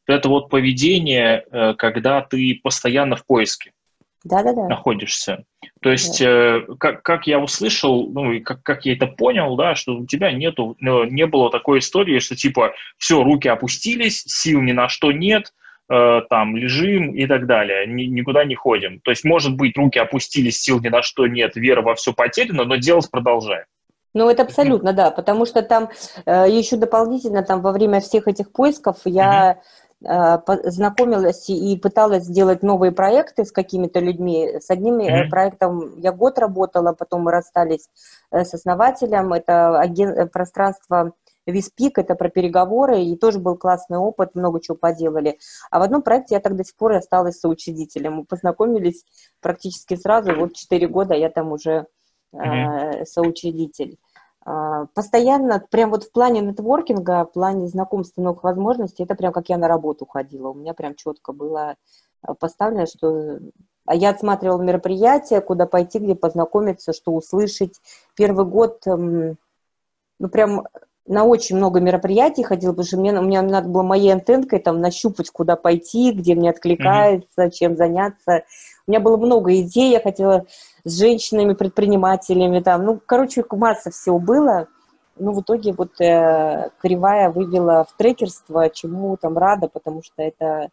это 0.07 0.29
вот 0.29 0.49
поведение, 0.49 1.45
э, 1.51 1.73
когда 1.75 2.21
ты 2.21 2.59
постоянно 2.61 3.15
в 3.15 3.25
поиске 3.25 3.71
да, 4.23 4.41
да, 4.43 4.53
да. 4.53 4.67
находишься. 4.67 5.43
То 5.81 5.91
есть, 5.91 6.19
да. 6.19 6.57
э, 6.57 6.61
как, 6.79 7.03
как 7.03 7.27
я 7.27 7.39
услышал, 7.39 8.09
ну 8.09 8.31
и 8.33 8.39
как, 8.39 8.63
как 8.63 8.85
я 8.85 8.93
это 8.93 9.07
понял, 9.07 9.55
да, 9.55 9.75
что 9.75 9.97
у 9.97 10.05
тебя 10.05 10.31
нету, 10.31 10.75
ну, 10.79 11.03
не 11.03 11.25
было 11.25 11.51
такой 11.51 11.79
истории, 11.79 12.19
что 12.19 12.35
типа 12.35 12.73
все, 12.97 13.23
руки 13.23 13.47
опустились, 13.47 14.23
сил 14.25 14.61
ни 14.61 14.71
на 14.71 14.87
что 14.87 15.11
нет, 15.11 15.53
э, 15.89 16.21
там 16.29 16.55
лежим 16.55 17.13
и 17.13 17.25
так 17.27 17.47
далее, 17.47 17.85
ни, 17.85 18.03
никуда 18.03 18.45
не 18.45 18.55
ходим. 18.55 18.99
То 19.01 19.11
есть, 19.11 19.25
может 19.25 19.55
быть, 19.55 19.77
руки 19.77 19.99
опустились, 19.99 20.61
сил 20.61 20.79
ни 20.79 20.89
на 20.89 21.01
что 21.01 21.27
нет, 21.27 21.55
вера 21.55 21.81
во 21.81 21.95
все 21.95 22.13
потеряна, 22.13 22.63
но 22.63 22.77
делать 22.77 23.09
продолжаем. 23.11 23.65
Ну, 24.15 24.29
это 24.29 24.43
абсолютно, 24.43 24.93
да, 24.93 25.09
потому 25.09 25.45
что 25.47 25.63
там 25.63 25.89
э, 26.25 26.45
еще 26.47 26.77
дополнительно, 26.77 27.41
там 27.41 27.61
во 27.61 27.71
время 27.71 27.99
всех 27.99 28.27
этих 28.27 28.51
поисков 28.51 28.97
я 29.05 29.57
Э, 29.57 29.57
знакомилась 30.03 31.49
и 31.49 31.77
пыталась 31.77 32.23
сделать 32.23 32.63
новые 32.63 32.91
проекты 32.91 33.45
с 33.45 33.51
какими-то 33.51 33.99
людьми. 33.99 34.59
С 34.59 34.69
одним 34.69 34.99
mm-hmm. 34.99 35.29
проектом 35.29 35.99
я 35.99 36.11
год 36.11 36.37
работала, 36.37 36.93
потом 36.93 37.23
мы 37.23 37.31
расстались 37.31 37.89
э, 38.31 38.43
с 38.43 38.53
основателем. 38.53 39.33
Это 39.33 39.79
аген... 39.79 40.29
пространство 40.29 41.13
Виспик, 41.45 41.97
это 41.97 42.15
про 42.15 42.29
переговоры, 42.29 43.01
и 43.01 43.17
тоже 43.17 43.39
был 43.39 43.57
классный 43.57 43.97
опыт, 43.97 44.33
много 44.33 44.61
чего 44.61 44.77
поделали. 44.77 45.39
А 45.71 45.79
в 45.79 45.81
одном 45.81 46.01
проекте 46.01 46.35
я 46.35 46.39
так 46.39 46.55
до 46.55 46.63
сих 46.63 46.75
пор 46.75 46.93
и 46.93 46.97
осталась 46.97 47.39
соучредителем. 47.39 48.13
Мы 48.13 48.25
познакомились 48.25 49.03
практически 49.41 49.95
сразу, 49.95 50.33
вот 50.35 50.53
4 50.53 50.87
года 50.87 51.13
я 51.15 51.29
там 51.29 51.51
уже 51.51 51.87
mm-hmm. 52.33 53.01
э, 53.01 53.05
соучредитель. 53.05 53.97
А, 54.45 54.87
постоянно, 54.93 55.65
прям 55.71 55.91
вот 55.91 56.03
в 56.03 56.11
плане 56.11 56.41
нетворкинга, 56.41 57.25
в 57.25 57.31
плане 57.31 57.67
знакомства 57.67 58.21
новых 58.21 58.43
возможностей, 58.43 59.03
это 59.03 59.15
прям 59.15 59.31
как 59.31 59.49
я 59.49 59.57
на 59.57 59.67
работу 59.67 60.05
ходила. 60.05 60.49
У 60.49 60.53
меня 60.53 60.73
прям 60.73 60.95
четко 60.95 61.31
было 61.31 61.75
а, 62.21 62.33
поставлено, 62.33 62.85
что 62.85 63.39
а 63.85 63.95
я 63.95 64.11
отсматривала 64.11 64.61
мероприятия, 64.61 65.41
куда 65.41 65.65
пойти, 65.65 65.99
где 65.99 66.15
познакомиться, 66.15 66.93
что 66.93 67.11
услышать. 67.13 67.81
Первый 68.15 68.45
год, 68.45 68.85
эм, 68.87 69.37
ну 70.19 70.29
прям 70.29 70.67
на 71.05 71.25
очень 71.25 71.57
много 71.57 71.79
мероприятий 71.79 72.43
ходила, 72.43 72.71
потому 72.71 72.85
что 72.85 72.97
мне, 72.97 73.11
мне 73.11 73.41
надо 73.41 73.67
было 73.67 73.83
моей 73.83 74.11
антенкой 74.13 74.59
там 74.59 74.79
нащупать, 74.79 75.29
куда 75.29 75.55
пойти, 75.55 76.11
где 76.11 76.33
мне 76.33 76.49
откликается, 76.49 77.43
mm-hmm. 77.43 77.51
чем 77.51 77.75
заняться. 77.75 78.43
У 78.87 78.91
меня 78.91 78.99
было 78.99 79.17
много 79.17 79.59
идей, 79.59 79.91
я 79.91 79.99
хотела 79.99 80.45
с 80.85 80.97
женщинами, 80.97 81.53
предпринимателями, 81.53 82.61
там, 82.61 82.85
ну, 82.85 83.01
короче, 83.05 83.43
масса 83.51 83.91
всего 83.91 84.19
было. 84.19 84.67
Ну, 85.17 85.31
в 85.33 85.41
итоге 85.41 85.73
вот 85.73 85.99
э, 86.01 86.69
кривая 86.81 87.29
вывела 87.29 87.85
в 87.85 87.95
трекерство, 87.97 88.69
чему 88.69 89.15
там 89.17 89.37
рада, 89.37 89.67
потому 89.67 90.01
что 90.01 90.23
это 90.23 90.69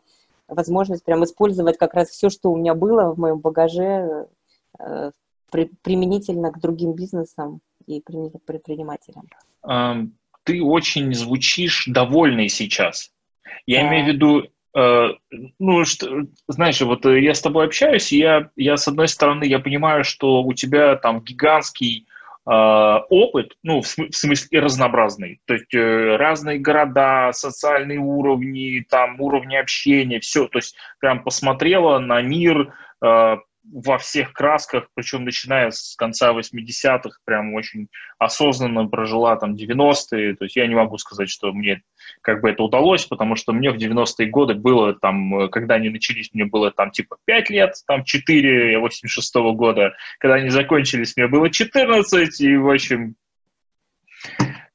возможность 0.48 1.04
прям 1.04 1.24
использовать 1.24 1.76
как 1.76 1.94
раз 1.94 2.08
все, 2.08 2.30
что 2.30 2.50
у 2.50 2.56
меня 2.56 2.74
было 2.74 3.12
в 3.12 3.18
моем 3.18 3.38
багаже, 3.38 4.28
э, 4.78 5.10
при, 5.50 5.70
применительно 5.82 6.52
к 6.52 6.60
другим 6.60 6.94
бизнесам 6.94 7.60
и 7.86 8.00
предпринимателям. 8.00 9.28
Ты 10.44 10.62
очень 10.62 11.12
звучишь 11.14 11.84
довольной 11.86 12.48
сейчас. 12.48 13.12
Я 13.66 13.82
да. 13.82 13.88
имею 13.88 14.04
в 14.04 14.08
виду, 14.08 14.46
э, 14.76 15.08
ну, 15.58 15.84
что, 15.84 16.26
знаешь, 16.48 16.80
вот 16.80 17.04
я 17.04 17.34
с 17.34 17.40
тобой 17.40 17.66
общаюсь, 17.66 18.12
и 18.12 18.18
я, 18.18 18.50
я, 18.56 18.76
с 18.76 18.88
одной 18.88 19.08
стороны, 19.08 19.44
я 19.44 19.58
понимаю, 19.58 20.04
что 20.04 20.42
у 20.42 20.52
тебя 20.54 20.96
там 20.96 21.22
гигантский 21.22 22.06
э, 22.48 22.50
опыт, 22.50 23.52
ну, 23.62 23.82
в, 23.82 23.86
в 23.86 24.12
смысле 24.12 24.60
разнообразный, 24.60 25.40
то 25.46 25.54
есть 25.54 25.74
э, 25.74 26.16
разные 26.16 26.58
города, 26.58 27.30
социальные 27.32 27.98
уровни, 27.98 28.84
там, 28.88 29.20
уровни 29.20 29.56
общения, 29.56 30.20
все, 30.20 30.48
то 30.48 30.58
есть 30.58 30.74
прям 31.00 31.22
посмотрела 31.22 31.98
на 31.98 32.22
мир, 32.22 32.74
э, 33.04 33.36
во 33.64 33.98
всех 33.98 34.32
красках, 34.32 34.88
причем 34.94 35.24
начиная 35.24 35.70
с 35.70 35.94
конца 35.96 36.32
80-х, 36.32 37.18
прям 37.24 37.54
очень 37.54 37.88
осознанно 38.18 38.86
прожила 38.86 39.36
там 39.36 39.54
90-е, 39.54 40.34
то 40.36 40.44
есть 40.44 40.56
я 40.56 40.66
не 40.66 40.74
могу 40.74 40.98
сказать, 40.98 41.28
что 41.28 41.52
мне 41.52 41.82
как 42.22 42.40
бы 42.40 42.50
это 42.50 42.62
удалось, 42.62 43.04
потому 43.04 43.36
что 43.36 43.52
мне 43.52 43.70
в 43.70 43.76
90-е 43.76 44.28
годы 44.28 44.54
было 44.54 44.94
там, 44.94 45.48
когда 45.50 45.74
они 45.74 45.90
начались, 45.90 46.30
мне 46.32 46.46
было 46.46 46.70
там 46.70 46.90
типа 46.90 47.18
5 47.26 47.50
лет, 47.50 47.74
там 47.86 48.04
4, 48.04 48.78
86 48.78 49.36
-го 49.36 49.52
года, 49.52 49.94
когда 50.18 50.36
они 50.36 50.48
закончились, 50.48 51.16
мне 51.16 51.26
было 51.26 51.50
14, 51.50 52.40
и 52.40 52.56
в 52.56 52.70
общем 52.70 53.14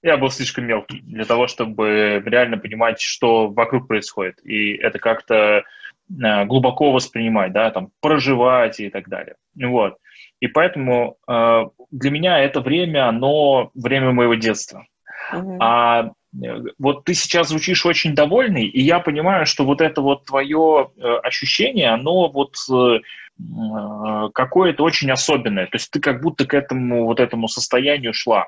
я 0.01 0.17
был 0.17 0.29
слишком 0.29 0.65
мелкий 0.65 1.01
для 1.01 1.25
того, 1.25 1.47
чтобы 1.47 2.21
реально 2.23 2.57
понимать, 2.57 3.01
что 3.01 3.47
вокруг 3.47 3.87
происходит, 3.87 4.39
и 4.43 4.73
это 4.75 4.99
как-то 4.99 5.63
глубоко 6.07 6.91
воспринимать, 6.91 7.51
да, 7.51 7.71
там, 7.71 7.89
проживать 8.01 8.79
и 8.79 8.89
так 8.89 9.09
далее. 9.09 9.35
Вот. 9.55 9.97
И 10.39 10.47
поэтому 10.47 11.17
э, 11.27 11.63
для 11.91 12.11
меня 12.11 12.39
это 12.39 12.61
время, 12.61 13.07
оно 13.07 13.71
время 13.73 14.11
моего 14.11 14.35
детства. 14.35 14.85
Mm-hmm. 15.33 15.57
А 15.59 16.03
э, 16.03 16.61
вот 16.77 17.05
ты 17.05 17.13
сейчас 17.13 17.49
звучишь 17.49 17.85
очень 17.85 18.13
довольный, 18.13 18.65
и 18.65 18.81
я 18.81 18.99
понимаю, 18.99 19.45
что 19.45 19.65
вот 19.65 19.81
это 19.81 20.01
вот 20.01 20.25
твое 20.25 20.91
э, 20.97 21.15
ощущение, 21.23 21.89
оно 21.89 22.29
вот 22.29 22.55
э, 22.69 22.99
э, 23.39 24.29
какое-то 24.33 24.83
очень 24.83 25.09
особенное. 25.11 25.65
То 25.65 25.77
есть 25.77 25.89
ты 25.91 25.99
как 25.99 26.21
будто 26.21 26.45
к 26.45 26.53
этому 26.53 27.05
вот 27.05 27.19
этому 27.19 27.47
состоянию 27.47 28.13
шла. 28.13 28.47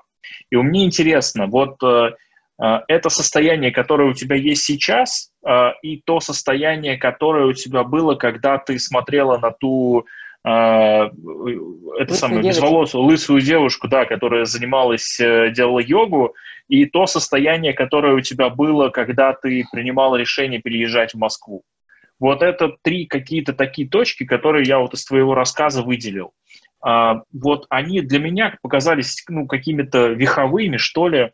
И 0.50 0.56
у 0.56 0.64
меня 0.64 0.84
интересно, 0.86 1.48
вот 1.48 1.82
э, 1.82 1.88
э 1.88 2.12
это 2.60 3.10
состояние, 3.10 3.72
которое 3.72 4.10
у 4.10 4.14
тебя 4.14 4.36
есть 4.36 4.64
сейчас, 4.64 5.32
а, 5.46 5.74
и 5.84 6.02
то 6.02 6.20
состояние, 6.20 6.98
которое 6.98 7.46
у 7.46 7.54
тебя 7.54 7.84
было, 7.84 8.16
когда 8.16 8.58
ты 8.58 8.80
смотрела 8.80 9.38
на 9.38 9.52
ту 9.52 10.06
Uh, 10.46 11.10
это 12.00 12.14
самое 12.14 12.42
безволосую, 12.42 13.04
лысую 13.04 13.42
девушку, 13.42 13.90
да, 13.90 14.06
которая 14.06 14.46
занималась, 14.46 15.20
э, 15.20 15.52
делала 15.52 15.80
йогу, 15.80 16.36
и 16.70 16.86
то 16.86 17.06
состояние, 17.06 17.74
которое 17.74 18.14
у 18.14 18.22
тебя 18.22 18.50
было, 18.50 18.88
когда 18.88 19.34
ты 19.34 19.66
принимала 19.70 20.16
решение 20.16 20.62
переезжать 20.62 21.14
в 21.14 21.18
Москву. 21.18 21.64
Вот 22.18 22.44
это 22.44 22.78
три 22.82 23.08
какие-то 23.08 23.52
такие 23.52 23.90
точки, 23.90 24.26
которые 24.26 24.66
я 24.66 24.80
вот 24.80 24.94
из 24.94 25.04
твоего 25.04 25.36
рассказа 25.36 25.82
выделил. 25.82 26.32
Вот 26.82 27.66
они 27.70 28.02
для 28.02 28.20
меня 28.20 28.58
показались 28.62 29.24
ну, 29.28 29.48
какими-то 29.48 30.08
веховыми, 30.08 30.78
что 30.78 31.10
ли. 31.10 31.32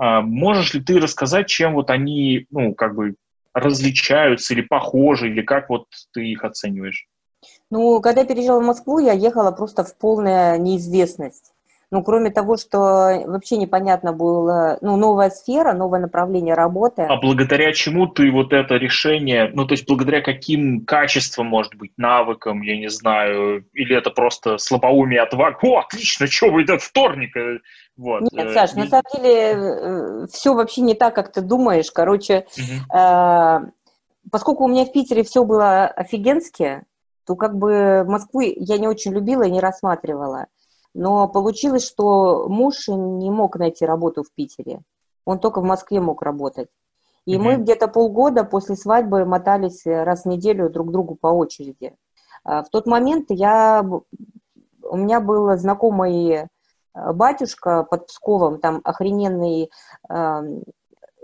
Uh, 0.00 0.22
можешь 0.22 0.72
ли 0.72 0.80
ты 0.80 0.98
рассказать, 0.98 1.46
чем 1.48 1.74
вот 1.74 1.90
они, 1.90 2.46
ну, 2.50 2.74
как 2.74 2.94
бы 2.94 3.16
различаются 3.52 4.54
или 4.54 4.62
похожи, 4.62 5.28
или 5.28 5.42
как 5.42 5.68
вот 5.68 5.86
ты 6.12 6.26
их 6.26 6.44
оцениваешь? 6.44 7.06
Ну, 7.70 8.00
когда 8.00 8.22
я 8.22 8.26
переезжала 8.26 8.60
в 8.60 8.66
Москву, 8.66 8.98
я 8.98 9.12
ехала 9.12 9.50
просто 9.50 9.84
в 9.84 9.96
полная 9.98 10.56
неизвестность. 10.58 11.52
Ну, 11.92 12.04
кроме 12.04 12.30
того, 12.30 12.56
что 12.56 12.78
вообще 13.26 13.56
непонятно 13.56 14.12
было, 14.12 14.78
ну, 14.80 14.96
новая 14.96 15.28
сфера, 15.28 15.72
новое 15.72 15.98
направление 15.98 16.54
работы. 16.54 17.02
А 17.02 17.16
благодаря 17.16 17.72
чему 17.72 18.06
ты 18.06 18.30
вот 18.30 18.52
это 18.52 18.76
решение, 18.76 19.50
ну, 19.52 19.66
то 19.66 19.72
есть 19.72 19.88
благодаря 19.88 20.20
каким 20.20 20.84
качествам, 20.84 21.48
может 21.48 21.74
быть, 21.74 21.90
навыкам, 21.96 22.62
я 22.62 22.76
не 22.76 22.88
знаю, 22.88 23.64
или 23.72 23.96
это 23.96 24.10
просто 24.10 24.58
слабоумие, 24.58 25.20
отваг? 25.20 25.64
О, 25.64 25.80
отлично, 25.80 26.28
что 26.28 26.52
вы, 26.52 26.62
этот 26.62 26.80
вторник? 26.80 27.34
Вот. 28.00 28.32
Нет, 28.32 28.46
э, 28.46 28.54
Саш, 28.54 28.74
на 28.74 28.86
самом 28.86 29.04
деле 29.14 29.52
э, 29.52 30.26
все 30.32 30.54
вообще 30.54 30.80
не 30.80 30.94
так, 30.94 31.14
как 31.14 31.32
ты 31.32 31.42
думаешь. 31.42 31.92
Короче, 31.92 32.46
угу. 32.56 32.98
э, 32.98 33.58
поскольку 34.30 34.64
у 34.64 34.68
меня 34.68 34.86
в 34.86 34.92
Питере 34.92 35.22
все 35.22 35.44
было 35.44 35.84
офигенски, 35.84 36.84
то 37.26 37.36
как 37.36 37.58
бы 37.58 38.04
Москву 38.08 38.40
я 38.40 38.78
не 38.78 38.88
очень 38.88 39.12
любила 39.12 39.42
и 39.42 39.50
не 39.50 39.60
рассматривала. 39.60 40.46
Но 40.94 41.28
получилось, 41.28 41.86
что 41.86 42.48
муж 42.48 42.88
не 42.88 43.30
мог 43.30 43.56
найти 43.56 43.84
работу 43.84 44.22
в 44.22 44.32
Питере. 44.32 44.80
Он 45.26 45.38
только 45.38 45.60
в 45.60 45.64
Москве 45.64 46.00
мог 46.00 46.22
работать. 46.22 46.68
И 47.26 47.36
мы 47.36 47.56
где-то 47.56 47.86
полгода 47.86 48.44
после 48.44 48.76
свадьбы 48.76 49.26
мотались 49.26 49.84
раз 49.84 50.22
в 50.22 50.26
неделю 50.28 50.70
друг 50.70 50.88
к 50.88 50.90
другу 50.90 51.16
по 51.16 51.28
очереди. 51.28 51.94
А, 52.44 52.62
в 52.62 52.70
тот 52.70 52.86
момент 52.86 53.26
я, 53.28 53.84
у 53.84 54.96
меня 54.96 55.20
был 55.20 55.54
знакомый 55.58 56.48
батюшка 56.94 57.84
под 57.84 58.06
Псковом, 58.06 58.60
там 58.60 58.80
охрененный 58.84 59.70
э, 60.08 60.42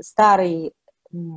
старый 0.01 0.75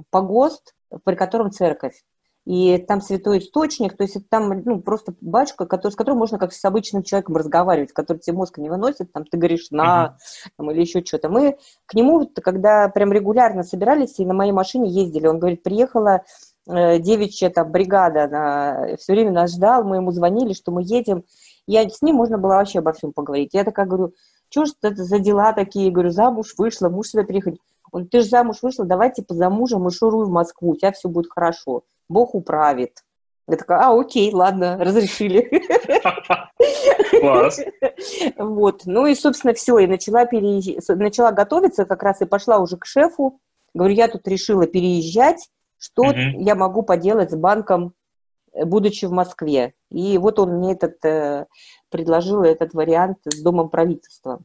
погост, 0.09 0.75
при 1.03 1.15
котором 1.15 1.51
церковь. 1.51 2.03
И 2.45 2.79
там 2.79 2.99
святой 2.99 3.39
источник, 3.39 3.95
то 3.95 4.03
есть 4.03 4.17
там 4.29 4.63
ну, 4.65 4.81
просто 4.81 5.13
батюшка, 5.21 5.67
который, 5.67 5.91
с 5.91 5.95
которым 5.95 6.17
можно 6.17 6.39
как 6.39 6.51
с 6.51 6.65
обычным 6.65 7.03
человеком 7.03 7.35
разговаривать, 7.35 7.91
который 7.91 8.17
тебе 8.17 8.37
мозг 8.37 8.57
не 8.57 8.69
выносит, 8.69 9.11
там 9.11 9.25
ты 9.25 9.37
говоришь 9.37 9.69
на, 9.69 10.17
там, 10.57 10.71
или 10.71 10.81
еще 10.81 11.03
что-то. 11.05 11.29
Мы 11.29 11.57
к 11.85 11.93
нему, 11.93 12.27
когда 12.41 12.87
прям 12.89 13.11
регулярно 13.11 13.61
собирались 13.61 14.17
и 14.17 14.25
на 14.25 14.33
моей 14.33 14.51
машине 14.51 14.89
ездили, 14.89 15.27
он 15.27 15.37
говорит, 15.37 15.61
приехала 15.61 16.23
э, 16.67 16.97
девичья 16.97 17.51
там 17.51 17.71
бригада, 17.71 18.23
она 18.23 18.95
все 18.97 19.13
время 19.13 19.31
нас 19.31 19.53
ждал, 19.53 19.83
мы 19.83 19.97
ему 19.97 20.11
звонили, 20.11 20.53
что 20.53 20.71
мы 20.71 20.81
едем, 20.81 21.25
я 21.73 21.87
с 21.89 22.01
ним 22.01 22.15
можно 22.15 22.37
было 22.37 22.55
вообще 22.55 22.79
обо 22.79 22.93
всем 22.93 23.13
поговорить. 23.13 23.53
Я 23.53 23.63
такая 23.63 23.85
говорю, 23.85 24.13
что 24.49 24.65
ж 24.65 24.69
это 24.81 25.03
за 25.03 25.19
дела 25.19 25.53
такие? 25.53 25.91
Говорю, 25.91 26.09
замуж 26.09 26.55
вышла, 26.57 26.89
муж 26.89 27.09
сюда 27.09 27.23
приехать. 27.23 27.59
Он, 27.91 28.07
ты 28.07 28.21
же 28.21 28.27
замуж 28.27 28.57
вышла, 28.61 28.85
давай 28.85 29.11
типа 29.11 29.33
за 29.33 29.49
мужем 29.49 29.87
и 29.87 29.91
шуруй 29.91 30.25
в 30.25 30.29
Москву, 30.29 30.71
у 30.71 30.75
тебя 30.75 30.91
все 30.91 31.09
будет 31.09 31.31
хорошо. 31.31 31.83
Бог 32.07 32.35
управит. 32.35 33.03
Я 33.47 33.57
такая, 33.57 33.79
а, 33.79 33.99
окей, 33.99 34.31
ладно, 34.33 34.77
разрешили. 34.79 35.49
Класс. 37.19 37.59
Вот, 38.37 38.83
ну 38.85 39.07
и, 39.07 39.15
собственно, 39.15 39.53
все, 39.53 39.79
и 39.79 39.87
начала, 39.87 40.25
переезж... 40.25 40.79
начала 40.89 41.31
готовиться 41.31 41.85
как 41.85 42.03
раз 42.03 42.21
и 42.21 42.25
пошла 42.25 42.59
уже 42.59 42.77
к 42.77 42.85
шефу. 42.85 43.39
Говорю, 43.73 43.93
я 43.95 44.07
тут 44.07 44.27
решила 44.27 44.67
переезжать, 44.67 45.49
что 45.77 46.11
я 46.13 46.55
могу 46.55 46.83
поделать 46.83 47.31
с 47.31 47.35
банком, 47.35 47.93
будучи 48.65 49.05
в 49.05 49.11
Москве. 49.11 49.73
И 49.89 50.17
вот 50.17 50.39
он 50.39 50.57
мне 50.57 50.73
этот, 50.73 51.03
э, 51.05 51.47
предложил 51.89 52.43
этот 52.43 52.73
вариант 52.73 53.17
с 53.25 53.41
домом 53.41 53.69
правительства. 53.69 54.39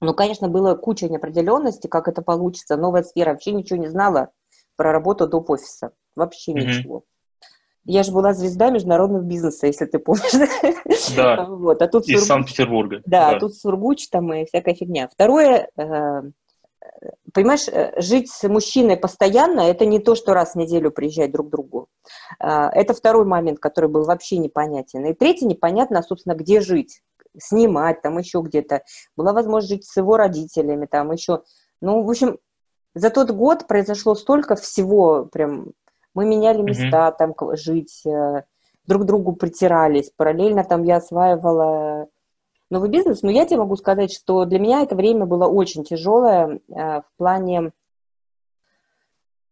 Ну, 0.00 0.14
конечно, 0.14 0.48
было 0.48 0.74
куча 0.74 1.08
неопределенности, 1.08 1.86
как 1.86 2.08
это 2.08 2.22
получится. 2.22 2.76
Новая 2.76 3.02
сфера, 3.02 3.32
вообще 3.32 3.52
ничего 3.52 3.78
не 3.78 3.88
знала 3.88 4.30
про 4.76 4.92
работу 4.92 5.28
доп. 5.28 5.50
офиса. 5.50 5.92
Вообще 6.16 6.52
mm-hmm. 6.52 6.54
ничего. 6.54 7.04
Я 7.84 8.02
же 8.02 8.12
была 8.12 8.34
звезда 8.34 8.70
международного 8.70 9.22
бизнеса, 9.22 9.66
если 9.66 9.86
ты 9.86 9.98
помнишь. 9.98 11.16
Да, 11.16 11.44
вот. 11.48 11.80
а 11.82 11.88
тут 11.88 12.04
из 12.04 12.20
Сургуч, 12.20 12.28
Санкт-Петербурга. 12.28 13.02
Да, 13.06 13.32
да, 13.32 13.38
тут 13.38 13.54
Сургуч 13.54 14.08
там 14.08 14.32
и 14.32 14.44
всякая 14.44 14.74
фигня. 14.74 15.08
Второе, 15.08 15.68
э, 15.76 16.22
понимаешь, 17.32 17.68
э, 17.68 18.00
жить 18.00 18.30
с 18.30 18.46
мужчиной 18.48 18.96
постоянно, 18.96 19.60
это 19.60 19.86
не 19.86 19.98
то, 19.98 20.14
что 20.14 20.34
раз 20.34 20.52
в 20.52 20.56
неделю 20.56 20.90
приезжать 20.90 21.32
друг 21.32 21.48
к 21.48 21.50
другу. 21.50 21.79
Э, 22.42 22.68
это 22.72 22.94
второй 22.94 23.24
момент, 23.24 23.58
который 23.58 23.88
был 23.88 24.04
вообще 24.04 24.38
непонятен. 24.38 25.04
И 25.06 25.14
третий, 25.14 25.46
непонятно, 25.46 26.02
собственно, 26.02 26.34
где 26.34 26.60
жить 26.60 27.02
снимать, 27.38 28.02
там 28.02 28.18
еще 28.18 28.40
где-то. 28.40 28.82
Была 29.16 29.32
возможность 29.32 29.70
жить 29.70 29.84
с 29.86 29.96
его 29.96 30.16
родителями, 30.16 30.86
там 30.86 31.12
еще. 31.12 31.42
Ну, 31.80 32.02
в 32.02 32.10
общем, 32.10 32.38
за 32.94 33.10
тот 33.10 33.30
год 33.30 33.66
произошло 33.66 34.14
столько 34.14 34.56
всего, 34.56 35.26
прям 35.26 35.72
мы 36.12 36.26
меняли 36.26 36.60
места, 36.60 37.08
mm-hmm. 37.08 37.14
там 37.18 37.56
жить, 37.56 38.02
э, 38.04 38.42
друг 38.86 39.04
другу 39.04 39.32
притирались. 39.34 40.10
Параллельно 40.16 40.64
там 40.64 40.82
я 40.82 40.96
осваивала 40.96 42.08
новый 42.68 42.90
бизнес, 42.90 43.22
но 43.22 43.30
я 43.30 43.46
тебе 43.46 43.58
могу 43.58 43.76
сказать, 43.76 44.12
что 44.12 44.44
для 44.44 44.58
меня 44.58 44.82
это 44.82 44.96
время 44.96 45.26
было 45.26 45.46
очень 45.46 45.84
тяжелое 45.84 46.60
в 46.68 47.04
плане 47.16 47.72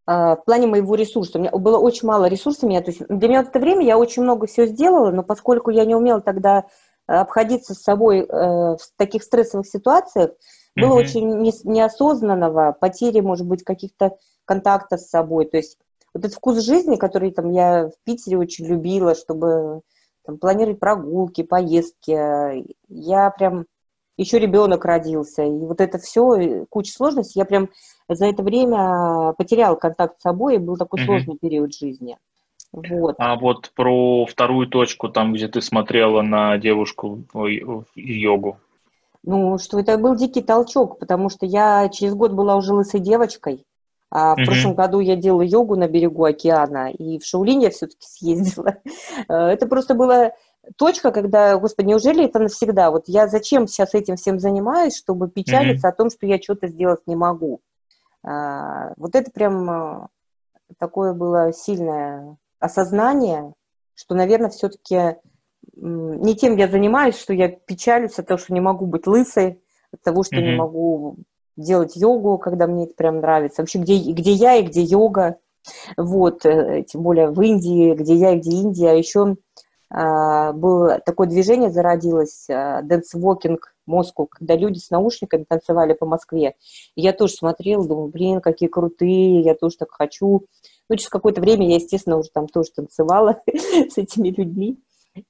в 0.09 0.43
плане 0.47 0.67
моего 0.67 0.95
ресурса. 0.95 1.37
У 1.37 1.41
меня 1.43 1.51
было 1.51 1.77
очень 1.77 2.09
мало 2.09 2.25
ресурсов. 2.25 2.63
Меня, 2.63 2.81
то 2.81 2.91
есть 2.91 3.07
для 3.09 3.29
меня 3.29 3.45
в 3.45 3.49
это 3.49 3.59
время 3.59 3.85
я 3.85 3.99
очень 3.99 4.23
много 4.23 4.47
всего 4.47 4.65
сделала, 4.65 5.11
но 5.11 5.23
поскольку 5.23 5.71
я 5.71 5.85
не 5.85 5.95
умела 5.95 6.23
тогда 6.23 6.65
обходиться 7.07 7.75
с 7.75 7.83
собой 7.83 8.27
в 8.27 8.79
таких 8.97 9.23
стрессовых 9.23 9.67
ситуациях, 9.67 10.31
было 10.75 10.95
mm-hmm. 10.95 11.05
очень 11.05 11.29
не, 11.41 11.53
неосознанного, 11.65 12.75
потери, 12.81 13.21
может 13.21 13.47
быть, 13.47 13.65
каких-то 13.65 14.17
контактов 14.47 15.01
с 15.01 15.11
собой. 15.11 15.45
То 15.45 15.59
есть 15.59 15.77
вот 16.15 16.25
этот 16.25 16.37
вкус 16.37 16.59
жизни, 16.65 16.97
который 16.97 17.31
там 17.31 17.51
я 17.51 17.89
в 17.89 18.05
Питере 18.05 18.39
очень 18.39 18.65
любила, 18.65 19.15
чтобы 19.15 19.83
там, 20.25 20.39
планировать 20.39 20.81
прогулки, 20.81 21.43
поездки, 21.43 22.65
я 22.89 23.31
прям 23.31 23.67
еще 24.17 24.39
ребенок 24.39 24.85
родился, 24.85 25.43
и 25.43 25.51
вот 25.51 25.81
это 25.81 25.99
все, 25.99 26.65
куча 26.71 26.93
сложностей, 26.93 27.41
я 27.41 27.45
прям 27.45 27.69
за 28.09 28.27
это 28.27 28.43
время 28.43 29.33
потеряла 29.37 29.77
контакт 29.77 30.19
с 30.19 30.23
собой, 30.23 30.57
и 30.57 30.59
был 30.59 30.77
такой 30.77 31.01
mm-hmm. 31.01 31.07
сложный 31.07 31.39
период 31.39 31.75
жизни. 31.75 32.17
Вот. 32.73 33.17
А 33.19 33.37
вот 33.37 33.71
про 33.75 34.27
вторую 34.27 34.69
точку, 34.69 35.09
там, 35.09 35.33
где 35.33 35.49
ты 35.49 35.63
смотрела 35.63 36.23
на 36.23 36.59
девушку 36.59 37.25
в 37.33 37.47
йогу. 37.95 38.59
Ну, 39.25 39.59
что 39.59 39.81
это 39.81 39.99
был 39.99 40.15
дикий 40.15 40.43
толчок, 40.43 40.99
потому 40.99 41.29
что 41.29 41.47
я 41.47 41.89
через 41.89 42.15
год 42.15 42.33
была 42.33 42.57
уже 42.57 42.73
лысой 42.73 43.01
девочкой, 43.01 43.65
а 44.11 44.35
в 44.35 44.39
mm-hmm. 44.39 44.45
прошлом 44.45 44.75
году 44.75 45.01
я 45.01 45.17
делала 45.17 45.43
йогу 45.43 45.77
на 45.77 45.89
берегу 45.89 46.25
океана, 46.25 46.91
и 46.91 47.19
в 47.19 47.25
Шаулин 47.25 47.61
я 47.61 47.71
все-таки 47.71 48.07
съездила. 48.07 48.77
Э, 49.29 49.35
это 49.35 49.67
просто 49.67 49.95
была 49.95 50.33
точка, 50.77 51.11
когда, 51.11 51.57
господи, 51.59 51.89
неужели 51.89 52.25
это 52.25 52.39
навсегда? 52.39 52.91
Вот 52.91 53.05
я 53.07 53.27
зачем 53.27 53.67
сейчас 53.67 53.95
этим 53.95 54.17
всем 54.17 54.39
занимаюсь, 54.39 54.97
чтобы 54.97 55.29
печалиться 55.29 55.89
mm-hmm. 55.89 55.91
о 55.91 55.97
том, 55.97 56.11
что 56.11 56.27
я 56.27 56.41
что-то 56.41 56.69
сделать 56.69 57.01
не 57.07 57.17
могу? 57.17 57.61
А, 58.25 58.93
вот 58.97 59.15
это 59.15 59.31
прям 59.31 59.71
э, 59.71 60.07
такое 60.79 61.13
было 61.13 61.53
сильное 61.53 62.37
осознание, 62.59 63.53
что, 63.95 64.15
наверное, 64.15 64.51
все-таки 64.51 65.17
не 65.75 66.35
тем 66.35 66.57
я 66.57 66.69
занимаюсь, 66.69 67.17
что 67.17 67.33
я 67.33 67.49
печалюсь 67.49 68.19
от 68.19 68.27
того, 68.27 68.39
что 68.39 68.53
не 68.53 68.61
могу 68.61 68.87
быть 68.87 69.07
лысой, 69.07 69.63
от 69.93 70.03
того, 70.03 70.23
что 70.23 70.37
mm-hmm. 70.37 70.43
не 70.43 70.57
могу 70.57 71.17
делать 71.57 71.97
йогу, 71.97 72.39
когда 72.39 72.67
мне 72.67 72.85
это 72.85 72.95
прям 72.95 73.19
нравится. 73.19 73.63
Вообще, 73.63 73.79
где, 73.79 73.97
где 74.13 74.33
я 74.33 74.57
и 74.57 74.63
где 74.63 74.83
йога. 74.83 75.39
Вот, 75.97 76.47
э, 76.47 76.85
тем 76.85 77.03
более 77.03 77.31
в 77.31 77.41
Индии, 77.43 77.95
где 77.95 78.15
я 78.15 78.33
и 78.33 78.39
где 78.39 78.51
Индия. 78.51 78.91
А 78.91 78.95
еще 78.95 79.37
было 79.91 81.01
такое 81.05 81.29
движение 81.29 81.71
зародилось, 81.71 82.49
а, 82.51 82.83
Walking 82.83 83.59
Moscow, 83.89 84.27
когда 84.31 84.57
люди 84.57 84.79
с 84.79 84.91
наушниками 84.91 85.45
танцевали 85.49 85.95
по 85.95 86.07
Москве. 86.07 86.55
И 86.95 87.01
я 87.01 87.13
тоже 87.13 87.33
смотрела, 87.33 87.87
думаю, 87.87 88.09
блин, 88.09 88.41
какие 88.41 88.69
крутые, 88.69 89.41
я 89.41 89.55
тоже 89.55 89.79
так 89.79 89.91
хочу. 89.91 90.47
Ну, 90.89 90.97
через 90.97 91.09
какое-то 91.09 91.41
время 91.41 91.69
я, 91.69 91.77
естественно, 91.77 92.17
уже 92.17 92.29
там 92.31 92.49
тоже 92.49 92.71
танцевала 92.75 93.41
с 93.47 93.99
этими 93.99 94.29
людьми. 94.29 94.79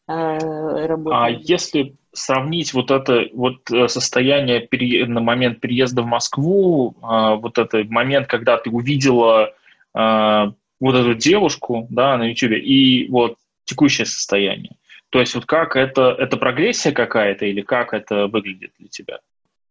А, 0.06 0.36
а 0.36 1.30
если 1.30 1.96
сравнить 2.12 2.74
вот 2.74 2.90
это 2.90 3.26
вот 3.32 3.70
э, 3.70 3.88
состояние 3.88 4.60
пере... 4.60 5.06
на 5.06 5.20
момент 5.20 5.60
переезда 5.60 6.02
в 6.02 6.06
Москву, 6.06 6.96
а, 7.00 7.36
вот 7.36 7.58
этот 7.58 7.88
момент, 7.88 8.26
когда 8.26 8.58
ты 8.58 8.70
увидела 8.70 9.52
а, 9.94 10.52
вот 10.80 10.94
эту 10.94 11.14
девушку, 11.14 11.86
да, 11.90 12.16
на 12.18 12.24
YouTube, 12.24 12.52
и 12.52 13.08
вот 13.08 13.36
текущее 13.68 14.06
состояние. 14.06 14.76
То 15.10 15.20
есть 15.20 15.34
вот 15.34 15.46
как 15.46 15.76
это, 15.76 16.14
это 16.18 16.36
прогрессия 16.36 16.92
какая-то 16.92 17.46
или 17.46 17.62
как 17.62 17.94
это 17.94 18.26
выглядит 18.26 18.72
для 18.78 18.88
тебя? 18.88 19.18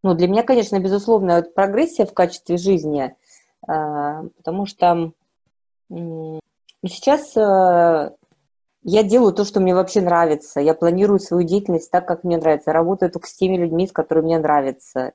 Ну, 0.04 0.14
для 0.14 0.28
меня, 0.28 0.44
конечно, 0.44 0.80
безусловно, 0.80 1.32
это 1.34 1.50
прогрессия 1.52 2.06
в 2.06 2.14
качестве 2.14 2.58
жизни, 2.58 3.14
потому 3.62 4.66
что 4.66 5.12
ну, 5.90 6.40
сейчас 6.86 7.36
э, 7.36 8.12
я 8.84 9.04
делаю 9.04 9.34
то, 9.34 9.44
что 9.44 9.60
мне 9.60 9.76
вообще 9.76 10.02
нравится. 10.02 10.60
Я 10.60 10.74
планирую 10.74 11.20
свою 11.20 11.46
деятельность 11.46 11.92
так, 11.92 12.08
как 12.08 12.24
мне 12.24 12.38
нравится. 12.38 12.72
Работаю 12.72 13.12
только 13.12 13.28
с 13.28 13.34
теми 13.34 13.58
людьми, 13.58 13.88
с 13.88 13.92
которыми 13.92 14.28
мне 14.28 14.40
нравится. 14.40 15.12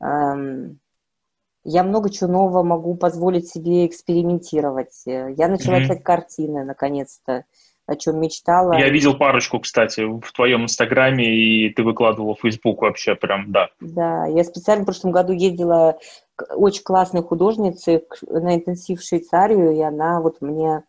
Я 0.00 1.82
много 1.82 2.10
чего 2.10 2.30
нового 2.30 2.62
могу 2.62 2.94
позволить 2.94 3.48
себе 3.48 3.86
экспериментировать. 3.86 5.02
Я 5.04 5.48
начала 5.48 5.78
mm-hmm. 5.78 5.82
писать 5.82 6.02
картины, 6.04 6.64
наконец-то, 6.64 7.44
о 7.88 7.96
чем 7.96 8.20
мечтала. 8.20 8.74
Я 8.74 8.90
видел 8.90 9.16
парочку, 9.16 9.58
кстати, 9.60 10.02
в 10.02 10.30
твоем 10.32 10.64
инстаграме, 10.64 11.24
и 11.24 11.72
ты 11.72 11.82
выкладывала 11.82 12.34
в 12.34 12.40
Facebook 12.40 12.82
вообще 12.82 13.14
прям, 13.14 13.50
да. 13.50 13.70
Да, 13.80 14.26
я 14.26 14.44
специально 14.44 14.82
в 14.82 14.84
прошлом 14.84 15.10
году 15.10 15.32
ездила 15.32 15.98
к 16.36 16.54
очень 16.54 16.82
классной 16.82 17.22
художнице 17.22 18.04
на 18.28 18.56
интенсив 18.56 19.00
в 19.00 19.04
Швейцарию, 19.08 19.72
и 19.74 19.80
она 19.80 20.20
вот 20.20 20.42
мне 20.42 20.82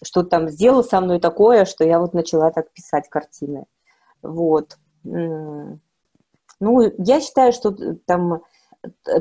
что-то 0.00 0.28
там 0.28 0.48
сделал 0.48 0.84
со 0.84 1.00
мной 1.00 1.18
такое, 1.18 1.64
что 1.64 1.84
я 1.84 1.98
вот 1.98 2.14
начала 2.14 2.52
так 2.52 2.72
писать 2.72 3.08
картины. 3.08 3.64
Вот. 4.22 4.78
Ну, 5.02 5.70
я 6.98 7.20
считаю, 7.20 7.52
что 7.52 7.74
там 8.06 8.42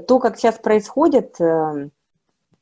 то, 0.08 0.20
как 0.20 0.38
сейчас 0.38 0.60
происходит, 0.60 1.42
э, 1.42 1.90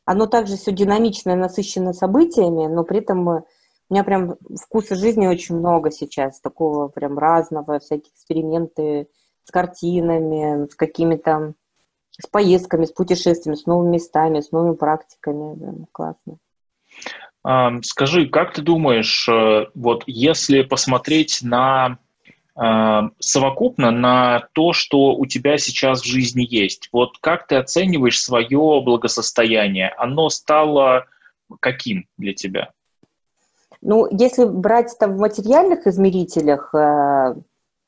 оно 0.06 0.26
также 0.28 0.56
все 0.56 0.72
динамично 0.72 1.32
и 1.32 1.36
насыщено 1.36 1.94
событиями, 1.94 2.68
но 2.68 2.84
при 2.84 3.00
этом 3.00 3.44
у 3.91 3.93
меня 3.93 4.06
прям 4.06 4.38
вкуса 4.56 4.95
жизни 4.95 5.27
очень 5.27 5.58
много 5.58 5.91
сейчас, 5.91 6.39
такого 6.39 6.88
прям 6.88 7.19
разного, 7.19 7.80
всякие 7.80 8.13
эксперименты 8.13 9.10
с 9.43 9.51
картинами, 9.51 10.69
с 10.71 10.75
какими-то, 10.75 11.56
с 12.17 12.25
поездками, 12.25 12.86
с 12.86 12.93
путешествиями, 12.93 13.58
с 13.58 13.65
новыми 13.65 13.95
местами, 13.95 14.39
с 14.39 14.54
новыми 14.54 14.75
практиками. 14.75 15.56
Да, 15.56 15.73
классно. 15.91 16.38
Скажи, 17.84 18.30
как 18.30 18.54
ты 18.54 18.62
думаешь, 18.62 19.27
э, 19.27 19.65
вот 19.75 20.04
если 20.08 20.62
посмотреть 20.62 21.39
на 21.41 21.97
э, 22.56 23.01
совокупно 23.19 23.91
на 23.91 24.47
то, 24.54 24.71
что 24.71 25.15
у 25.15 25.25
тебя 25.25 25.58
сейчас 25.58 26.01
в 26.01 26.06
жизни 26.06 26.47
есть, 26.49 26.88
вот 26.93 27.17
как 27.19 27.47
ты 27.47 27.56
оцениваешь 27.56 28.21
свое 28.21 28.82
благосостояние? 28.86 29.89
Оно 29.97 30.30
стало 30.30 31.08
каким 31.60 32.08
для 32.17 32.34
тебя? 32.34 32.71
Ну, 33.82 34.08
если 34.12 34.46
брать 34.46 34.96
там 35.00 35.15
в 35.15 35.20
материальных 35.20 35.88
измерителях, 35.88 36.74
э, 36.74 37.36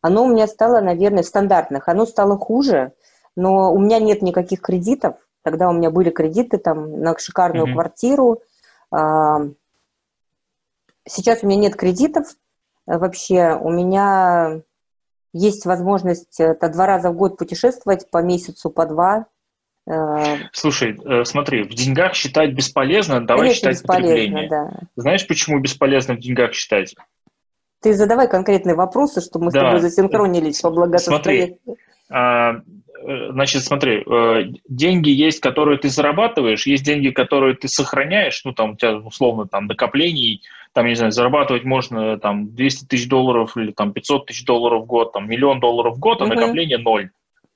оно 0.02 0.24
у 0.24 0.28
меня 0.28 0.48
стало, 0.48 0.82
наверное, 0.82 1.24
в 1.24 1.28
стандартных, 1.28 1.88
оно 1.88 2.06
стало 2.06 2.38
хуже, 2.38 2.94
но 3.36 3.74
у 3.74 3.80
меня 3.80 4.00
нет 4.00 4.22
никаких 4.22 4.62
кредитов. 4.62 5.16
Тогда 5.44 5.70
у 5.70 5.74
меня 5.74 5.92
были 5.92 6.10
кредиты 6.10 6.58
там 6.58 7.00
на 7.02 7.18
шикарную 7.18 7.68
mm-hmm. 7.68 7.74
квартиру, 7.74 8.42
Сейчас 11.06 11.44
у 11.44 11.48
меня 11.48 11.60
нет 11.60 11.76
кредитов 11.76 12.28
э, 12.88 12.98
вообще. 12.98 13.58
У 13.60 13.70
меня 13.70 14.62
есть 15.34 15.66
возможность 15.66 16.40
это 16.40 16.70
два 16.70 16.86
раза 16.86 17.12
в 17.12 17.16
год 17.16 17.38
путешествовать 17.38 18.10
по 18.10 18.22
месяцу, 18.22 18.70
по 18.70 18.86
два. 18.86 19.26
Э. 19.88 20.38
Слушай, 20.52 20.98
э, 21.04 21.26
смотри, 21.26 21.64
в 21.64 21.74
деньгах 21.74 22.14
считать 22.16 22.54
бесполезно, 22.54 23.26
давай 23.26 23.50
Конечно, 23.50 23.74
считать 23.74 23.88
потребление. 23.88 24.50
Да. 24.50 24.80
Знаешь, 24.96 25.28
почему 25.28 25.60
бесполезно 25.60 26.16
в 26.16 26.20
деньгах 26.20 26.54
считать? 26.54 26.96
Ты 27.82 27.94
задавай 27.94 28.30
конкретные 28.30 28.76
вопросы, 28.76 29.22
чтобы 29.22 29.46
мы 29.46 29.52
да. 29.52 29.60
с 29.60 29.64
тобой 29.64 29.80
засинхронились 29.82 30.62
по 30.62 30.70
благосостоянию. 30.70 31.58
Смотри, 31.66 31.78
а, 32.10 32.62
Э, 33.06 33.32
значит, 33.32 33.64
смотри, 33.64 34.06
деньги 34.68 35.10
есть, 35.10 35.40
которые 35.40 35.78
ты 35.78 35.90
зарабатываешь, 35.90 36.66
есть 36.66 36.86
деньги, 36.86 37.10
которые 37.10 37.56
ты 37.56 37.68
сохраняешь, 37.68 38.42
ну, 38.46 38.54
там, 38.54 38.72
у 38.72 38.76
тебя, 38.76 38.98
условно, 38.98 39.46
там, 39.46 39.66
накоплений, 39.66 40.42
там, 40.74 40.88
не 40.88 40.96
знаю, 40.96 41.12
зарабатывать 41.12 41.66
можно, 41.66 42.18
там, 42.18 42.54
200 42.56 42.86
тысяч 42.86 43.08
долларов 43.08 43.58
или, 43.58 43.72
там, 43.72 43.94
500 43.94 44.28
тысяч 44.28 44.46
долларов 44.46 44.84
в 44.84 44.86
год, 44.86 45.12
там, 45.12 45.30
миллион 45.30 45.60
долларов 45.60 45.98
в 45.98 46.00
год, 46.00 46.22
а 46.22 46.26
uh-huh. 46.26 46.30
накопление 46.30 46.78
ноль. 46.78 47.10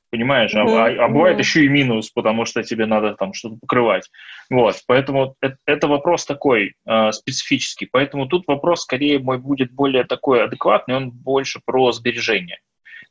Понимаешь? 0.10 0.54
Uh-huh. 0.54 1.00
А, 1.00 1.06
а 1.06 1.08
бывает 1.10 1.38
uh-huh. 1.38 1.42
еще 1.42 1.66
и 1.66 1.70
минус, 1.70 2.10
потому 2.10 2.46
что 2.46 2.64
тебе 2.64 2.86
надо 2.86 3.16
там 3.16 3.34
что-то 3.34 3.58
покрывать. 3.58 4.10
Вот, 4.50 4.76
поэтому 4.88 5.36
это, 5.42 5.58
это 5.66 5.88
вопрос 5.88 6.26
такой 6.26 6.76
э, 6.86 7.12
специфический. 7.12 7.90
Поэтому 7.92 8.28
тут 8.28 8.48
вопрос 8.48 8.84
скорее 8.84 9.20
мой 9.20 9.38
будет 9.38 9.72
более 9.74 10.06
такой 10.06 10.44
адекватный, 10.44 10.96
он 10.96 11.12
больше 11.12 11.60
про 11.66 11.92
сбережения. 11.92 12.60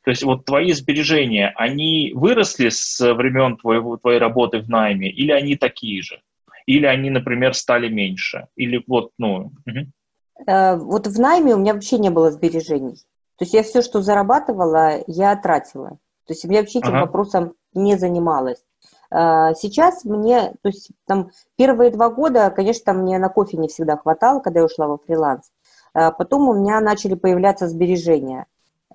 То 0.03 0.09
есть 0.09 0.23
вот 0.23 0.45
твои 0.45 0.71
сбережения, 0.71 1.53
они 1.55 2.13
выросли 2.15 2.69
с 2.69 3.13
времен 3.13 3.57
твоего, 3.57 3.97
твоей 3.97 4.19
работы 4.19 4.59
в 4.59 4.69
найме 4.69 5.09
или 5.09 5.31
они 5.31 5.55
такие 5.55 6.01
же? 6.01 6.21
Или 6.65 6.85
они, 6.85 7.09
например, 7.09 7.53
стали 7.53 7.89
меньше? 7.89 8.47
Или 8.55 8.83
вот, 8.87 9.11
ну... 9.17 9.51
Угу. 9.65 10.85
Вот 10.85 11.07
в 11.07 11.19
найме 11.19 11.55
у 11.55 11.59
меня 11.59 11.73
вообще 11.73 11.97
не 11.97 12.09
было 12.09 12.31
сбережений. 12.31 12.95
То 13.37 13.43
есть 13.43 13.53
я 13.53 13.63
все, 13.63 13.81
что 13.81 14.01
зарабатывала, 14.01 15.03
я 15.07 15.35
тратила. 15.35 15.97
То 16.27 16.33
есть 16.33 16.43
я 16.43 16.59
вообще 16.59 16.79
этим 16.79 16.89
ага. 16.89 17.05
вопросом 17.05 17.53
не 17.73 17.97
занималась. 17.97 18.63
Э, 19.11 19.53
сейчас 19.55 20.03
мне, 20.05 20.53
то 20.61 20.69
есть 20.69 20.91
там 21.05 21.31
первые 21.55 21.91
два 21.91 22.09
года, 22.09 22.49
конечно, 22.49 22.93
мне 22.93 23.17
на 23.19 23.29
кофе 23.29 23.57
не 23.57 23.67
всегда 23.67 23.97
хватало, 23.97 24.39
когда 24.39 24.59
я 24.59 24.65
ушла 24.65 24.87
во 24.87 24.97
фриланс. 24.97 25.51
Потом 25.93 26.47
у 26.47 26.53
меня 26.53 26.79
начали 26.79 27.15
появляться 27.15 27.67
сбережения. 27.67 28.45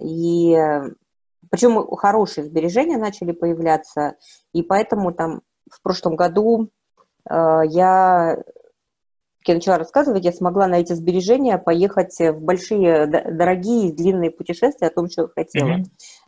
И 0.01 0.57
причем 1.51 1.87
хорошие 1.97 2.45
сбережения 2.45 2.97
начали 2.97 3.33
появляться, 3.33 4.14
и 4.53 4.62
поэтому 4.62 5.12
там 5.12 5.43
в 5.70 5.83
прошлом 5.83 6.16
году 6.16 6.70
э, 7.28 7.61
я, 7.68 8.37
как 9.39 9.49
я 9.49 9.55
начала 9.55 9.78
рассказывать, 9.78 10.24
я 10.24 10.33
смогла 10.33 10.66
на 10.66 10.76
эти 10.76 10.95
сбережения 10.95 11.59
поехать 11.59 12.18
в 12.18 12.41
большие, 12.41 13.07
дорогие, 13.07 13.93
длинные 13.93 14.30
путешествия 14.30 14.89
о 14.89 14.95
том, 14.95 15.11
что 15.11 15.22
я 15.22 15.28
хотела. 15.28 15.68
Mm-hmm. 15.68 15.85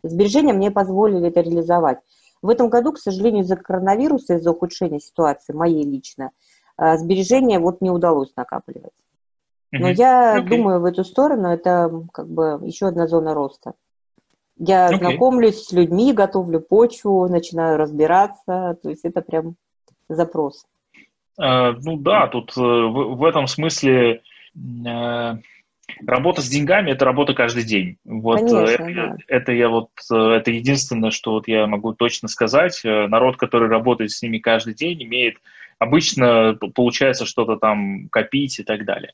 Сбережения 0.09 0.53
мне 0.53 0.71
позволили 0.71 1.27
это 1.27 1.41
реализовать. 1.41 1.99
В 2.41 2.49
этом 2.49 2.69
году, 2.69 2.93
к 2.93 2.99
сожалению, 2.99 3.43
из-за 3.43 3.55
коронавируса, 3.55 4.35
из-за 4.35 4.51
ухудшения 4.51 4.99
ситуации, 4.99 5.53
моей 5.53 5.83
лично, 5.83 6.31
э, 6.77 6.97
сбережения 6.97 7.59
вот 7.59 7.81
не 7.81 7.89
удалось 7.89 8.35
накапливать. 8.35 8.93
Но 9.71 9.89
mm-hmm. 9.89 9.95
я 9.95 10.37
okay. 10.37 10.47
думаю 10.47 10.79
в 10.79 10.85
эту 10.85 11.03
сторону, 11.03 11.49
это 11.49 11.91
как 12.13 12.27
бы 12.27 12.59
еще 12.63 12.87
одна 12.87 13.07
зона 13.07 13.33
роста. 13.33 13.73
Я 14.57 14.89
okay. 14.89 14.97
знакомлюсь 14.97 15.65
с 15.65 15.71
людьми, 15.73 16.13
готовлю 16.13 16.61
почву, 16.61 17.27
начинаю 17.27 17.77
разбираться, 17.77 18.77
то 18.81 18.89
есть 18.89 19.03
это 19.03 19.21
прям 19.21 19.55
запрос. 20.07 20.65
Uh, 21.41 21.75
ну 21.83 21.97
да, 21.97 22.27
тут 22.27 22.55
uh, 22.55 22.87
в, 22.87 23.17
в 23.17 23.23
этом 23.25 23.47
смысле 23.47 24.21
uh, 24.55 25.37
работа 26.05 26.41
с 26.41 26.47
деньгами 26.47 26.91
это 26.91 27.05
работа 27.05 27.33
каждый 27.33 27.63
день. 27.63 27.97
Вот 28.05 28.39
Конечно, 28.39 28.59
это, 28.59 28.93
да. 28.93 29.15
это 29.27 29.51
я 29.51 29.69
вот 29.69 29.89
это 30.09 30.51
единственное, 30.51 31.11
что 31.11 31.31
вот 31.31 31.47
я 31.47 31.67
могу 31.67 31.93
точно 31.93 32.27
сказать. 32.27 32.81
Народ, 32.83 33.37
который 33.37 33.69
работает 33.69 34.11
с 34.11 34.21
ними 34.21 34.39
каждый 34.39 34.73
день, 34.73 35.03
имеет 35.03 35.37
обычно 35.79 36.57
получается 36.73 37.25
что-то 37.25 37.57
там 37.57 38.07
копить 38.09 38.59
и 38.59 38.63
так 38.63 38.85
далее. 38.85 39.13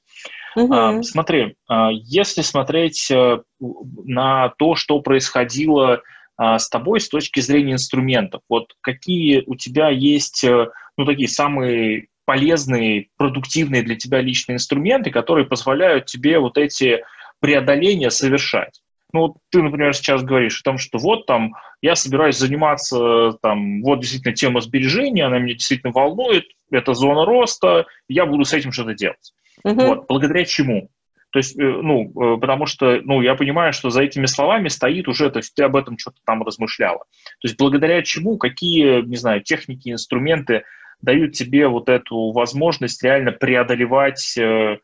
Угу. 0.55 1.03
Смотри, 1.03 1.55
а, 1.67 1.89
если 1.91 2.41
смотреть 2.41 3.09
э, 3.11 3.41
на 3.59 4.49
то, 4.57 4.75
что 4.75 4.99
происходило 5.01 6.01
а, 6.37 6.59
с 6.59 6.69
тобой 6.69 6.99
с 6.99 7.09
точки 7.09 7.39
зрения 7.39 7.73
инструментов, 7.73 8.41
вот 8.49 8.73
какие 8.81 9.43
у 9.45 9.55
тебя 9.55 9.89
есть, 9.89 10.43
э, 10.43 10.67
ну, 10.97 11.05
такие 11.05 11.29
самые 11.29 12.07
полезные, 12.31 13.07
продуктивные 13.17 13.83
для 13.83 13.97
тебя 13.97 14.21
личные 14.21 14.55
инструменты, 14.55 15.11
которые 15.11 15.45
позволяют 15.45 16.05
тебе 16.05 16.39
вот 16.39 16.57
эти 16.57 17.03
преодоления 17.41 18.09
совершать. 18.09 18.79
Ну, 19.11 19.19
вот 19.19 19.33
ты, 19.49 19.61
например, 19.61 19.93
сейчас 19.93 20.23
говоришь 20.23 20.61
о 20.61 20.63
том, 20.63 20.77
что 20.77 20.97
вот 20.97 21.25
там 21.25 21.55
я 21.81 21.93
собираюсь 21.93 22.37
заниматься, 22.37 23.33
там, 23.41 23.81
вот 23.81 23.99
действительно 23.99 24.33
тема 24.33 24.61
сбережения, 24.61 25.25
она 25.25 25.39
меня 25.39 25.55
действительно 25.55 25.91
волнует, 25.91 26.45
это 26.71 26.93
зона 26.93 27.25
роста, 27.25 27.85
я 28.07 28.25
буду 28.25 28.45
с 28.45 28.53
этим 28.53 28.71
что-то 28.71 28.93
делать. 28.93 29.33
Угу. 29.65 29.81
Вот, 29.81 30.05
благодаря 30.07 30.45
чему? 30.45 30.89
То 31.31 31.39
есть, 31.39 31.59
э, 31.59 31.61
ну, 31.61 32.11
э, 32.11 32.39
потому 32.39 32.65
что, 32.65 33.01
ну, 33.03 33.21
я 33.21 33.35
понимаю, 33.35 33.73
что 33.73 33.89
за 33.89 34.03
этими 34.03 34.25
словами 34.25 34.69
стоит 34.69 35.09
уже, 35.09 35.29
то 35.29 35.39
есть 35.39 35.53
ты 35.53 35.63
об 35.63 35.75
этом 35.75 35.97
что-то 35.97 36.19
там 36.25 36.43
размышляла. 36.43 36.99
То 36.99 37.47
есть 37.49 37.57
благодаря 37.57 38.01
чему, 38.03 38.37
какие, 38.37 39.01
не 39.01 39.17
знаю, 39.17 39.41
техники, 39.41 39.89
инструменты 39.89 40.63
дают 41.01 41.33
тебе 41.33 41.67
вот 41.67 41.89
эту 41.89 42.31
возможность 42.31 43.03
реально 43.03 43.31
преодолевать 43.31 44.37
э, 44.37 44.41
э, 44.43 44.77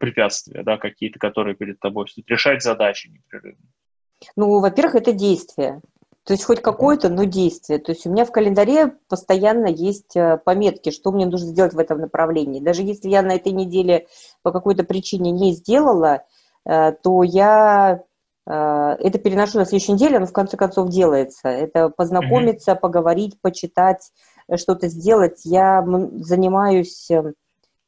препятствия, 0.00 0.62
да, 0.62 0.76
какие-то, 0.76 1.18
которые 1.18 1.54
перед 1.54 1.78
тобой, 1.80 2.06
решать 2.26 2.62
задачи 2.62 3.08
непрерывно. 3.08 3.64
Ну, 4.36 4.60
во-первых, 4.60 4.96
это 4.96 5.12
действие. 5.12 5.80
То 6.28 6.34
есть 6.34 6.44
хоть 6.44 6.60
какое-то, 6.60 7.08
но 7.08 7.24
действие. 7.24 7.78
То 7.78 7.92
есть 7.92 8.06
у 8.06 8.10
меня 8.10 8.26
в 8.26 8.32
календаре 8.32 8.92
постоянно 9.08 9.66
есть 9.66 10.14
э, 10.14 10.36
пометки, 10.36 10.90
что 10.90 11.10
мне 11.10 11.24
нужно 11.24 11.48
сделать 11.48 11.72
в 11.72 11.78
этом 11.78 12.00
направлении. 12.00 12.60
Даже 12.60 12.82
если 12.82 13.08
я 13.08 13.22
на 13.22 13.36
этой 13.36 13.52
неделе 13.52 14.08
по 14.42 14.52
какой-то 14.52 14.84
причине 14.84 15.30
не 15.30 15.52
сделала, 15.52 16.24
э, 16.66 16.92
то 17.02 17.22
я 17.22 18.02
э, 18.46 18.50
это 18.52 19.18
переношу 19.18 19.56
на 19.56 19.64
следующую 19.64 19.94
неделю, 19.96 20.18
оно 20.18 20.26
в 20.26 20.34
конце 20.34 20.58
концов 20.58 20.90
делается. 20.90 21.48
Это 21.48 21.88
познакомиться, 21.88 22.72
mm-hmm. 22.72 22.80
поговорить, 22.80 23.40
почитать, 23.40 24.12
что-то 24.56 24.88
сделать. 24.88 25.40
Я 25.44 25.84
занимаюсь, 26.20 27.08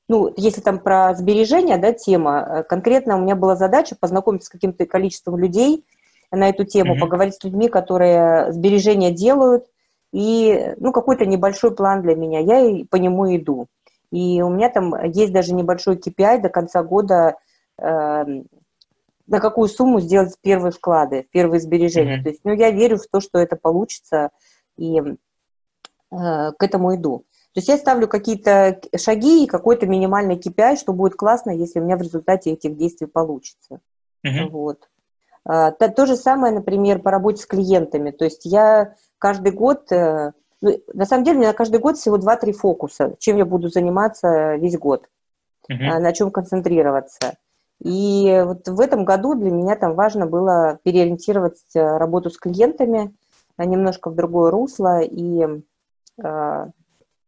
ну, 0.09 0.33
если 0.37 0.61
там 0.61 0.79
про 0.79 1.15
сбережения, 1.15 1.79
да, 1.79 1.93
тема, 1.93 2.65
конкретно 2.69 3.17
у 3.17 3.21
меня 3.23 3.37
была 3.37 3.57
задача 3.57 3.97
познакомиться 3.99 4.47
с 4.47 4.51
каким-то 4.51 4.87
количеством 4.87 5.39
людей– 5.39 5.85
на 6.31 6.49
эту 6.49 6.65
тему, 6.65 6.95
mm-hmm. 6.95 7.01
поговорить 7.01 7.35
с 7.35 7.45
людьми, 7.45 7.69
которые 7.69 8.53
сбережения 8.53 9.11
делают, 9.11 9.67
и, 10.13 10.75
ну, 10.79 10.93
какой-то 10.93 11.27
небольшой 11.27 11.75
план 11.75 12.03
для 12.03 12.15
меня, 12.15 12.41
я 12.41 12.61
и 12.61 12.85
по 12.85 12.97
нему 12.97 13.35
иду. 13.37 13.67
И 14.11 14.43
у 14.43 14.49
меня 14.49 14.69
там 14.71 14.95
есть 15.05 15.33
даже 15.33 15.55
небольшой 15.55 15.97
KPI 15.97 16.41
до 16.41 16.49
конца 16.49 16.83
года, 16.83 17.37
э, 17.79 18.25
на 19.27 19.41
какую 19.41 19.69
сумму 19.69 20.01
сделать 20.01 20.35
первые 20.41 20.73
вклады, 20.73 21.27
первые 21.31 21.61
сбережения. 21.61 22.19
Mm-hmm. 22.19 22.23
То 22.23 22.29
есть, 22.29 22.41
ну, 22.45 22.53
я 22.53 22.71
верю 22.71 22.97
в 22.97 23.07
то, 23.07 23.21
что 23.21 23.39
это 23.39 23.57
получится, 23.57 24.31
и 24.77 25.01
э, 25.01 25.17
к 26.11 26.57
этому 26.59 26.95
иду. 26.97 27.25
То 27.53 27.59
есть 27.59 27.69
я 27.69 27.77
ставлю 27.79 28.07
какие-то 28.07 28.81
шаги 28.97 29.45
и 29.45 29.49
какой-то 29.49 29.87
минимальный 29.87 30.37
KPI, 30.37 30.77
что 30.77 30.93
будет 30.93 31.15
классно, 31.15 31.51
если 31.51 31.81
у 31.81 31.85
меня 31.85 31.97
в 31.97 32.03
результате 32.03 32.53
этих 32.53 32.77
действий 32.77 33.09
получится. 33.09 33.81
Mm-hmm. 34.25 34.51
Вот. 34.51 34.89
А, 35.45 35.73
то, 35.73 35.89
то 35.89 36.07
же 36.07 36.17
самое, 36.17 36.55
например, 36.55 37.01
по 37.01 37.11
работе 37.11 37.43
с 37.43 37.47
клиентами. 37.47 38.13
То 38.13 38.25
есть 38.25 38.45
я 38.45 38.95
каждый 39.19 39.51
год, 39.51 39.91
э, 39.91 40.31
ну, 40.61 40.81
на 40.95 41.07
самом 41.07 41.25
деле, 41.25 41.39
у 41.39 41.41
меня 41.41 41.53
каждый 41.53 41.81
год 41.81 41.97
всего 41.97 42.19
2-3 42.19 42.53
фокуса, 42.53 43.17
чем 43.19 43.37
я 43.37 43.45
буду 43.45 43.69
заниматься 43.69 44.55
весь 44.55 44.79
год, 44.79 45.09
uh-huh. 45.69 45.99
на 45.99 46.13
чем 46.13 46.31
концентрироваться. 46.31 47.35
И 47.83 48.43
вот 48.47 48.69
в 48.69 48.79
этом 48.79 49.05
году 49.05 49.35
для 49.35 49.51
меня 49.51 49.75
там 49.75 49.95
важно 49.95 50.27
было 50.27 50.79
переориентировать 50.85 51.65
э, 51.75 51.81
работу 51.81 52.31
с 52.31 52.37
клиентами 52.37 53.13
немножко 53.59 54.11
в 54.11 54.15
другое 54.15 54.51
русло 54.51 55.01
и 55.01 55.43
э, 55.43 55.61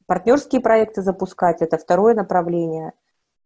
партнерские 0.06 0.60
проекты 0.60 1.02
запускать, 1.02 1.62
это 1.62 1.78
второе 1.78 2.14
направление. 2.14 2.92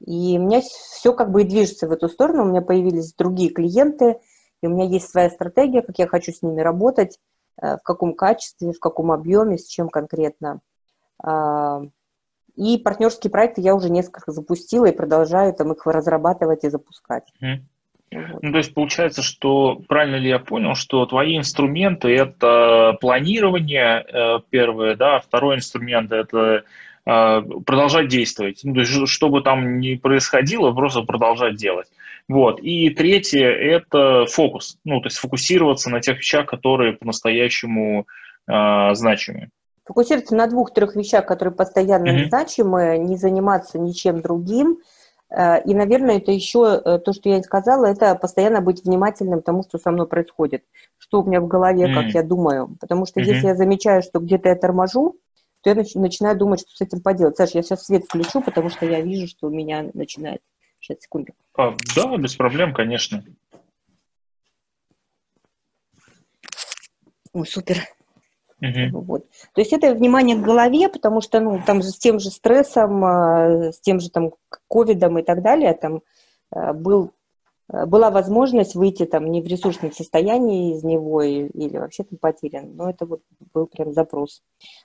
И 0.01 0.39
у 0.39 0.43
меня 0.43 0.61
все 0.61 1.13
как 1.13 1.31
бы 1.31 1.43
и 1.43 1.45
движется 1.45 1.89
в 1.89 1.93
эту 1.93 2.09
сторону, 2.09 2.43
у 2.43 2.47
меня 2.47 2.63
появились 2.63 3.15
другие 3.15 3.51
клиенты– 3.51 4.21
и 4.63 4.67
у 4.67 4.71
меня 4.71 4.85
есть 4.85 5.11
своя 5.11 5.31
стратегия, 5.31 5.83
как 5.83 5.99
я 5.99 6.07
хочу 6.07 6.33
с 6.33 6.43
ними 6.43 6.61
работать, 6.61 7.19
э, 7.61 7.77
в 7.77 7.83
каком 7.83 8.15
качестве, 8.15 8.73
в 8.73 8.81
каком 8.81 9.13
объеме, 9.13 9.59
с 9.59 9.67
чем 9.67 9.89
конкретно. 9.89 10.61
А, 11.23 11.83
и 12.57 12.79
партнерские 12.79 13.31
проекты 13.31 13.61
я 13.61 13.75
уже 13.75 13.91
несколько 13.91 14.33
запустила 14.33 14.87
и 14.87 14.97
продолжаю 14.97 15.53
там 15.55 15.73
их 15.73 15.87
разрабатывать 15.87 16.65
и 16.65 16.71
запускать. 16.71 17.33
Вот. 18.13 18.43
Ну, 18.43 18.53
то 18.53 18.59
есть 18.59 18.73
получается, 18.73 19.23
что 19.23 19.81
правильно 19.89 20.17
ли 20.17 20.29
я 20.29 20.39
понял, 20.39 20.75
что 20.75 21.05
твои 21.07 21.37
инструменты 21.37 22.09
это 22.09 22.97
планирование 23.01 24.05
э, 24.07 24.39
первое, 24.49 24.95
да, 24.95 25.19
второй 25.19 25.57
инструмент 25.57 26.13
это 26.13 26.63
э, 27.05 27.43
продолжать 27.67 28.09
действовать. 28.09 28.61
Ну, 28.63 28.75
то 28.75 28.81
есть, 28.81 29.09
что 29.09 29.29
бы 29.29 29.43
там 29.43 29.81
ни 29.81 29.97
происходило, 29.97 30.73
просто 30.73 31.03
продолжать 31.03 31.57
делать. 31.57 31.89
Вот. 32.29 32.61
И 32.61 32.91
третье– 32.91 33.47
это 33.51 34.27
фокус. 34.27 34.79
Ну, 34.85 35.01
то 35.01 35.07
есть 35.07 35.19
фокусироваться 35.19 35.91
на 35.91 36.01
тех 36.01 36.19
вещах, 36.19 36.47
которые 36.47 36.93
по-настоящему 36.93 38.07
э, 38.49 38.95
значимы. 38.95 39.49
Фокусироваться 39.85 40.35
на 40.35 40.49
двух-трех 40.49 40.97
вещах, 40.97 41.27
которые 41.27 41.55
постоянно 41.55 42.09
mm-hmm. 42.09 42.29
значимы, 42.29 42.99
не 42.99 43.17
заниматься 43.17 43.79
ничем 43.79 44.21
другим. 44.21 44.79
А, 45.29 45.57
и, 45.57 45.75
наверное, 45.75 46.19
это 46.19 46.31
еще 46.33 46.81
э, 46.85 46.99
то, 46.99 47.13
что 47.13 47.29
я 47.29 47.43
сказала, 47.43 47.87
это 47.87 48.15
постоянно 48.15 48.61
быть 48.61 48.85
внимательным 48.85 49.43
тому, 49.43 49.63
что 49.63 49.79
со 49.79 49.91
мной 49.91 50.07
происходит, 50.07 50.65
что 50.99 51.23
у 51.23 51.27
меня 51.27 51.41
в 51.41 51.49
голове, 51.49 51.87
mm-hmm. 51.87 51.95
как 51.95 52.15
я 52.15 52.23
думаю. 52.23 52.77
Потому 52.81 53.07
что 53.07 53.21
mm-hmm. 53.21 53.25
если 53.25 53.47
я 53.49 53.55
замечаю, 53.55 54.03
что 54.03 54.21
где-то 54.21 54.49
я 54.49 54.57
торможу, 54.57 55.17
то 55.63 55.71
я 55.71 55.77
начинаю 55.95 56.37
думать, 56.37 56.61
что 56.61 56.71
с 56.71 56.81
этим 56.81 57.01
поделать. 57.01 57.37
Саша, 57.37 57.59
я 57.59 57.63
сейчас 57.63 57.85
свет 57.85 58.05
включу, 58.05 58.41
потому 58.41 58.71
что 58.71 58.87
я 58.87 59.01
вижу, 59.01 59.27
что 59.27 59.49
у 59.49 59.51
меня 59.51 59.91
начинает 59.95 60.41
Сейчас, 60.81 61.03
секунду. 61.03 61.33
А, 61.57 61.75
да, 61.95 62.17
без 62.17 62.37
проблем, 62.37 62.73
конечно. 62.73 63.25
Ой, 67.33 67.47
супер. 67.47 67.79
Угу. 68.69 69.01
Вот. 69.01 69.25
То 69.55 69.61
есть 69.61 69.73
это 69.73 69.95
внимание 69.95 70.37
к 70.37 70.43
голове, 70.43 70.89
потому 70.89 71.21
что 71.21 71.41
ну, 71.41 71.61
там 71.65 71.83
же 71.83 71.89
с 71.89 71.99
тем 71.99 72.19
же 72.19 72.31
стрессом, 72.31 73.05
а, 73.05 73.73
с 73.73 73.81
тем 73.81 74.01
же 74.01 74.11
там 74.11 74.33
ковидом 74.69 75.19
и 75.19 75.23
так 75.23 75.43
далее, 75.43 75.73
там 75.75 76.03
а, 76.51 76.73
был, 76.73 77.13
была 77.69 78.11
возможность 78.11 78.75
выйти 78.75 79.07
там 79.07 79.31
не 79.31 79.43
в 79.43 79.47
ресурсном 79.47 79.93
состоянии 79.93 80.77
из 80.77 80.85
него 80.85 81.23
или 81.23 81.77
вообще 81.77 82.05
там 82.05 82.19
потерян. 82.19 82.75
Но 82.75 82.91
это 82.91 83.07
вот 83.07 83.21
был 83.53 83.67
прям 83.67 83.93
запрос 83.93 84.43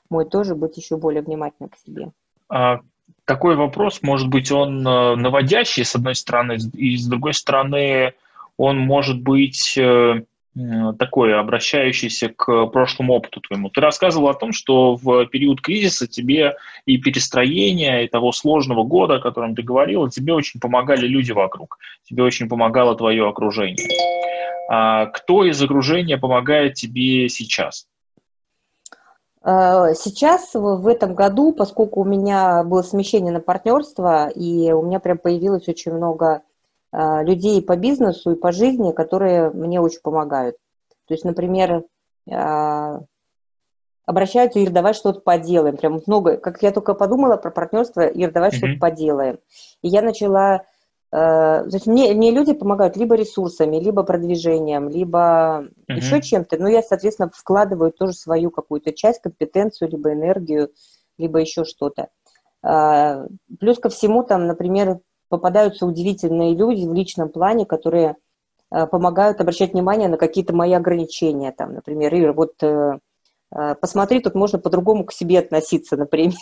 мой 0.10 0.26
тоже, 0.26 0.56
быть 0.56 0.78
еще 0.78 0.98
более 0.98 1.22
внимательным 1.22 1.70
к 1.70 1.78
себе. 1.78 2.12
А 2.50 2.80
такой 3.26 3.56
вопрос, 3.56 4.02
может 4.02 4.30
быть, 4.30 4.52
он 4.52 4.86
э, 4.86 5.16
наводящий, 5.16 5.86
с 5.86 5.96
одной 5.96 6.16
стороны, 6.16 6.58
и 6.74 6.98
с 6.98 7.08
другой 7.08 7.34
стороны, 7.34 8.14
он 8.58 8.78
может 8.78 9.22
быть 9.22 9.78
э, 10.56 10.94
такой, 10.98 11.38
обращающийся 11.38 12.30
к 12.30 12.68
прошлому 12.68 13.14
опыту 13.14 13.42
твоему. 13.42 13.70
Ты 13.70 13.82
рассказывал 13.82 14.30
о 14.30 14.34
том, 14.34 14.52
что 14.52 14.96
в 14.96 15.26
период 15.28 15.62
кризиса 15.62 16.08
тебе 16.08 16.56
и 16.86 16.98
перестроения, 16.98 18.04
и 18.04 18.08
того 18.08 18.32
сложного 18.32 18.84
года, 18.84 19.16
о 19.16 19.22
котором 19.22 19.56
ты 19.56 19.62
говорила, 19.62 20.10
тебе 20.10 20.34
очень 20.34 20.60
помогали 20.60 21.08
люди 21.08 21.32
вокруг, 21.32 21.78
тебе 22.04 22.24
очень 22.24 22.50
помогало 22.50 22.96
твое 22.96 23.28
окружение. 23.28 23.88
А, 24.70 25.08
кто 25.08 25.44
из 25.44 25.62
окружения 25.62 26.18
помогает 26.18 26.76
тебе 26.76 27.28
сейчас? 27.30 27.88
Э, 29.44 29.94
сейчас, 29.96 30.52
в 30.54 30.88
этом 30.88 31.16
году, 31.16 31.52
поскольку 31.52 32.02
у 32.02 32.06
меня 32.06 32.64
было 32.64 32.82
смещение 32.82 33.34
на 33.34 33.40
партнерство, 33.40 34.30
и 34.30 34.72
у 34.72 34.84
меня 34.84 35.00
прям 35.00 35.18
появилось 35.18 35.68
очень 35.68 35.94
много 35.94 36.44
людей 36.94 37.62
по 37.62 37.78
бизнесу 37.78 38.32
и 38.32 38.36
по 38.36 38.52
жизни, 38.52 38.92
которые 38.92 39.50
мне 39.50 39.80
очень 39.80 40.02
помогают. 40.02 40.58
То 41.08 41.14
есть, 41.14 41.24
например, 41.24 41.86
э, 42.30 43.00
обращаются, 44.06 44.60
Ир, 44.60 44.72
давай 44.72 44.94
что-то 44.94 45.22
поделаем. 45.22 45.78
Прям 45.78 46.02
много, 46.06 46.38
как 46.38 46.62
я 46.62 46.72
только 46.72 46.94
подумала 46.94 47.38
про 47.38 47.50
партнерство, 47.50 48.02
Ир, 48.02 48.32
давай 48.32 48.50
mm-hmm. 48.50 48.56
что-то 48.56 48.80
поделаем. 48.80 49.40
И 49.82 49.88
я 49.88 50.02
начала 50.02 50.66
то 51.12 51.68
есть 51.70 51.88
мне, 51.88 52.14
мне 52.14 52.32
люди 52.32 52.54
помогают 52.54 52.96
либо 52.96 53.16
ресурсами, 53.16 53.76
либо 53.76 54.04
продвижением, 54.04 54.88
либо 54.88 55.68
uh-huh. 55.68 55.96
еще 55.96 56.22
чем-то. 56.22 56.58
Но 56.58 56.70
я, 56.70 56.82
соответственно, 56.82 57.30
вкладываю 57.36 57.92
тоже 57.92 58.14
свою 58.14 58.50
какую-то 58.50 58.94
часть, 58.94 59.22
компетенцию, 59.22 59.92
либо 59.92 60.14
энергию, 60.14 60.72
либо 61.18 61.40
еще 61.40 61.66
что-то. 61.66 62.08
А, 62.64 63.26
плюс 63.60 63.78
ко 63.80 63.90
всему, 63.90 64.24
там, 64.24 64.48
например, 64.48 65.00
попадаются 65.32 65.88
удивительные 65.88 66.54
люди 66.54 66.86
в 66.86 66.94
личном 66.94 67.30
плане, 67.30 67.66
которые 67.66 68.18
а, 68.70 68.86
помогают 68.86 69.42
обращать 69.42 69.74
внимание 69.74 70.08
на 70.08 70.18
какие-то 70.18 70.56
мои 70.56 70.74
ограничения. 70.74 71.52
Там, 71.52 71.74
например, 71.74 72.14
Ира, 72.14 72.34
вот 72.34 72.62
э, 72.62 73.00
а, 73.52 73.76
посмотри, 73.76 74.20
тут 74.20 74.36
можно 74.36 74.60
по-другому 74.60 75.06
к 75.06 75.14
себе 75.14 75.40
относиться, 75.40 75.98
например. 75.98 76.36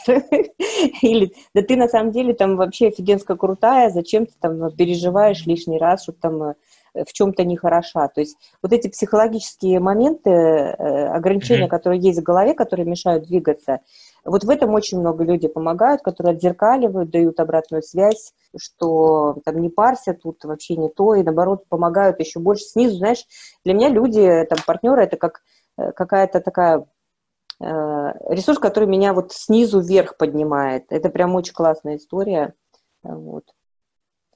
Или, 1.02 1.34
да 1.54 1.62
ты 1.62 1.76
на 1.76 1.88
самом 1.88 2.12
деле 2.12 2.34
там 2.34 2.58
вообще 2.58 2.88
офигенско 2.88 3.36
крутая, 3.36 3.90
зачем 3.90 4.26
ты 4.26 4.34
там 4.40 4.72
переживаешь 4.72 5.46
лишний 5.46 5.80
раз, 5.80 6.04
что 6.04 6.12
там 6.12 6.44
э, 6.44 6.54
в 6.94 7.12
чем-то 7.14 7.44
нехороша. 7.44 8.08
То 8.14 8.22
есть 8.22 8.38
вот 8.62 8.74
эти 8.74 8.88
психологические 8.88 9.80
моменты, 9.80 10.30
э, 10.30 11.08
ограничения, 11.08 11.66
mm-hmm. 11.66 11.70
которые 11.70 12.02
есть 12.02 12.20
в 12.20 12.24
голове, 12.24 12.54
которые 12.54 12.86
мешают 12.86 13.28
двигаться, 13.28 13.80
вот 14.26 14.44
в 14.44 14.50
этом 14.50 14.74
очень 14.74 15.00
много 15.00 15.24
людей 15.24 15.50
помогают, 15.50 16.02
которые 16.02 16.36
отзеркаливают, 16.36 17.10
дают 17.10 17.40
обратную 17.40 17.82
связь, 17.82 18.34
что 18.58 19.38
там 19.46 19.62
не 19.62 19.70
парься, 19.70 20.14
тут 20.14 20.44
вообще 20.44 20.76
не 20.76 20.90
то, 20.90 21.16
и 21.16 21.24
наоборот 21.24 21.66
помогают 21.70 22.20
еще 22.20 22.40
больше 22.40 22.66
снизу. 22.66 22.98
Знаешь, 22.98 23.26
для 23.64 23.74
меня 23.74 23.90
люди, 23.90 24.46
там 24.50 24.60
партнеры, 24.66 25.04
это 25.04 25.18
как 25.18 25.42
э, 25.78 25.92
какая-то 25.94 26.42
такая 26.42 26.86
Э, 27.62 28.14
ресурс, 28.30 28.58
который 28.58 28.88
меня 28.88 29.14
вот 29.14 29.34
снизу 29.34 29.82
вверх 29.82 30.18
поднимает. 30.18 30.86
Это 30.90 31.10
прям 31.10 31.36
очень 31.36 31.54
классная 31.54 31.98
история. 31.98 32.54
Вот. 33.04 33.44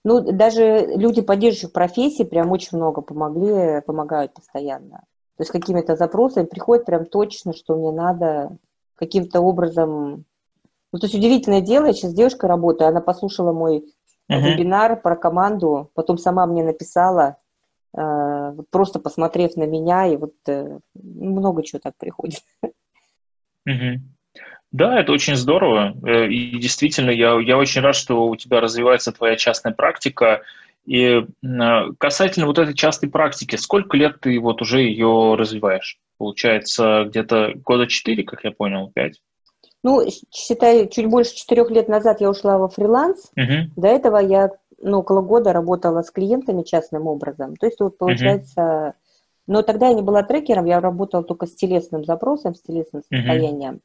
Ну, 0.03 0.19
даже 0.19 0.85
люди, 0.95 1.21
поддерживающих 1.21 1.71
профессии, 1.71 2.23
прям 2.23 2.51
очень 2.51 2.77
много 2.77 3.01
помогли, 3.01 3.81
помогают 3.81 4.33
постоянно. 4.33 5.03
То 5.37 5.41
есть 5.41 5.51
какими-то 5.51 5.95
запросами 5.95 6.45
приходят 6.45 6.85
прям 6.85 7.05
точно, 7.05 7.53
что 7.53 7.75
мне 7.75 7.91
надо 7.91 8.57
каким-то 8.95 9.41
образом... 9.41 10.25
Ну, 10.91 10.99
то 10.99 11.05
есть 11.05 11.15
удивительное 11.15 11.61
дело, 11.61 11.85
я 11.85 11.93
сейчас 11.93 12.11
с 12.11 12.15
девушкой 12.15 12.47
работаю, 12.47 12.89
она 12.89 13.01
послушала 13.01 13.51
мой 13.51 13.79
uh-huh. 14.29 14.39
вебинар 14.39 15.01
про 15.01 15.15
команду, 15.15 15.89
потом 15.95 16.17
сама 16.19 16.45
мне 16.45 16.63
написала, 16.63 17.37
э, 17.97 18.53
просто 18.69 18.99
посмотрев 18.99 19.55
на 19.55 19.63
меня, 19.63 20.05
и 20.05 20.17
вот 20.17 20.33
э, 20.47 20.79
много 20.93 21.63
чего 21.63 21.79
так 21.79 21.95
приходит. 21.97 22.43
Угу. 23.65 24.01
Да, 24.73 24.99
это 24.99 25.11
очень 25.11 25.35
здорово. 25.35 25.93
Э, 26.03 26.27
и 26.27 26.57
действительно, 26.57 27.11
я, 27.11 27.39
я 27.39 27.57
очень 27.57 27.81
рад, 27.81 27.95
что 27.95 28.25
у 28.25 28.35
тебя 28.35 28.59
развивается 28.59 29.11
твоя 29.11 29.35
частная 29.35 29.71
практика. 29.71 30.41
И 30.85 31.25
а, 31.45 31.93
касательно 31.97 32.47
вот 32.47 32.57
этой 32.57 32.73
частной 32.73 33.09
практики, 33.09 33.55
сколько 33.55 33.95
лет 33.95 34.19
ты 34.19 34.37
вот 34.39 34.61
уже 34.61 34.81
ее 34.81 35.35
развиваешь? 35.37 35.99
Получается, 36.17 37.05
где-то 37.07 37.53
года 37.63 37.87
четыре, 37.87 38.23
как 38.23 38.43
я 38.43 38.51
понял, 38.51 38.91
пять? 38.93 39.21
Ну, 39.83 40.01
считай, 40.31 40.89
чуть 40.89 41.05
больше 41.05 41.35
четырех 41.35 41.69
лет 41.69 41.87
назад 41.87 42.19
я 42.19 42.29
ушла 42.29 42.57
во 42.57 42.67
фриланс. 42.67 43.31
Угу. 43.37 43.73
До 43.81 43.87
этого 43.87 44.17
я 44.17 44.49
ну, 44.81 44.99
около 44.99 45.21
года 45.21 45.53
работала 45.53 46.01
с 46.01 46.09
клиентами 46.09 46.63
частным 46.63 47.07
образом. 47.07 47.55
То 47.55 47.67
есть, 47.67 47.79
вот 47.79 47.97
получается, 47.97 48.61
угу. 48.61 48.93
Но 49.45 49.61
тогда 49.61 49.89
я 49.89 49.93
не 49.93 50.01
была 50.01 50.23
трекером, 50.23 50.65
я 50.65 50.79
работала 50.79 51.23
только 51.23 51.47
с 51.47 51.53
телесным 51.53 52.05
запросом, 52.05 52.55
с 52.55 52.61
телесным 52.61 53.01
состоянием. 53.01 53.75
Uh-huh. 53.75 53.81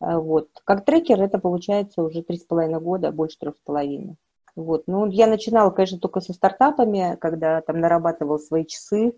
Вот. 0.00 0.48
Как 0.64 0.84
трекер 0.84 1.20
это 1.22 1.38
получается 1.38 2.02
уже 2.02 2.22
три 2.22 2.38
с 2.38 2.44
половиной 2.44 2.80
года, 2.80 3.12
больше 3.12 3.38
трех 3.38 3.56
с 3.56 3.60
половиной. 3.60 4.16
Вот. 4.54 4.84
Ну, 4.86 5.06
я 5.06 5.26
начинала, 5.26 5.70
конечно, 5.70 5.98
только 5.98 6.20
со 6.20 6.32
стартапами, 6.32 7.16
когда 7.20 7.60
там 7.60 7.80
нарабатывал 7.80 8.38
свои 8.38 8.64
часы, 8.64 9.14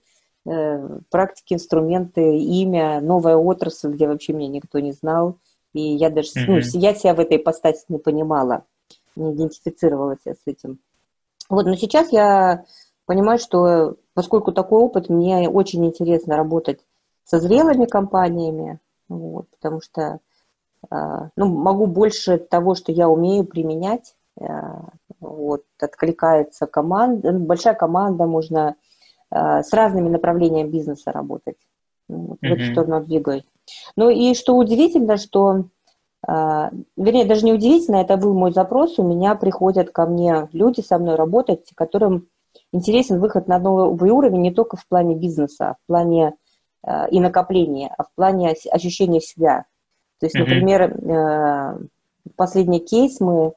э, 0.46 0.98
практики, 1.10 1.54
инструменты, 1.54 2.38
имя, 2.38 3.00
новая 3.00 3.36
отрасль, 3.36 3.92
где 3.92 4.08
вообще 4.08 4.32
меня 4.32 4.48
никто 4.48 4.80
не 4.80 4.92
знал. 4.92 5.38
И 5.72 5.80
я 5.80 6.10
даже, 6.10 6.30
uh-huh. 6.30 6.44
ну, 6.46 6.58
я 6.80 6.94
себя 6.94 7.14
в 7.14 7.20
этой 7.20 7.36
ипостаси 7.36 7.84
не 7.88 7.98
понимала, 7.98 8.64
не 9.14 9.32
идентифицировала 9.32 10.16
себя 10.16 10.34
с 10.34 10.42
этим. 10.46 10.78
Вот, 11.48 11.66
но 11.66 11.74
сейчас 11.76 12.12
я 12.12 12.64
понимаю, 13.06 13.38
что 13.38 13.96
поскольку 14.14 14.52
такой 14.52 14.80
опыт, 14.80 15.08
мне 15.08 15.48
очень 15.48 15.84
интересно 15.86 16.36
работать 16.36 16.80
со 17.24 17.38
зрелыми 17.38 17.86
компаниями, 17.86 18.80
вот, 19.08 19.46
потому 19.50 19.80
что 19.80 20.02
а, 20.02 20.18
ну, 20.90 21.46
могу 21.46 21.86
больше 21.86 22.38
того, 22.38 22.74
что 22.74 22.92
я 22.92 23.08
умею 23.08 23.44
применять, 23.44 24.14
а, 24.40 24.84
вот, 25.20 25.64
откликается 25.80 26.66
команда, 26.66 27.32
ну, 27.32 27.40
большая 27.40 27.74
команда, 27.74 28.26
можно 28.26 28.76
а, 29.30 29.62
с 29.62 29.72
разными 29.72 30.08
направлениями 30.08 30.68
бизнеса 30.68 31.12
работать. 31.12 31.56
Вот, 32.08 32.38
mm-hmm. 32.42 32.48
В 32.48 32.52
эту 32.52 32.72
сторону 32.72 33.04
двигаюсь. 33.04 33.44
Ну 33.96 34.08
и 34.08 34.34
что 34.34 34.56
удивительно, 34.56 35.18
что, 35.18 35.64
вернее, 36.26 37.26
даже 37.26 37.44
не 37.44 37.52
удивительно, 37.52 37.96
это 37.96 38.16
был 38.16 38.32
мой 38.32 38.50
запрос, 38.50 38.98
у 38.98 39.02
меня 39.02 39.34
приходят 39.34 39.90
ко 39.90 40.06
мне 40.06 40.48
люди 40.52 40.80
со 40.80 40.98
мной 40.98 41.16
работать, 41.16 41.70
которым 41.74 42.28
интересен 42.72 43.20
выход 43.20 43.48
на 43.48 43.58
новый 43.58 44.10
уровень 44.10 44.40
не 44.40 44.52
только 44.52 44.76
в 44.76 44.86
плане 44.86 45.14
бизнеса, 45.14 45.70
а 45.70 45.74
в 45.74 45.86
плане 45.86 46.34
э, 46.86 47.10
и 47.10 47.20
накопления, 47.20 47.94
а 47.96 48.04
в 48.04 48.12
плане 48.14 48.54
ощущения 48.70 49.20
себя. 49.20 49.66
То 50.20 50.26
есть, 50.26 50.36
например, 50.36 50.82
э, 50.82 51.78
последний 52.36 52.80
кейс 52.80 53.20
мы 53.20 53.52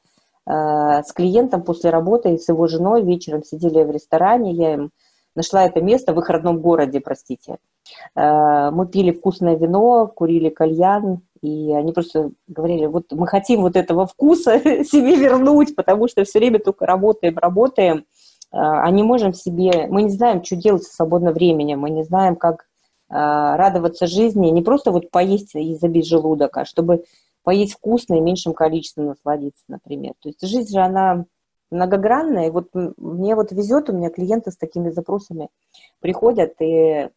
э, 0.46 1.02
с 1.02 1.12
клиентом 1.12 1.62
после 1.62 1.90
работы 1.90 2.34
и 2.34 2.38
с 2.38 2.48
его 2.48 2.66
женой 2.68 3.02
вечером 3.02 3.42
сидели 3.42 3.82
в 3.82 3.90
ресторане, 3.90 4.52
я 4.52 4.74
им 4.74 4.90
нашла 5.34 5.64
это 5.64 5.80
место 5.80 6.12
в 6.12 6.20
их 6.20 6.28
родном 6.28 6.60
городе, 6.60 7.00
простите. 7.00 7.56
Э, 8.14 8.70
мы 8.70 8.86
пили 8.86 9.10
вкусное 9.10 9.56
вино, 9.56 10.06
курили 10.06 10.50
кальян, 10.50 11.22
и 11.40 11.72
они 11.72 11.92
просто 11.92 12.30
говорили, 12.46 12.86
вот 12.86 13.10
мы 13.10 13.26
хотим 13.26 13.62
вот 13.62 13.74
этого 13.74 14.06
вкуса 14.06 14.60
себе 14.84 15.16
вернуть, 15.16 15.74
потому 15.74 16.06
что 16.06 16.22
все 16.24 16.38
время 16.38 16.60
только 16.60 16.86
работаем, 16.86 17.36
работаем, 17.38 18.04
а 18.54 18.90
не 18.90 19.02
можем 19.02 19.32
себе, 19.32 19.86
мы 19.88 20.02
не 20.02 20.10
знаем, 20.10 20.44
что 20.44 20.56
делать 20.56 20.82
со 20.82 20.94
свободным 20.94 21.32
временем, 21.32 21.80
мы 21.80 21.88
не 21.88 22.04
знаем, 22.04 22.36
как 22.36 22.66
радоваться 23.12 24.06
жизни, 24.06 24.48
не 24.48 24.62
просто 24.62 24.90
вот 24.90 25.10
поесть 25.10 25.54
и 25.54 25.74
забить 25.74 26.06
желудок, 26.06 26.56
а 26.56 26.64
чтобы 26.64 27.04
поесть 27.42 27.74
вкусно 27.74 28.14
и 28.14 28.20
меньшим 28.20 28.54
количеством 28.54 29.06
насладиться, 29.06 29.64
например. 29.68 30.14
То 30.20 30.28
есть 30.28 30.40
жизнь 30.46 30.72
же, 30.72 30.80
она 30.80 31.26
многогранная, 31.70 32.48
и 32.48 32.50
вот 32.50 32.68
мне 32.72 33.34
вот 33.34 33.52
везет, 33.52 33.90
у 33.90 33.92
меня 33.92 34.10
клиенты 34.10 34.50
с 34.50 34.56
такими 34.56 34.90
запросами 34.90 35.48
приходят, 36.00 36.54
и, 36.60 37.08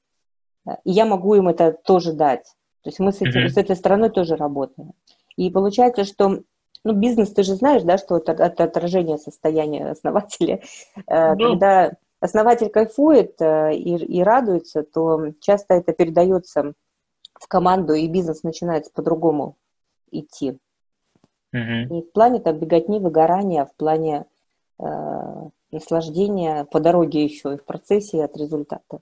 и 0.84 0.92
я 0.92 1.06
могу 1.06 1.36
им 1.36 1.48
это 1.48 1.72
тоже 1.72 2.14
дать. 2.14 2.46
То 2.82 2.90
есть 2.90 3.00
мы 3.00 3.12
с, 3.12 3.22
этим, 3.22 3.46
mm-hmm. 3.46 3.50
с 3.50 3.58
этой 3.58 3.76
стороной 3.76 4.10
тоже 4.10 4.36
работаем. 4.36 4.94
И 5.38 5.50
получается, 5.50 6.06
что 6.06 6.42
ну, 6.84 6.94
бизнес, 6.94 7.32
ты 7.32 7.44
же 7.44 7.56
знаешь, 7.56 7.84
да, 7.84 7.98
что 7.98 8.18
это, 8.18 8.32
это 8.32 8.64
отражение 8.64 9.18
состояния 9.18 9.90
основателя. 9.90 10.62
Mm. 11.08 11.38
Когда 11.38 11.94
основатель 12.26 12.70
кайфует 12.70 13.42
э, 13.42 13.76
и, 13.76 13.96
и 13.96 14.24
радуется, 14.24 14.84
то 14.84 15.32
часто 15.40 15.76
это 15.76 15.94
передается 15.94 16.74
в 17.40 17.48
команду, 17.48 17.94
и 17.94 18.08
бизнес 18.08 18.44
начинает 18.44 18.92
по-другому 18.94 19.58
идти. 20.12 20.58
Не 21.54 22.02
в 22.02 22.12
плане 22.12 22.42
там 22.42 22.60
беготни, 22.60 23.00
выгорания, 23.00 23.62
а 23.62 23.66
в 23.66 23.74
плане 23.76 24.26
э, 24.78 24.86
наслаждения 25.72 26.66
по 26.66 26.82
дороге 26.82 27.24
еще 27.24 27.54
и 27.54 27.58
в 27.58 27.64
процессе 27.64 28.26
от 28.26 28.36
результата. 28.36 29.00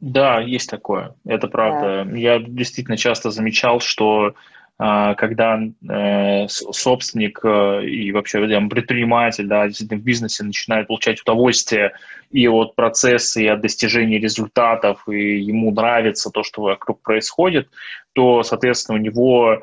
Да, 0.00 0.40
есть 0.40 0.68
такое, 0.68 1.14
это 1.24 1.46
правда. 1.46 2.04
Да. 2.04 2.16
Я 2.16 2.40
действительно 2.40 2.96
часто 2.96 3.30
замечал, 3.30 3.78
что 3.78 4.34
когда 4.76 5.60
э, 5.88 6.48
собственник 6.48 7.38
э, 7.44 7.84
и 7.86 8.10
вообще 8.10 8.48
там, 8.48 8.68
предприниматель, 8.68 9.46
да, 9.46 9.68
в 9.68 10.02
бизнесе 10.02 10.42
начинает 10.42 10.88
получать 10.88 11.20
удовольствие 11.20 11.92
и 12.32 12.48
от 12.48 12.74
процесса, 12.74 13.40
и 13.40 13.46
от 13.46 13.60
достижения 13.60 14.18
результатов, 14.18 15.08
и 15.08 15.38
ему 15.38 15.70
нравится 15.70 16.30
то, 16.30 16.42
что 16.42 16.62
вокруг 16.62 17.02
происходит, 17.02 17.68
то, 18.14 18.42
соответственно, 18.42 18.98
у 18.98 19.00
него 19.00 19.62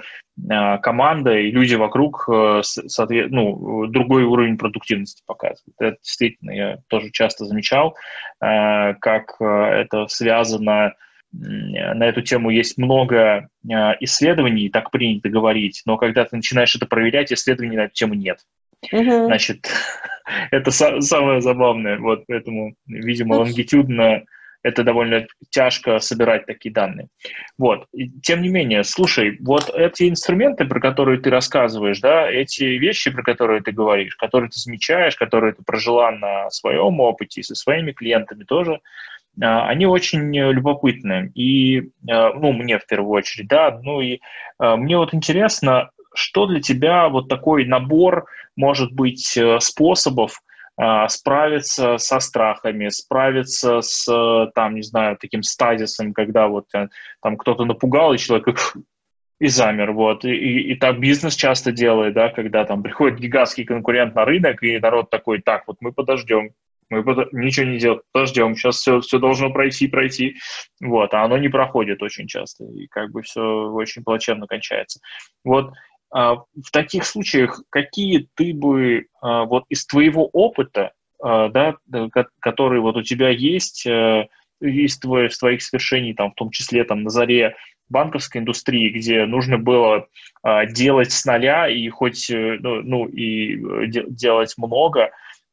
а, 0.50 0.78
команда 0.78 1.38
и 1.38 1.52
люди 1.52 1.76
вокруг 1.76 2.30
э, 2.32 2.62
ну, 2.98 3.88
другой 3.88 4.24
уровень 4.24 4.58
продуктивности 4.58 5.24
показывают. 5.26 5.76
Это 5.78 5.98
действительно 6.02 6.52
я 6.52 6.78
тоже 6.88 7.12
часто 7.12 7.44
замечал, 7.44 7.98
как 8.40 9.40
это 9.40 10.08
связано 10.08 10.94
на 11.34 12.04
эту 12.06 12.22
тему 12.22 12.50
есть 12.50 12.78
много 12.78 13.48
а, 13.72 13.96
исследований, 14.00 14.70
так 14.70 14.92
принято 14.92 15.30
говорить, 15.30 15.82
но 15.86 15.98
когда 15.98 16.26
ты 16.26 16.36
начинаешь 16.36 16.76
это 16.76 16.86
проверять, 16.86 17.32
исследований 17.32 17.78
на 17.78 17.86
эту 17.86 17.94
тему 17.94 18.14
нет. 18.16 18.40
Uh-huh. 18.92 19.26
Значит, 19.26 19.68
это 20.52 20.72
самое 20.72 21.42
забавное. 21.42 22.00
Вот 22.00 22.26
поэтому, 22.28 22.74
видимо, 22.86 23.36
лонгитюдно 23.36 24.24
это 24.64 24.84
довольно 24.84 25.26
тяжко 25.50 26.00
собирать 26.00 26.46
такие 26.46 26.72
данные. 26.72 27.08
Вот. 27.58 27.88
И, 27.94 28.10
тем 28.22 28.42
не 28.42 28.50
менее, 28.50 28.84
слушай, 28.84 29.38
вот 29.42 29.72
эти 29.74 30.10
инструменты, 30.10 30.66
про 30.66 30.80
которые 30.80 31.20
ты 31.20 31.30
рассказываешь, 31.30 32.00
да, 32.00 32.30
эти 32.30 32.64
вещи, 32.64 33.12
про 33.12 33.24
которые 33.24 33.62
ты 33.62 33.72
говоришь, 33.72 34.16
которые 34.16 34.50
ты 34.50 34.60
замечаешь, 34.60 35.16
которые 35.16 35.54
ты 35.54 35.64
прожила 35.64 36.12
на 36.12 36.50
своем 36.52 37.00
опыте 37.00 37.42
и 37.42 37.44
со 37.44 37.56
своими 37.56 37.92
клиентами 37.92 38.44
тоже, 38.44 38.80
они 39.40 39.86
очень 39.86 40.36
любопытны. 40.36 41.32
И, 41.36 41.92
а, 42.10 42.34
ну, 42.34 42.52
мне 42.52 42.80
в 42.80 42.86
первую 42.86 43.12
очередь, 43.12 43.48
да, 43.48 43.80
ну 43.82 44.02
и 44.02 44.20
а, 44.58 44.76
мне 44.76 44.98
вот 44.98 45.14
интересно, 45.14 45.92
что 46.14 46.46
для 46.46 46.62
тебя 46.62 47.08
вот 47.10 47.30
такой 47.30 47.66
набор, 47.66 48.26
может 48.58 48.92
быть, 48.92 49.38
э, 49.38 49.60
способов 49.62 50.42
справиться 51.10 51.98
со 51.98 52.20
страхами, 52.20 52.90
справиться 52.90 53.82
с, 53.82 54.06
там, 54.56 54.76
не 54.76 54.82
знаю, 54.82 55.18
таким 55.20 55.44
стадисом, 55.44 56.12
когда 56.14 56.48
вот 56.48 56.66
э, 56.74 56.88
там 57.22 57.38
кто-то 57.38 57.66
напугал, 57.66 58.14
и 58.14 58.18
человек 58.18 58.74
и 59.42 59.48
замер, 59.48 59.92
вот. 59.92 60.24
И, 60.24 60.30
и, 60.30 60.72
и 60.72 60.76
так 60.76 61.00
бизнес 61.00 61.36
часто 61.36 61.72
делает, 61.72 62.14
да, 62.14 62.30
когда 62.30 62.64
там 62.64 62.84
приходит 62.84 63.20
гигантский 63.20 63.66
конкурент 63.66 64.14
на 64.14 64.24
рынок, 64.24 64.62
и 64.62 64.80
народ 64.80 65.10
такой, 65.10 65.42
так, 65.42 65.64
вот 65.66 65.78
мы 65.82 65.92
подождем, 65.92 66.52
мы 66.92 67.04
ничего 67.32 67.66
не 67.66 67.80
делаем, 67.80 68.02
подождем, 68.12 68.56
сейчас 68.56 68.78
все, 68.78 69.00
все 69.00 69.18
должно 69.18 69.50
пройти, 69.52 69.88
пройти, 69.88 70.36
вот, 70.82 71.14
а 71.14 71.24
оно 71.24 71.38
не 71.38 71.48
проходит 71.48 72.04
очень 72.04 72.28
часто, 72.28 72.66
и 72.66 72.88
как 72.88 73.12
бы 73.12 73.22
все 73.22 73.42
очень 73.42 74.04
плачевно 74.04 74.46
кончается. 74.46 75.00
Вот 75.44 75.72
а, 76.12 76.36
в 76.36 76.72
таких 76.72 77.06
случаях 77.06 77.62
какие 77.70 78.28
ты 78.36 78.54
бы 78.54 79.06
а, 79.22 79.46
вот 79.46 79.64
из 79.70 79.86
твоего 79.86 80.28
опыта, 80.28 80.92
а, 81.24 81.48
да, 81.48 81.78
который 82.42 82.82
вот 82.82 82.98
у 82.98 83.04
тебя 83.04 83.30
есть, 83.30 83.88
из 84.60 85.00
твоих, 85.00 85.36
твоих 85.38 85.64
свершений, 85.64 86.14
там, 86.14 86.32
в 86.32 86.36
том 86.36 86.52
числе 86.52 86.84
там, 86.84 87.04
на 87.04 87.10
заре 87.10 87.56
банковской 87.90 88.42
индустрии, 88.42 88.90
где 88.90 89.26
нужно 89.26 89.58
было 89.58 90.08
делать 90.70 91.12
с 91.12 91.26
нуля 91.26 91.68
и 91.68 91.90
хоть, 91.90 92.30
э, 92.30 92.58
ну, 92.60 92.82
ну 92.82 93.06
и 93.06 93.56
э, 93.56 93.88
делать 93.88 94.54
много, 94.58 95.12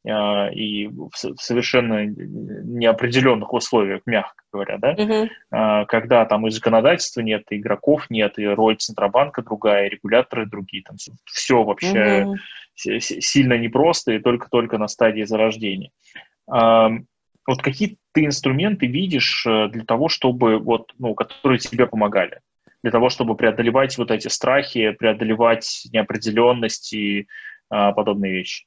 и 0.08 0.88
в 0.88 1.10
совершенно 1.14 2.06
неопределенных 2.06 3.52
условиях, 3.52 4.02
мягко 4.06 4.42
говоря, 4.52 4.78
да, 4.78 4.94
uh-huh. 4.94 5.86
когда 5.86 6.24
там 6.24 6.46
и 6.46 6.50
законодательства 6.50 7.20
нет, 7.20 7.44
и 7.50 7.56
игроков 7.56 8.06
нет, 8.08 8.38
и 8.38 8.46
роль 8.46 8.76
Центробанка 8.76 9.42
другая, 9.42 9.86
и 9.86 9.90
регуляторы 9.90 10.46
другие, 10.46 10.82
там 10.82 10.96
все 11.24 11.62
вообще 11.62 12.26
uh-huh. 12.76 13.00
сильно 13.00 13.58
непросто 13.58 14.12
и 14.12 14.18
только-только 14.18 14.78
на 14.78 14.88
стадии 14.88 15.24
зарождения. 15.24 15.90
А, 16.50 16.90
вот 17.46 17.62
какие 17.62 17.96
ты 18.12 18.26
инструменты 18.26 18.86
видишь 18.86 19.46
э, 19.46 19.68
для 19.68 19.84
того, 19.84 20.08
чтобы, 20.08 20.58
вот, 20.58 20.92
ну, 20.98 21.14
которые 21.14 21.58
тебе 21.58 21.86
помогали? 21.86 22.40
Для 22.82 22.92
того, 22.92 23.08
чтобы 23.08 23.36
преодолевать 23.36 23.96
вот 23.98 24.10
эти 24.10 24.28
страхи, 24.28 24.90
преодолевать 24.92 25.88
неопределенность 25.92 26.92
и 26.92 27.26
а, 27.70 27.92
подобные 27.92 28.32
вещи? 28.32 28.66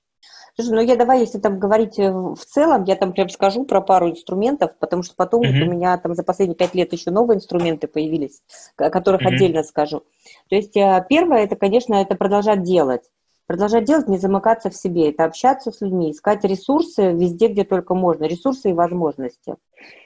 Слушай, 0.56 0.72
ну 0.72 0.82
я 0.82 0.95
давай, 0.95 1.22
если 1.22 1.39
там 1.39 1.60
говорить 1.60 1.97
э, 1.97 2.12
в 2.12 2.45
целом, 2.45 2.84
я 2.84 2.95
там 2.95 3.14
прям 3.14 3.30
скажу 3.30 3.64
про 3.64 3.82
пару 3.82 4.10
инструментов, 4.10 4.72
потому 4.80 5.04
что 5.04 5.16
потом 5.16 5.43
mm-hmm. 5.43 5.62
у 5.62 5.72
меня 5.72 5.97
там 5.97 6.14
за 6.14 6.24
последние 6.24 6.56
пять 6.56 6.76
лет 6.76 6.91
еще 6.93 7.12
новые 7.12 7.38
инструменты 7.38 7.88
появились, 7.88 8.41
о 8.78 8.89
которых 8.89 9.22
mm-hmm. 9.22 9.34
отдельно 9.34 9.64
скажу. 9.64 10.04
То 10.49 10.56
есть 10.56 10.76
э, 10.76 11.06
первое, 11.10 11.43
это, 11.43 11.56
конечно, 11.56 11.95
это 11.95 12.16
продолжать 12.16 12.64
делать. 12.64 13.04
Продолжать 13.47 13.86
делать, 13.86 14.08
не 14.08 14.18
замыкаться 14.18 14.70
в 14.70 14.76
себе, 14.76 15.10
это 15.10 15.26
общаться 15.26 15.72
с 15.72 15.82
людьми, 15.82 16.12
искать 16.12 16.43
ресурсы 16.43 17.12
везде, 17.12 17.47
где 17.47 17.64
только 17.64 17.95
можно, 17.95 18.26
ресурсы 18.26 18.70
и 18.70 18.74
возможности. 18.74 19.56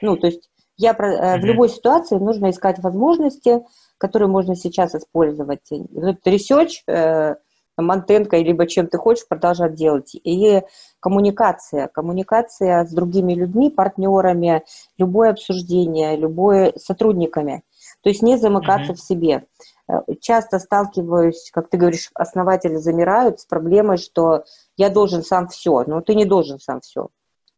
Ну, 0.02 0.18
то 0.18 0.28
есть 0.28 0.50
я 0.78 0.92
mm-hmm. 0.92 1.42
в 1.42 1.46
любой 1.46 1.70
ситуации 1.70 2.18
нужно 2.18 2.50
искать 2.50 2.80
возможности, 2.80 3.64
которые 3.98 4.30
можно 4.30 4.56
сейчас 4.56 4.96
использовать. 4.96 5.62
Вот 5.70 6.18
research, 6.26 7.38
мантенкой, 7.78 8.44
либо 8.44 8.68
чем 8.68 8.88
ты 8.88 8.98
хочешь 8.98 9.28
продолжать 9.28 9.76
делать. 9.76 10.16
И 10.16 10.62
коммуникация, 11.00 11.88
коммуникация 11.88 12.86
с 12.86 12.92
другими 12.92 13.34
людьми, 13.34 13.70
партнерами, 13.70 14.64
любое 14.98 15.32
обсуждение, 15.32 16.16
любое 16.16 16.74
сотрудниками. 16.78 17.64
То 18.02 18.10
есть 18.10 18.22
не 18.22 18.38
замыкаться 18.38 18.94
mm-hmm. 18.94 18.96
в 18.96 19.02
себе. 19.02 19.46
Э, 19.88 20.02
часто 20.20 20.60
сталкиваюсь, 20.60 21.50
как 21.52 21.70
ты 21.70 21.78
говоришь, 21.78 22.10
основатели 22.14 22.76
замирают 22.76 23.40
с 23.40 23.46
проблемой, 23.46 23.98
что 23.98 24.46
я 24.78 24.90
должен 24.90 25.24
сам 25.24 25.48
все, 25.48 25.84
но 25.86 26.02
ты 26.02 26.16
не 26.16 26.26
должен 26.26 26.60
сам 26.60 26.82
все. 26.82 27.10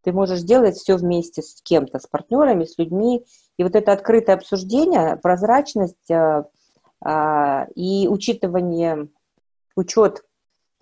Ты 0.04 0.14
можешь 0.14 0.42
делать 0.42 0.78
все 0.78 0.96
вместе 0.96 1.42
с 1.42 1.62
кем-то, 1.62 2.00
с 2.00 2.08
партнерами, 2.08 2.66
с 2.66 2.78
людьми. 2.78 3.26
И 3.58 3.64
вот 3.64 3.76
это 3.76 3.92
открытое 3.92 4.34
обсуждение, 4.36 5.18
прозрачность 5.18 6.10
э, 6.10 6.44
э, 7.06 7.66
и 7.76 8.08
учитывание 8.08 9.10
учет 9.78 10.24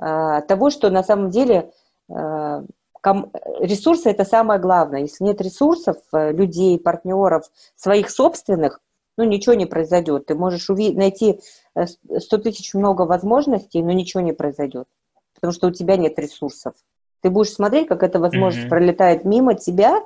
э, 0.01 0.41
того, 0.47 0.69
что 0.69 0.89
на 0.89 1.03
самом 1.03 1.29
деле 1.29 1.71
э, 2.09 2.63
ком, 3.01 3.31
ресурсы 3.59 4.09
это 4.09 4.25
самое 4.25 4.59
главное. 4.59 5.01
Если 5.01 5.23
нет 5.23 5.41
ресурсов, 5.41 5.97
э, 6.13 6.31
людей, 6.31 6.79
партнеров, 6.79 7.49
своих 7.75 8.09
собственных, 8.09 8.79
ну 9.17 9.23
ничего 9.23 9.55
не 9.55 9.65
произойдет. 9.65 10.25
Ты 10.25 10.35
можешь 10.35 10.69
уви- 10.69 10.95
найти 10.95 11.39
100 11.75 12.37
тысяч 12.39 12.73
много 12.73 13.03
возможностей, 13.03 13.81
но 13.81 13.91
ничего 13.91 14.21
не 14.21 14.33
произойдет, 14.33 14.87
потому 15.33 15.53
что 15.53 15.67
у 15.67 15.71
тебя 15.71 15.97
нет 15.97 16.17
ресурсов. 16.19 16.73
Ты 17.21 17.29
будешь 17.29 17.53
смотреть, 17.53 17.87
как 17.87 18.03
эта 18.03 18.19
возможность 18.19 18.67
mm-hmm. 18.67 18.69
пролетает 18.69 19.25
мимо 19.25 19.55
тебя, 19.55 20.03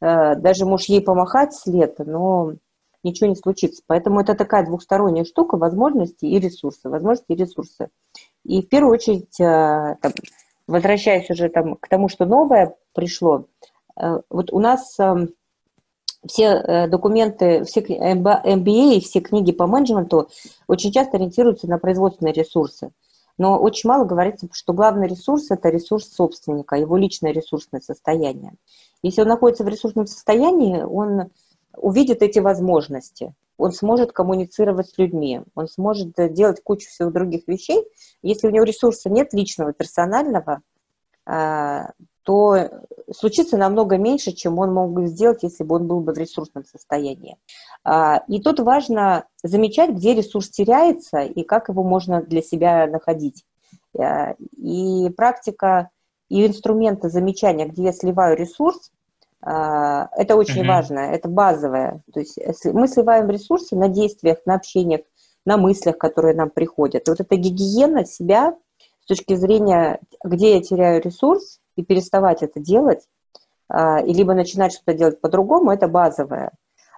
даже 0.00 0.64
можешь 0.64 0.88
ей 0.88 1.02
помахать 1.02 1.52
след, 1.52 1.98
но 1.98 2.54
ничего 3.02 3.28
не 3.28 3.36
случится. 3.36 3.82
Поэтому 3.86 4.20
это 4.20 4.34
такая 4.34 4.64
двухсторонняя 4.64 5.24
штука, 5.24 5.56
возможности 5.56 6.24
и 6.26 6.38
ресурсы, 6.38 6.88
возможности 6.88 7.32
и 7.32 7.36
ресурсы. 7.36 7.88
И 8.50 8.62
в 8.62 8.68
первую 8.68 8.94
очередь, 8.94 9.38
э, 9.38 9.96
там, 10.02 10.12
возвращаясь 10.66 11.30
уже 11.30 11.48
там, 11.50 11.76
к 11.76 11.86
тому, 11.86 12.08
что 12.08 12.26
новое 12.26 12.74
пришло, 12.94 13.44
э, 13.96 14.20
вот 14.28 14.52
у 14.52 14.58
нас 14.58 14.98
эм, 14.98 15.28
все 16.26 16.46
э, 16.46 16.88
документы, 16.88 17.62
все 17.62 17.80
MBA 17.80 18.96
и 18.96 19.00
все 19.00 19.20
книги 19.20 19.52
по 19.52 19.68
менеджменту 19.68 20.28
очень 20.66 20.90
часто 20.90 21.16
ориентируются 21.16 21.68
на 21.68 21.78
производственные 21.78 22.32
ресурсы. 22.32 22.90
Но 23.38 23.56
очень 23.56 23.88
мало 23.88 24.04
говорится, 24.04 24.48
что 24.50 24.72
главный 24.72 25.06
ресурс– 25.06 25.48
это 25.52 25.68
ресурс 25.68 26.12
собственника, 26.12 26.74
его 26.74 26.96
личное 26.96 27.30
ресурсное 27.30 27.80
состояние. 27.80 28.54
Если 29.04 29.22
он 29.22 29.28
находится 29.28 29.62
в 29.62 29.68
ресурсном 29.68 30.08
состоянии, 30.08 30.82
он 30.82 31.30
увидит 31.76 32.20
эти 32.20 32.40
возможности 32.40 33.32
он 33.60 33.72
сможет 33.72 34.12
коммуницировать 34.12 34.88
с 34.88 34.98
людьми, 34.98 35.42
он 35.54 35.68
сможет 35.68 36.18
э, 36.18 36.28
делать 36.28 36.62
кучу 36.62 36.88
всех 36.88 37.12
других 37.12 37.46
вещей. 37.46 37.84
Если 38.22 38.48
у 38.48 38.50
него 38.50 38.64
ресурса 38.64 39.10
нет 39.10 39.34
личного, 39.34 39.72
персонального, 39.72 40.62
а, 41.26 41.90
то 42.22 42.70
случится 43.14 43.56
намного 43.56 43.98
меньше, 43.98 44.32
чем 44.32 44.58
он 44.58 44.72
мог 44.72 44.92
бы 44.92 45.06
сделать, 45.06 45.42
если 45.42 45.64
бы 45.64 45.76
он 45.76 45.86
был 45.86 46.00
бы 46.00 46.12
в 46.12 46.18
ресурсном 46.18 46.64
состоянии. 46.64 47.36
А, 47.84 48.22
и 48.28 48.40
тут 48.40 48.60
важно 48.60 49.26
замечать, 49.42 49.90
где 49.90 50.14
ресурс 50.14 50.48
теряется 50.48 51.20
и 51.20 51.42
как 51.42 51.68
его 51.68 51.82
можно 51.82 52.22
для 52.22 52.42
себя 52.42 52.86
находить. 52.86 53.44
А, 53.98 54.34
и 54.56 55.10
практика 55.10 55.90
и 56.28 56.46
инструменты 56.46 57.10
замечания, 57.10 57.66
где 57.66 57.84
я 57.84 57.92
сливаю 57.92 58.36
ресурс, 58.36 58.90
это 59.42 60.36
очень 60.36 60.62
mm-hmm. 60.62 60.68
важно, 60.68 60.98
это 60.98 61.28
базовое. 61.28 62.02
То 62.12 62.20
есть 62.20 62.38
мы 62.64 62.88
сливаем 62.88 63.30
ресурсы 63.30 63.74
на 63.74 63.88
действиях, 63.88 64.38
на 64.44 64.54
общениях, 64.54 65.00
на 65.46 65.56
мыслях, 65.56 65.96
которые 65.96 66.34
нам 66.34 66.50
приходят. 66.50 67.06
И 67.06 67.10
вот 67.10 67.20
эта 67.20 67.36
гигиена 67.36 68.04
себя 68.04 68.54
с 69.02 69.06
точки 69.06 69.34
зрения, 69.34 70.00
где 70.22 70.56
я 70.56 70.62
теряю 70.62 71.02
ресурс, 71.02 71.60
и 71.76 71.82
переставать 71.82 72.42
это 72.42 72.60
делать, 72.60 73.08
а, 73.68 74.00
и 74.00 74.12
либо 74.12 74.34
начинать 74.34 74.72
что-то 74.72 74.94
делать 74.94 75.20
по-другому, 75.20 75.70
это 75.70 75.88
базовое. 75.88 76.52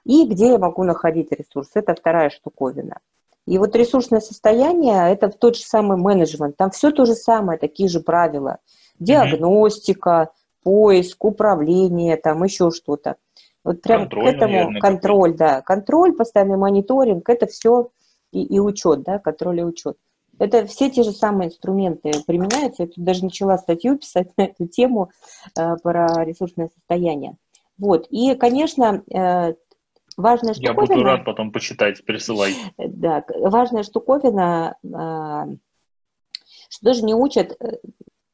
И 0.05 0.27
где 0.27 0.49
я 0.49 0.59
могу 0.59 0.83
находить 0.83 1.31
ресурс, 1.31 1.71
это 1.75 1.95
вторая 1.95 2.31
штуковина. 2.31 2.99
И 3.47 3.59
вот 3.59 3.75
ресурсное 3.75 4.21
состояние– 4.21 5.13
это 5.13 5.29
тот 5.29 5.57
же 5.57 5.63
самый 5.63 5.97
менеджмент. 5.97 6.57
Там 6.57 6.71
все 6.71 6.91
то 6.91 7.05
же 7.05 7.15
самое, 7.15 7.59
такие 7.59 7.89
же 7.89 8.01
правила. 8.01 8.59
Диагностика, 8.99 10.31
поиск, 10.63 11.25
управление, 11.25 12.17
там 12.17 12.43
еще 12.45 12.71
что-то. 12.71 13.17
Вот 13.65 13.81
прям 13.83 14.03
контроль, 14.03 14.25
к 14.25 14.35
этому 14.35 14.53
наверное, 14.53 14.81
контроль, 14.81 15.35
да, 15.35 15.61
контроль, 15.63 16.13
постоянный 16.15 16.57
мониторинг, 16.57 17.29
это 17.29 17.47
все 17.47 17.91
и, 18.33 18.43
и 18.43 18.59
учет, 18.59 19.03
да, 19.03 19.19
контроль 19.19 19.61
и 19.61 19.65
учет. 19.65 19.97
Это 20.39 20.67
все 20.67 20.91
те 20.91 21.03
же 21.03 21.13
самые 21.13 21.49
инструменты 21.49 22.11
применяются. 22.27 22.83
Я 22.83 22.89
тут 22.89 23.05
даже 23.05 23.25
начала 23.25 23.59
статью 23.59 23.99
писать 23.99 24.31
на 24.37 24.43
эту 24.43 24.67
тему 24.67 25.11
э, 25.57 25.77
про 25.83 26.25
ресурсное 26.25 26.69
состояние. 26.75 27.37
Вот. 27.79 28.07
И, 28.11 28.35
конечно, 28.35 29.03
э, 29.13 29.55
важная 30.17 30.55
штуковина... 30.55 30.81
Я 30.81 30.95
буду 30.95 31.03
рад 31.05 31.25
потом 31.25 31.53
почитать, 31.53 32.05
присылай. 32.05 32.55
Да, 32.79 33.25
важная 33.39 33.83
штуковина, 33.83 34.77
э, 34.83 35.57
что 36.69 36.85
даже 36.85 37.05
не 37.05 37.15
учат, 37.15 37.57
э, 37.61 37.77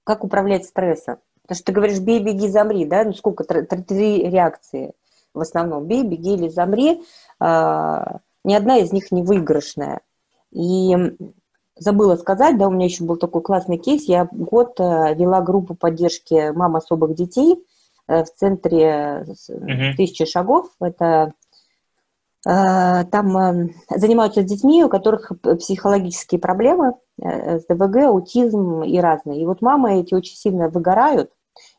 как 0.04 0.24
управлять 0.24 0.64
стрессом. 0.64 1.18
Потому 1.48 1.56
что 1.56 1.64
ты 1.64 1.72
говоришь, 1.72 2.00
бей, 2.00 2.22
беги, 2.22 2.46
замри, 2.46 2.84
да? 2.84 3.04
Ну, 3.04 3.14
сколько? 3.14 3.42
Три 3.42 4.28
реакции 4.28 4.92
в 5.32 5.40
основном. 5.40 5.86
Бей, 5.86 6.04
беги 6.04 6.34
или 6.34 6.48
замри. 6.48 7.02
А, 7.40 8.18
ни 8.44 8.52
одна 8.52 8.76
из 8.76 8.92
них 8.92 9.10
не 9.10 9.22
выигрышная. 9.22 10.02
И 10.50 10.94
забыла 11.76 12.16
сказать, 12.16 12.58
да, 12.58 12.68
у 12.68 12.70
меня 12.70 12.84
еще 12.84 13.04
был 13.04 13.16
такой 13.16 13.40
классный 13.40 13.78
кейс. 13.78 14.04
Я 14.04 14.28
год 14.30 14.78
э, 14.78 15.14
вела 15.14 15.40
группу 15.40 15.74
поддержки 15.74 16.52
мам 16.52 16.76
особых 16.76 17.14
детей 17.14 17.64
э, 18.08 18.24
в 18.24 18.34
центре 18.34 19.24
uh 19.26 19.92
тысячи 19.96 20.26
шагов. 20.26 20.68
Это 20.80 21.32
там 22.44 23.70
занимаются 23.90 24.42
с 24.42 24.44
детьми, 24.44 24.84
у 24.84 24.88
которых 24.88 25.32
психологические 25.42 26.40
проблемы, 26.40 26.94
СДВГ, 27.18 28.04
аутизм 28.06 28.82
и 28.84 28.98
разные. 29.00 29.42
И 29.42 29.44
вот 29.44 29.60
мамы 29.60 30.00
эти 30.00 30.14
очень 30.14 30.36
сильно 30.36 30.68
выгорают 30.68 31.32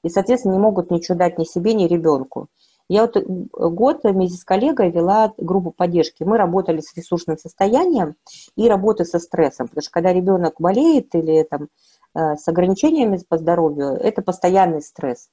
и, 0.04 0.10
соответственно, 0.10 0.54
не 0.54 0.60
могут 0.60 0.92
ничего 0.92 1.18
дать 1.18 1.38
ни 1.38 1.44
себе, 1.44 1.74
ни 1.74 1.86
ребенку. 1.86 2.48
Я 2.90 3.06
вот 3.06 3.24
год 3.24 4.00
вместе 4.04 4.38
с 4.38 4.44
коллегой 4.44 4.90
вела 4.90 5.32
группу 5.38 5.72
поддержки. 5.72 6.24
Мы 6.24 6.38
работали 6.38 6.82
с 6.82 6.96
ресурсным 6.98 7.38
состоянием 7.38 8.16
и 8.56 8.68
работой 8.68 9.06
со 9.06 9.20
стрессом, 9.20 9.68
потому 9.68 9.84
что 9.84 9.92
когда 9.92 10.12
ребенок 10.12 10.56
болеет 10.58 11.14
или 11.14 11.44
там, 11.44 11.68
э, 12.16 12.36
с 12.36 12.48
ограничениями 12.48 13.22
по 13.30 13.38
здоровью, 13.38 13.90
это 13.90 14.24
постоянный 14.24 14.82
стресс. 14.82 15.30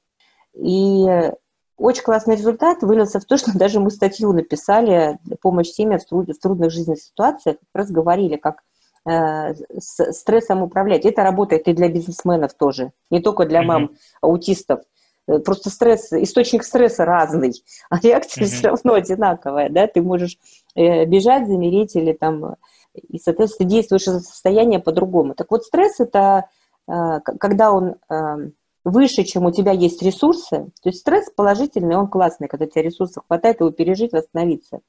И 0.54 1.30
очень 1.78 2.02
классный 2.02 2.36
результат 2.36 2.82
вылился 2.82 3.20
в 3.20 3.24
то, 3.24 3.36
что 3.38 3.56
даже 3.56 3.80
мы 3.80 3.90
статью 3.90 4.32
написали 4.32 5.18
«Помощь 5.40 5.68
семьям 5.68 5.98
в 5.98 6.38
трудных 6.38 6.70
жизненных 6.70 7.00
ситуациях», 7.00 7.56
как 7.58 7.68
раз 7.72 7.90
говорили, 7.90 8.36
как 8.36 8.56
э, 8.56 8.62
с 9.06 10.12
стрессом 10.12 10.62
управлять. 10.62 11.04
Это 11.04 11.22
работает 11.22 11.68
и 11.68 11.72
для 11.72 11.88
бизнесменов 11.88 12.54
тоже, 12.54 12.92
не 13.10 13.20
только 13.20 13.46
для 13.46 13.62
мам 13.62 13.90
аутистов. 14.20 14.80
Э, 15.28 15.38
просто 15.38 15.70
стресс, 15.70 16.12
источник 16.12 16.64
стресса 16.64 17.04
разный, 17.04 17.52
а 17.90 17.98
реакция 18.00 18.44
mm-hmm. 18.44 18.46
все 18.46 18.68
равно 18.68 18.94
одинаковая, 18.94 19.68
да, 19.68 19.86
ты 19.86 20.02
можешь 20.02 20.38
э, 20.74 21.04
бежать, 21.04 21.48
замереть 21.48 21.96
или 21.96 22.12
там, 22.12 22.56
и, 22.94 23.18
соответственно, 23.18 23.68
действуешь 23.68 24.06
из 24.06 24.26
состояния 24.26 24.78
по-другому. 24.78 25.34
Так 25.34 25.50
вот, 25.50 25.64
стресс– 25.64 25.96
это 26.00 26.48
э, 26.88 27.20
когда 27.20 27.72
он 27.72 27.96
э, 28.08 28.50
выше, 28.84 29.24
чем 29.24 29.46
у 29.46 29.52
тебя 29.52 29.72
есть 29.72 30.02
ресурсы, 30.02 30.70
то 30.82 30.88
есть 30.88 31.00
стресс 31.00 31.30
положительный, 31.30 31.96
он 31.96 32.08
классный, 32.08 32.48
когда 32.48 32.66
у 32.66 32.68
тебя 32.68 32.82
ресурсов 32.82 33.24
хватает 33.26 33.60
его 33.60 33.70
пережить, 33.70 34.12
восстановиться. 34.12 34.80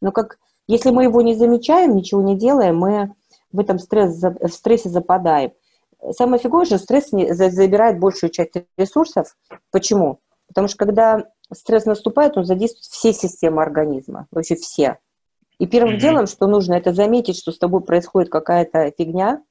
Но 0.00 0.12
как, 0.12 0.38
если 0.66 0.90
мы 0.90 1.04
его 1.04 1.22
не 1.22 1.34
замечаем, 1.34 1.96
ничего 1.96 2.22
не 2.22 2.36
делаем, 2.36 2.76
мы 2.76 3.14
в 3.56 3.60
этом 3.60 3.78
стресс, 3.78 4.20
в 4.22 4.48
стрессе 4.48 4.88
западаем– 4.88 5.52
Самое 6.12 6.40
фиговое, 6.40 6.66
что 6.66 6.78
стресс 6.78 7.10
забирает 7.10 7.98
большую 7.98 8.30
часть 8.30 8.52
ресурсов. 8.76 9.36
Почему? 9.70 10.20
Потому 10.48 10.68
что 10.68 10.78
когда 10.78 11.24
стресс 11.52 11.86
наступает, 11.86 12.36
он 12.36 12.44
задействует 12.44 12.84
все 12.84 13.12
системы 13.12 13.62
организма, 13.62 14.26
вообще 14.30 14.54
все. 14.56 14.98
И 15.58 15.66
первым 15.66 15.94
mm-hmm. 15.94 16.00
делом, 16.00 16.26
что 16.26 16.46
нужно, 16.46 16.74
это 16.74 16.92
заметить, 16.92 17.38
что 17.38 17.50
с 17.50 17.58
тобой 17.58 17.80
происходит 17.80 18.30
какая-то 18.30 18.92
фигня, 18.96 19.42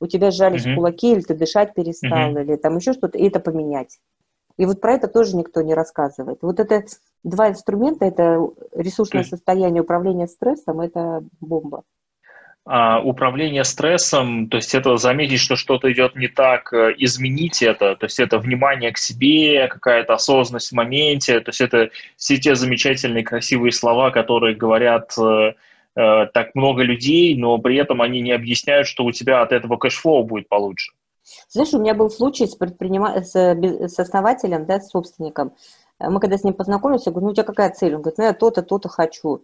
у 0.00 0.06
тебя 0.06 0.30
сжались 0.30 0.66
mm-hmm. 0.66 0.74
кулаки, 0.74 1.12
или 1.12 1.20
ты 1.20 1.34
дышать 1.34 1.74
перестал, 1.74 2.32
mm-hmm. 2.32 2.42
или 2.42 2.56
там 2.56 2.76
еще 2.76 2.92
что-то, 2.92 3.16
и 3.16 3.28
это 3.28 3.40
поменять. 3.40 4.00
И 4.56 4.66
вот 4.66 4.80
про 4.80 4.94
это 4.94 5.08
тоже 5.08 5.36
никто 5.36 5.62
не 5.62 5.74
рассказывает. 5.74 6.38
Вот 6.42 6.60
это 6.60 6.84
два 7.22 7.48
инструмента, 7.48 8.04
это 8.04 8.46
ресурсное 8.72 9.22
mm-hmm. 9.22 9.28
состояние 9.28 9.82
управления 9.82 10.26
стрессом, 10.26 10.80
это 10.80 11.24
бомба. 11.40 11.84
А, 12.66 12.98
управление 12.98 13.62
стрессом, 13.62 14.48
то 14.48 14.56
есть 14.56 14.74
это 14.74 14.96
заметить, 14.96 15.38
что 15.38 15.54
что-то 15.54 15.92
идет 15.92 16.16
не 16.16 16.28
так, 16.28 16.72
э, 16.72 16.94
изменить 16.96 17.62
это, 17.62 17.94
то 17.94 18.06
есть 18.06 18.18
это 18.18 18.38
внимание 18.38 18.90
к 18.90 18.96
себе, 18.96 19.68
какая-то 19.68 20.14
осознанность 20.14 20.70
в 20.70 20.74
моменте, 20.74 21.40
то 21.40 21.50
есть 21.50 21.60
это 21.60 21.90
все 22.16 22.38
те 22.38 22.54
замечательные 22.54 23.22
красивые 23.22 23.70
слова, 23.70 24.10
которые 24.10 24.56
говорят 24.56 25.12
э, 25.18 25.52
э, 25.94 26.26
так 26.32 26.54
много 26.54 26.82
людей, 26.82 27.36
но 27.36 27.58
при 27.58 27.76
этом 27.76 28.00
они 28.00 28.22
не 28.22 28.32
объясняют, 28.32 28.86
что 28.86 29.04
у 29.04 29.12
тебя 29.12 29.42
от 29.42 29.52
этого 29.52 29.76
cash 29.76 30.00
flow 30.00 30.24
будет 30.24 30.48
получше. 30.48 30.92
Знаешь, 31.50 31.74
у 31.74 31.78
меня 31.78 31.92
был 31.92 32.08
случай 32.08 32.46
с, 32.46 32.54
предпринима... 32.54 33.22
с, 33.22 33.34
с 33.34 33.98
основателем, 33.98 34.64
да, 34.64 34.80
с 34.80 34.88
собственником. 34.88 35.52
Мы 36.00 36.18
когда 36.18 36.38
с 36.38 36.44
ним 36.44 36.54
познакомились, 36.54 37.04
я 37.04 37.12
говорю, 37.12 37.26
ну 37.26 37.32
у 37.32 37.34
тебя 37.34 37.44
какая 37.44 37.68
цель? 37.74 37.94
Он 37.94 38.00
говорит, 38.00 38.16
ну 38.16 38.24
я 38.24 38.32
то-то, 38.32 38.62
то-то 38.62 38.88
хочу. 38.88 39.42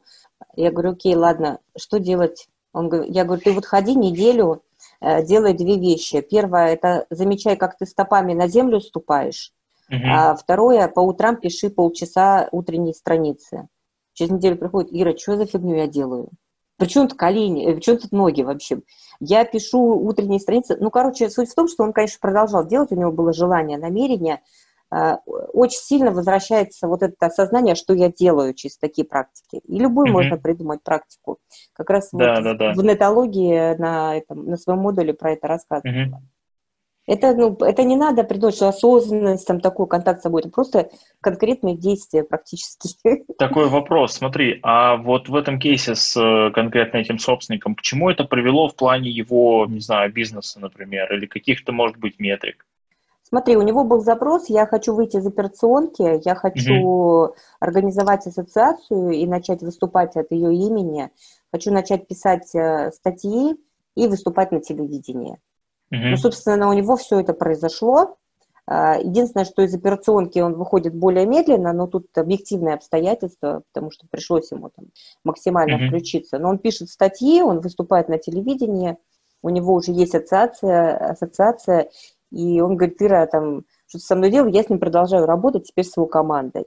Я 0.56 0.70
говорю, 0.70 0.92
окей, 0.92 1.14
ладно, 1.14 1.58
что 1.76 1.98
делать? 1.98 2.48
Он, 2.72 3.02
я 3.04 3.24
говорю, 3.24 3.42
ты 3.42 3.52
вот 3.52 3.66
ходи 3.66 3.94
неделю, 3.94 4.62
э, 5.00 5.24
делай 5.24 5.54
две 5.54 5.78
вещи. 5.78 6.20
Первое, 6.20 6.72
это 6.72 7.06
замечай, 7.10 7.56
как 7.56 7.76
ты 7.76 7.86
стопами 7.86 8.32
на 8.34 8.48
землю 8.48 8.80
ступаешь. 8.80 9.52
Uh-huh. 9.90 9.98
А 10.04 10.34
второе, 10.36 10.86
по 10.88 11.00
утрам 11.00 11.36
пиши 11.36 11.68
полчаса 11.68 12.48
утренней 12.52 12.94
страницы. 12.94 13.68
Через 14.12 14.32
неделю 14.32 14.56
приходит, 14.56 14.90
Ира, 14.92 15.16
что 15.16 15.36
за 15.36 15.46
фигню 15.46 15.76
я 15.76 15.88
делаю? 15.88 16.28
Причем 16.76 17.08
тут 17.08 17.18
колени, 17.18 17.66
э, 17.66 17.74
причем 17.74 17.98
тут 17.98 18.12
ноги 18.12 18.42
вообще? 18.42 18.80
Я 19.18 19.44
пишу 19.44 19.80
утренние 19.80 20.40
страницы. 20.40 20.76
Ну, 20.80 20.90
короче, 20.90 21.28
суть 21.28 21.50
в 21.50 21.54
том, 21.54 21.68
что 21.68 21.82
он, 21.82 21.92
конечно, 21.92 22.18
продолжал 22.20 22.66
делать, 22.66 22.92
у 22.92 22.96
него 22.96 23.12
было 23.12 23.32
желание, 23.32 23.78
намерение– 23.78 24.40
очень 24.90 25.78
сильно 25.78 26.10
возвращается 26.10 26.88
вот 26.88 27.02
это 27.02 27.14
осознание, 27.26 27.74
что 27.74 27.94
я 27.94 28.10
делаю 28.10 28.54
через 28.54 28.76
такие 28.76 29.06
практики. 29.06 29.60
И 29.64 29.78
любую 29.78 30.08
mm-hmm. 30.08 30.12
можно 30.12 30.36
придумать 30.36 30.82
практику. 30.82 31.38
Как 31.72 31.90
раз 31.90 32.08
да, 32.12 32.34
вот 32.34 32.44
да, 32.44 32.54
да. 32.54 32.72
в 32.72 32.84
нетологии 32.84 33.76
на, 33.78 34.16
этом, 34.16 34.46
на 34.46 34.56
своем 34.56 34.80
модуле 34.80 35.14
про 35.14 35.32
это 35.32 35.46
рассказывала. 35.46 35.92
Mm-hmm. 35.92 36.40
Это, 37.06 37.34
ну, 37.34 37.56
это 37.56 37.82
не 37.82 37.96
надо 37.96 38.22
придумать, 38.22 38.54
что 38.54 38.68
осознанность, 38.68 39.46
там, 39.46 39.60
такой 39.60 39.88
контакт 39.88 40.20
с 40.20 40.22
собой, 40.22 40.42
это 40.42 40.50
просто 40.50 40.90
конкретные 41.20 41.76
действия 41.76 42.22
практически. 42.22 42.90
Такой 43.38 43.68
вопрос, 43.68 44.12
смотри, 44.12 44.60
а 44.62 44.96
вот 44.96 45.28
в 45.28 45.34
этом 45.34 45.58
кейсе 45.58 45.96
с 45.96 46.16
э, 46.16 46.52
конкретно 46.52 46.98
этим 46.98 47.18
собственником, 47.18 47.74
к 47.74 47.80
чему 47.80 48.10
это 48.10 48.22
привело 48.24 48.68
в 48.68 48.76
плане 48.76 49.10
его, 49.10 49.66
не 49.68 49.80
знаю, 49.80 50.12
бизнеса, 50.12 50.60
например, 50.60 51.12
или 51.12 51.26
каких-то, 51.26 51.72
может 51.72 51.96
быть, 51.96 52.20
метрик? 52.20 52.64
Смотри, 53.30 53.56
у 53.56 53.62
него 53.62 53.84
был 53.84 54.00
запрос, 54.00 54.48
я 54.48 54.66
хочу 54.66 54.92
выйти 54.92 55.18
из 55.18 55.26
операционки, 55.26 56.20
я 56.24 56.34
хочу 56.34 56.74
угу. 56.74 57.34
организовать 57.60 58.26
ассоциацию 58.26 59.12
и 59.12 59.24
начать 59.26 59.62
выступать 59.62 60.16
от 60.16 60.32
ее 60.32 60.52
имени, 60.52 61.10
хочу 61.52 61.72
начать 61.72 62.08
писать 62.08 62.52
э, 62.56 62.90
статьи 62.90 63.56
и 63.94 64.08
выступать 64.08 64.50
на 64.50 64.60
телевидении. 64.60 65.38
Угу. 65.92 66.00
Ну, 66.02 66.16
собственно, 66.16 66.68
у 66.68 66.72
него 66.72 66.96
все 66.96 67.20
это 67.20 67.32
произошло. 67.32 68.16
А, 68.66 68.98
единственное, 68.98 69.44
что 69.44 69.62
из 69.62 69.74
операционки 69.74 70.40
он 70.40 70.54
выходит 70.54 70.94
более 70.94 71.26
медленно, 71.26 71.72
но 71.72 71.86
тут 71.86 72.06
объективные 72.16 72.74
обстоятельства, 72.74 73.62
потому 73.72 73.92
что 73.92 74.06
пришлось 74.10 74.50
ему 74.50 74.70
там 74.70 74.86
максимально 75.24 75.76
mm 75.76 75.88
включиться. 75.88 76.38
Но 76.38 76.48
он 76.50 76.58
пишет 76.58 76.88
статьи, 76.88 77.42
он 77.42 77.60
выступает 77.60 78.08
на 78.08 78.18
телевидении, 78.18 78.96
у 79.42 79.48
него 79.48 79.74
уже 79.74 79.92
есть 79.92 80.14
ассоциация, 80.14 80.96
ассоциация 80.96 81.90
и 82.30 82.60
он 82.60 82.76
говорит, 82.76 83.00
Ира, 83.00 83.26
там, 83.26 83.62
что-то 83.88 84.04
со 84.04 84.16
мной 84.16 84.30
делал, 84.30 84.48
я 84.48 84.62
с 84.62 84.68
ним 84.68 84.78
продолжаю 84.78 85.26
работать 85.26 85.64
теперь 85.64 85.84
с 85.84 85.96
его 85.96 86.06
командой. 86.06 86.64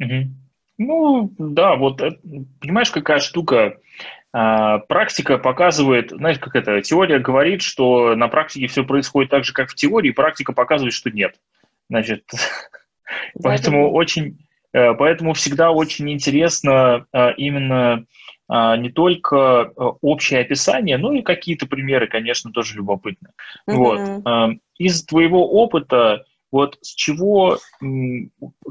Угу. 0.00 0.30
Ну, 0.78 1.32
да, 1.38 1.76
вот, 1.76 2.00
э, 2.00 2.12
понимаешь, 2.60 2.90
какая 2.90 3.20
штука? 3.20 3.78
А, 4.34 4.78
практика 4.78 5.36
показывает, 5.36 6.10
знаешь, 6.10 6.38
как 6.38 6.56
это, 6.56 6.80
теория 6.80 7.18
говорит, 7.18 7.60
что 7.62 8.14
на 8.16 8.28
практике 8.28 8.66
все 8.66 8.82
происходит 8.82 9.30
так 9.30 9.44
же, 9.44 9.52
как 9.52 9.68
в 9.68 9.74
теории, 9.74 10.10
практика 10.10 10.52
показывает, 10.52 10.94
что 10.94 11.10
нет. 11.10 11.34
Значит, 11.90 12.24
поэтому 13.42 13.92
очень, 13.92 14.38
э, 14.72 14.94
поэтому 14.94 15.34
всегда 15.34 15.70
очень 15.70 16.10
интересно 16.10 17.06
а, 17.12 17.30
именно 17.36 18.06
а, 18.48 18.76
не 18.78 18.90
только 18.90 19.36
э, 19.76 19.80
общее 20.00 20.40
описание, 20.40 20.96
но 20.96 21.12
и 21.12 21.22
какие-то 21.22 21.66
примеры, 21.66 22.06
конечно, 22.06 22.52
тоже 22.52 22.76
любопытны. 22.76 23.30
Mm-hmm. 23.68 23.74
Вот. 23.74 24.58
Из 24.82 25.04
твоего 25.04 25.48
опыта, 25.48 26.24
вот 26.50 26.76
с 26.80 26.94
чего, 26.94 27.58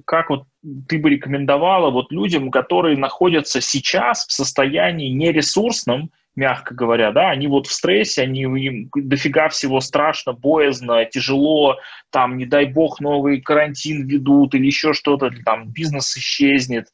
как 0.05 0.29
вот 0.29 0.43
ты 0.89 0.99
бы 0.99 1.09
рекомендовала 1.09 1.89
вот 1.89 2.11
людям, 2.11 2.51
которые 2.51 2.97
находятся 2.97 3.61
сейчас 3.61 4.27
в 4.27 4.31
состоянии 4.33 5.09
нересурсном, 5.09 6.11
мягко 6.35 6.73
говоря, 6.73 7.11
да, 7.11 7.29
они 7.29 7.47
вот 7.47 7.67
в 7.67 7.71
стрессе, 7.71 8.21
они 8.21 8.41
им 8.41 8.89
дофига 8.93 9.49
всего 9.49 9.79
страшно, 9.79 10.33
боязно, 10.33 11.03
тяжело, 11.05 11.77
там, 12.09 12.37
не 12.37 12.45
дай 12.45 12.65
бог, 12.65 13.01
новый 13.01 13.41
карантин 13.41 14.05
ведут 14.05 14.53
или 14.55 14.65
еще 14.65 14.93
что-то, 14.93 15.29
там, 15.45 15.69
бизнес 15.69 16.15
исчезнет, 16.15 16.87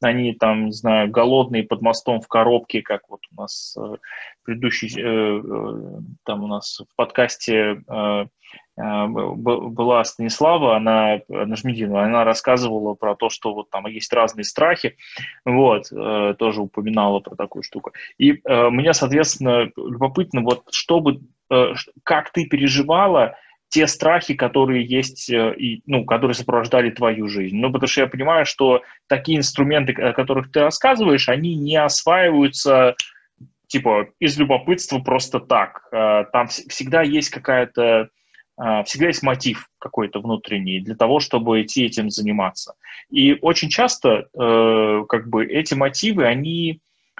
они 0.00 0.34
там, 0.34 0.66
не 0.66 0.72
знаю, 0.72 1.10
голодные 1.10 1.64
под 1.64 1.82
мостом 1.82 2.20
в 2.20 2.28
коробке, 2.28 2.82
как 2.82 3.08
вот 3.08 3.20
у 3.32 3.40
нас 3.40 3.76
э, 3.78 3.96
предыдущий, 4.44 4.88
э, 4.96 5.40
э, 5.40 6.00
там 6.24 6.44
у 6.44 6.46
нас 6.46 6.80
в 6.80 6.96
подкасте 6.96 7.82
была 8.76 10.02
Станислава, 10.02 10.76
она, 10.76 11.20
Нажмединова, 11.28 12.02
она 12.02 12.24
рассказывала 12.24 12.94
про 12.94 13.14
то, 13.14 13.30
что 13.30 13.54
вот 13.54 13.70
там 13.70 13.86
есть 13.86 14.12
разные 14.12 14.44
страхи, 14.44 14.96
вот, 15.44 15.92
э, 15.92 16.34
тоже 16.38 16.60
упоминала 16.60 17.20
про 17.20 17.36
такую 17.36 17.62
штуку. 17.62 17.92
И 18.18 18.32
э, 18.32 18.68
мне, 18.70 18.92
соответственно, 18.92 19.70
любопытно, 19.76 20.40
вот, 20.42 20.64
чтобы, 20.72 21.20
как 22.02 22.32
ты 22.32 22.46
переживала 22.46 23.36
те 23.68 23.86
страхи, 23.86 24.34
которые 24.34 24.84
есть, 24.84 25.30
и, 25.30 25.82
ну, 25.86 26.04
которые 26.04 26.34
сопровождали 26.34 26.90
твою 26.90 27.28
жизнь. 27.28 27.56
Ну, 27.56 27.72
потому 27.72 27.88
что 27.88 28.00
я 28.00 28.06
понимаю, 28.06 28.46
что 28.46 28.82
такие 29.08 29.38
инструменты, 29.38 29.92
о 29.92 30.12
которых 30.12 30.50
ты 30.50 30.60
рассказываешь, 30.60 31.28
они 31.28 31.54
не 31.54 31.76
осваиваются 31.76 32.96
типа 33.66 34.08
из 34.20 34.38
любопытства 34.38 35.00
просто 35.00 35.40
так. 35.40 35.88
Там 35.90 36.46
всегда 36.46 37.02
есть 37.02 37.30
какая-то 37.30 38.10
всегда 38.56 39.08
есть 39.08 39.22
мотив 39.22 39.68
какой-то 39.78 40.20
внутренний 40.20 40.80
для 40.80 40.94
того, 40.94 41.20
чтобы 41.20 41.62
идти 41.62 41.84
этим 41.86 42.10
заниматься. 42.10 42.74
И 43.10 43.36
очень 43.40 43.68
часто 43.68 44.28
э, 44.32 45.04
как 45.08 45.28
бы 45.28 45.44
эти 45.44 45.74
мотивы, 45.74 46.24
они 46.26 46.72
э, 46.72 46.76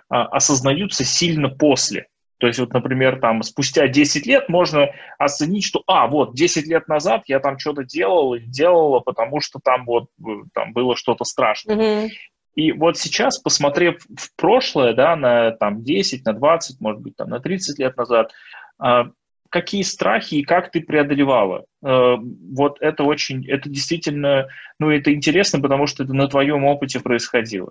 осознаются 0.09 1.05
сильно 1.05 1.49
после. 1.49 2.07
То 2.39 2.49
есть 2.49 2.59
вот, 2.59 2.73
например, 2.73 3.21
там 3.21 3.43
спустя 3.43 3.89
10 3.89 4.27
лет 4.27 4.49
можно 4.49 4.91
оценить, 5.19 5.65
что, 5.65 5.83
а, 5.87 6.07
вот, 6.09 6.35
10 6.35 6.67
лет 6.67 6.89
назад 6.89 7.23
я 7.27 7.41
там 7.41 7.59
что-то 7.59 7.85
делал, 7.85 8.37
делала, 8.39 9.01
потому 9.01 9.41
что 9.41 9.61
там 9.63 9.85
вот 9.87 10.09
э, 10.21 10.31
там 10.53 10.73
было 10.73 10.97
что-то 10.97 11.25
страшное. 11.25 11.77
Mm-hmm. 11.77 12.09
И 12.57 12.73
вот 12.73 12.99
сейчас, 12.99 13.39
посмотрев 13.39 14.05
в 14.17 14.37
прошлое, 14.37 14.95
да, 14.95 15.17
на 15.17 15.51
там 15.53 15.83
10, 15.83 16.25
на 16.25 16.33
20, 16.33 16.81
может 16.81 17.01
быть, 17.01 17.17
там 17.17 17.29
на 17.29 17.41
30 17.41 17.79
лет 17.79 17.97
назад, 17.97 18.33
а, 18.79 19.07
какие 19.55 19.83
страхи 19.83 20.35
и 20.35 20.43
как 20.43 20.73
ты 20.73 20.81
преодолевала. 20.81 21.65
Э, 21.81 22.17
вот 22.19 22.79
это 22.81 23.05
очень, 23.05 23.49
это 23.49 23.69
действительно, 23.69 24.49
ну, 24.81 24.91
это 24.91 25.15
интересно, 25.15 25.61
потому 25.61 25.87
что 25.87 26.03
это 26.03 26.13
на 26.13 26.27
твоем 26.27 26.65
опыте 26.65 26.99
происходило. 26.99 27.71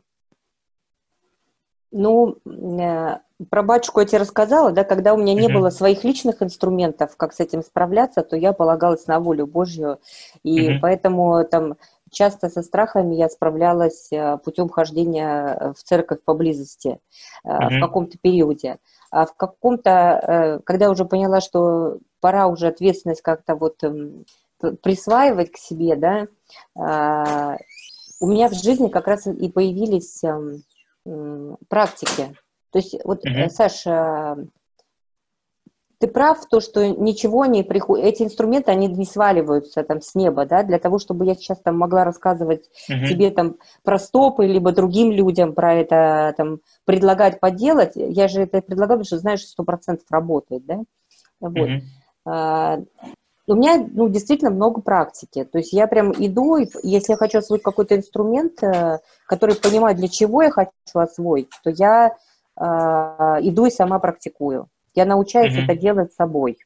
Ну, 1.91 2.37
э, 2.45 3.17
про 3.49 3.63
батюшку 3.63 3.99
я 3.99 4.05
тебе 4.05 4.19
рассказала, 4.19 4.71
да, 4.71 4.85
когда 4.85 5.13
у 5.13 5.17
меня 5.17 5.33
не 5.33 5.49
mm-hmm. 5.49 5.53
было 5.53 5.69
своих 5.71 6.05
личных 6.05 6.41
инструментов, 6.41 7.17
как 7.17 7.33
с 7.33 7.41
этим 7.41 7.61
справляться, 7.63 8.21
то 8.21 8.37
я 8.37 8.53
полагалась 8.53 9.05
на 9.07 9.19
волю 9.19 9.45
Божью, 9.45 9.99
и 10.41 10.69
mm-hmm. 10.69 10.79
поэтому 10.81 11.43
там 11.43 11.75
часто 12.11 12.47
со 12.47 12.61
страхами 12.61 13.15
я 13.15 13.27
справлялась 13.27 14.07
э, 14.13 14.37
путем 14.37 14.69
хождения 14.69 15.73
в 15.77 15.83
церковь 15.83 16.19
поблизости 16.23 16.99
mm-hmm. 17.45 17.77
в 17.77 17.79
каком-то 17.81 18.17
периоде. 18.21 18.77
А 19.13 19.27
в 19.27 19.35
каком-то, 19.35 19.91
э, 19.91 20.59
когда 20.65 20.89
уже 20.89 21.05
поняла, 21.05 21.39
что 21.39 21.99
пора 22.19 22.47
уже 22.47 22.65
ответственность 22.65 23.21
как-то 23.21 23.53
вот 23.53 23.83
эм, 23.83 24.25
присваивать 24.81 25.51
к 25.51 25.57
себе, 25.57 25.95
да, 25.95 26.27
а, 26.75 27.57
у 28.19 28.27
меня 28.27 28.49
в 28.49 28.53
жизни 28.53 28.87
как 28.87 29.07
раз 29.07 29.27
и 29.27 29.51
появились 29.51 30.23
эм, 30.23 30.63
практики. 31.67 32.35
То 32.71 32.79
есть 32.79 32.95
вот, 33.03 33.23
uh-huh. 33.23 33.49
Саша, 33.49 34.47
ты 35.99 36.07
прав 36.07 36.39
в 36.39 36.47
то, 36.47 36.59
что 36.59 36.87
ничего 36.87 37.45
не 37.45 37.63
приходит, 37.63 38.05
эти 38.05 38.23
инструменты, 38.23 38.71
они 38.71 38.87
не 38.87 39.05
сваливаются 39.05 39.83
там 39.83 40.01
с 40.01 40.15
неба, 40.15 40.45
да, 40.45 40.63
для 40.63 40.79
того, 40.79 40.99
чтобы 40.99 41.25
я 41.25 41.35
сейчас 41.35 41.59
там 41.61 41.77
могла 41.77 42.03
рассказывать 42.03 42.69
uh-huh. 42.89 43.07
тебе 43.07 43.31
там 43.31 43.55
про 43.83 43.97
стопы, 43.97 44.45
либо 44.45 44.71
другим 44.71 45.11
людям 45.11 45.53
про 45.53 45.75
это 45.75 46.33
там 46.35 46.59
предлагать 46.85 47.39
поделать, 47.39 47.93
я 47.95 48.27
же 48.27 48.41
это 48.41 48.61
предлагаю, 48.61 48.99
потому 48.99 49.05
что 49.05 49.19
знаешь, 49.19 49.45
сто 49.45 49.63
процентов 49.63 50.05
работает, 50.09 50.65
да, 50.65 50.79
вот. 51.39 51.57
Uh-huh. 51.57 51.81
А, 52.25 52.79
у 53.47 53.55
меня, 53.55 53.85
ну, 53.91 54.07
действительно 54.07 54.51
много 54.51 54.81
практики. 54.81 55.43
То 55.43 55.57
есть 55.57 55.73
я 55.73 55.87
прям 55.87 56.13
иду, 56.13 56.55
и 56.55 56.67
если 56.81 57.13
я 57.13 57.17
хочу 57.17 57.39
освоить 57.39 57.61
какой-то 57.61 57.95
инструмент, 57.95 58.63
э, 58.63 58.99
который 59.27 59.55
понимаю, 59.55 59.95
для 59.95 60.07
чего 60.07 60.43
я 60.43 60.49
хочу 60.49 60.69
освоить, 60.93 61.49
то 61.61 61.69
я 61.69 62.15
э, 62.55 62.63
иду 62.63 63.65
и 63.65 63.69
сама 63.69 63.99
практикую. 63.99 64.69
Я 64.95 65.05
научаюсь 65.05 65.55
mm-hmm. 65.55 65.63
это 65.63 65.75
делать 65.75 66.13
собой, 66.13 66.57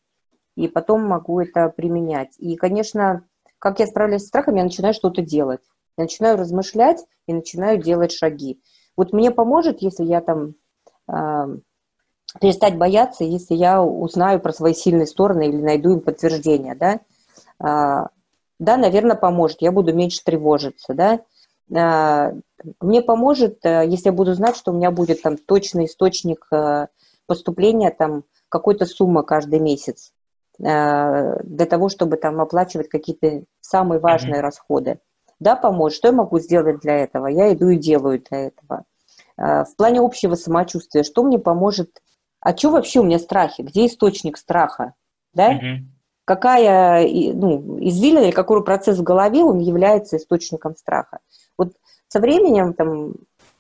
и 0.55 0.67
потом 0.67 1.03
могу 1.03 1.39
это 1.39 1.69
применять. 1.69 2.36
И, 2.38 2.55
конечно, 2.55 3.23
как 3.59 3.80
я 3.80 3.88
справляюсь 3.88 4.23
с 4.23 4.28
страхом, 4.28 4.55
я 4.55 4.63
начинаю 4.63 4.93
что-то 4.93 5.21
делать. 5.21 5.61
Я 5.97 6.03
начинаю 6.03 6.38
размышлять 6.38 7.03
и 7.25 7.34
начинаю 7.34 7.82
делать 7.82 8.11
шаги. 8.11 8.61
Вот 8.95 9.13
мне 9.13 9.32
поможет, 9.32 9.82
если 9.82 10.03
я 10.03 10.21
там 10.21 10.55
э, 11.07 11.57
перестать 12.39 12.78
бояться, 12.78 13.23
если 13.23 13.55
я 13.55 13.82
узнаю 13.82 14.39
про 14.39 14.53
свои 14.53 14.73
сильные 14.73 15.07
стороны 15.07 15.47
или 15.47 15.57
найду 15.57 15.93
им 15.93 16.01
подтверждение, 16.01 16.75
да. 16.75 16.99
Э, 17.59 18.07
да, 18.59 18.78
наверное, 18.78 19.15
поможет. 19.15 19.61
Я 19.61 19.71
буду 19.71 19.93
меньше 19.93 20.23
тревожиться, 20.23 20.93
да. 20.93 21.21
Э, 21.71 22.34
мне 22.80 23.01
поможет, 23.01 23.65
э, 23.65 23.86
если 23.88 24.07
я 24.07 24.13
буду 24.13 24.34
знать, 24.34 24.55
что 24.55 24.71
у 24.71 24.75
меня 24.75 24.91
будет 24.91 25.21
там 25.21 25.38
точный 25.38 25.86
источник 25.86 26.47
поступления 27.28 27.91
там 27.91 28.23
какой-то 28.49 28.86
суммы 28.86 29.23
каждый 29.23 29.59
месяц 29.59 30.13
э, 30.59 31.43
для 31.43 31.65
того, 31.65 31.89
чтобы 31.89 32.17
там 32.17 32.41
оплачивать 32.41 32.89
какие-то 32.89 33.43
самые 33.61 33.99
важные 33.99 34.39
mm-hmm. 34.39 34.41
расходы. 34.41 34.99
Да, 35.39 35.55
поможет. 35.55 35.97
Что 35.97 36.07
я 36.07 36.13
могу 36.13 36.39
сделать 36.39 36.80
для 36.80 36.95
этого? 36.95 37.28
Я 37.28 37.53
иду 37.53 37.69
и 37.69 37.78
делаю 37.78 38.23
для 38.28 38.47
этого. 38.47 38.86
Э, 39.38 39.65
в 39.65 39.75
плане 39.75 39.99
общего 39.99 40.36
самочувствия, 40.36 41.03
что 41.03 41.23
мне 41.23 41.38
поможет? 41.38 42.01
А 42.39 42.55
что 42.55 42.71
вообще 42.71 43.01
у 43.01 43.03
меня 43.03 43.19
страхи? 43.19 43.61
Где 43.61 43.86
источник 43.86 44.38
страха? 44.38 44.93
Да? 45.34 45.53
Mm-hmm. 45.53 45.78
Какая, 46.25 47.07
ну, 47.34 47.78
извилина 47.80 48.25
или 48.25 48.32
какой 48.32 48.63
процесс 48.63 48.97
в 48.97 49.03
голове, 49.03 49.43
он 49.43 49.59
является 49.59 50.17
источником 50.17 50.75
страха? 50.75 51.19
Вот 51.57 51.73
со 52.09 52.19
временем, 52.19 52.73
там, 52.73 53.13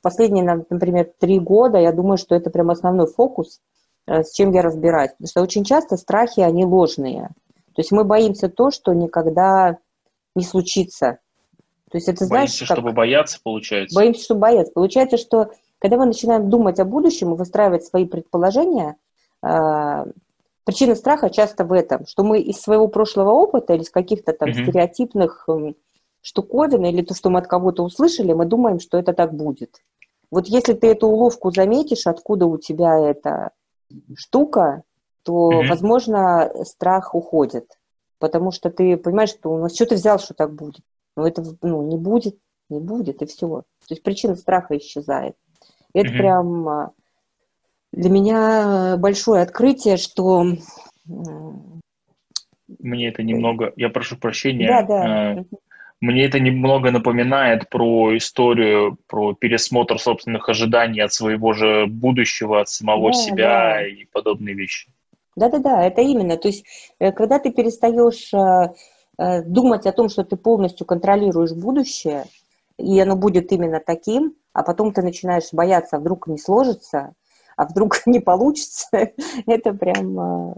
последние, 0.07 0.45
например, 0.69 1.11
три 1.19 1.37
года, 1.37 1.79
я 1.79 1.91
думаю, 1.91 2.17
что 2.17 2.33
это 2.33 2.49
прям 2.49 2.69
основной 2.69 3.07
фокус, 3.07 3.59
э, 4.07 4.23
с 4.23 4.31
чем 4.31 4.53
я 4.53 4.61
разбираюсь. 4.61 5.11
Потому 5.11 5.27
что 5.27 5.41
очень 5.41 5.65
часто 5.65 5.97
страхи, 5.97 6.39
они 6.39 6.63
ложные. 6.63 7.31
То 7.75 7.81
есть 7.81 7.91
мы 7.91 8.05
боимся 8.05 8.47
то, 8.47 8.71
что 8.71 8.93
никогда 8.93 9.79
не 10.33 10.45
случится. 10.45 11.19
То 11.91 11.97
есть 11.97 12.07
это, 12.07 12.23
знаешь, 12.23 12.51
Боимся, 12.51 12.67
как... 12.67 12.77
чтобы 12.77 12.93
бояться, 12.93 13.39
получается. 13.43 13.99
Боимся, 13.99 14.23
чтобы 14.23 14.39
бояться. 14.39 14.71
Получается, 14.73 15.17
что 15.17 15.49
когда 15.79 15.97
мы 15.97 16.05
начинаем 16.05 16.49
думать 16.49 16.79
о 16.79 16.85
будущем 16.85 17.33
и 17.33 17.37
выстраивать 17.37 17.83
свои 17.83 18.05
предположения, 18.05 18.95
э, 19.43 20.05
причина 20.63 20.95
страха 20.95 21.29
часто 21.29 21.65
в 21.65 21.73
этом, 21.73 22.07
что 22.07 22.23
мы 22.23 22.39
из 22.39 22.61
своего 22.61 22.87
прошлого 22.87 23.31
опыта 23.31 23.73
или 23.73 23.81
из 23.81 23.89
каких-то 23.89 24.31
там 24.31 24.47
mm-hmm. 24.47 24.63
стереотипных 24.63 25.49
штуковин 26.21 26.85
или 26.85 27.01
то, 27.03 27.13
что 27.13 27.29
мы 27.29 27.39
от 27.39 27.47
кого-то 27.47 27.83
услышали, 27.83 28.33
мы 28.33 28.45
думаем, 28.45 28.79
что 28.79 28.97
это 28.97 29.13
так 29.13 29.33
будет. 29.33 29.81
Вот 30.31 30.47
если 30.47 30.73
ты 30.73 30.87
эту 30.87 31.07
уловку 31.07 31.51
заметишь, 31.51 32.05
откуда 32.05 32.45
у 32.45 32.57
тебя 32.57 32.99
эта 32.99 33.51
штука, 34.15 34.83
то, 35.23 35.51
mm-hmm. 35.51 35.67
возможно, 35.67 36.51
страх 36.63 37.15
уходит. 37.15 37.77
Потому 38.19 38.51
что 38.51 38.69
ты 38.69 38.97
понимаешь, 38.97 39.29
что 39.29 39.57
ну, 39.57 39.69
что 39.69 39.85
ты 39.85 39.95
взял, 39.95 40.19
что 40.19 40.33
так 40.33 40.53
будет. 40.53 40.81
Но 41.15 41.27
это 41.27 41.43
ну, 41.61 41.87
не 41.87 41.97
будет, 41.97 42.37
не 42.69 42.79
будет, 42.79 43.21
и 43.21 43.25
все. 43.25 43.47
То 43.47 43.91
есть 43.91 44.03
причина 44.03 44.35
страха 44.35 44.77
исчезает. 44.77 45.35
Это 45.93 46.09
mm-hmm. 46.09 46.17
прям 46.17 46.69
а, 46.69 46.91
для 47.91 48.09
меня 48.09 48.97
большое 48.97 49.41
открытие, 49.41 49.97
что... 49.97 50.45
Мне 52.79 53.07
это 53.07 53.23
немного, 53.23 53.71
я 53.77 53.89
прошу 53.89 54.17
прощения, 54.17 54.67
да, 54.67 54.83
да. 54.83 55.45
Мне 55.99 56.25
это 56.25 56.39
немного 56.39 56.91
напоминает 56.91 57.69
про 57.69 58.15
историю, 58.15 58.97
про 59.07 59.33
пересмотр 59.33 59.97
собственных 59.99 60.47
ожиданий 60.47 61.01
от 61.01 61.11
своего 61.11 61.53
же 61.53 61.87
будущего, 61.87 62.61
от 62.61 62.69
самого 62.69 63.11
да, 63.11 63.17
себя 63.17 63.73
да. 63.73 63.87
и 63.87 64.05
подобные 64.05 64.53
вещи. 64.53 64.89
Да-да-да, 65.35 65.83
это 65.83 66.01
именно. 66.01 66.37
То 66.37 66.49
есть, 66.49 66.65
э, 66.99 67.11
когда 67.11 67.39
ты 67.39 67.51
перестаешь 67.51 68.31
э, 68.33 68.73
э, 69.17 69.41
думать 69.43 69.87
о 69.87 69.91
том, 69.91 70.09
что 70.09 70.23
ты 70.23 70.35
полностью 70.35 70.85
контролируешь 70.85 71.53
будущее, 71.53 72.25
и 72.77 72.99
оно 72.99 73.15
будет 73.15 73.51
именно 73.51 73.79
таким, 73.79 74.35
а 74.53 74.61
потом 74.61 74.93
ты 74.93 75.01
начинаешь 75.01 75.51
бояться, 75.51 75.97
а 75.97 75.99
вдруг 75.99 76.27
не 76.27 76.37
сложится, 76.37 77.13
а 77.55 77.65
вдруг 77.65 78.01
не 78.05 78.19
получится, 78.19 78.87
это 79.47 79.73
прям 79.73 80.57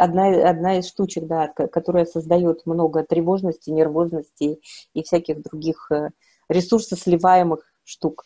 одна, 0.00 0.48
одна 0.48 0.78
из 0.78 0.88
штучек, 0.88 1.24
да, 1.24 1.48
которая 1.48 2.04
создает 2.04 2.66
много 2.66 3.04
тревожности, 3.04 3.70
нервозности 3.70 4.58
и 4.94 5.02
всяких 5.02 5.42
других 5.42 5.90
э, 5.92 6.10
ресурсосливаемых 6.48 7.60
штук. 7.84 8.24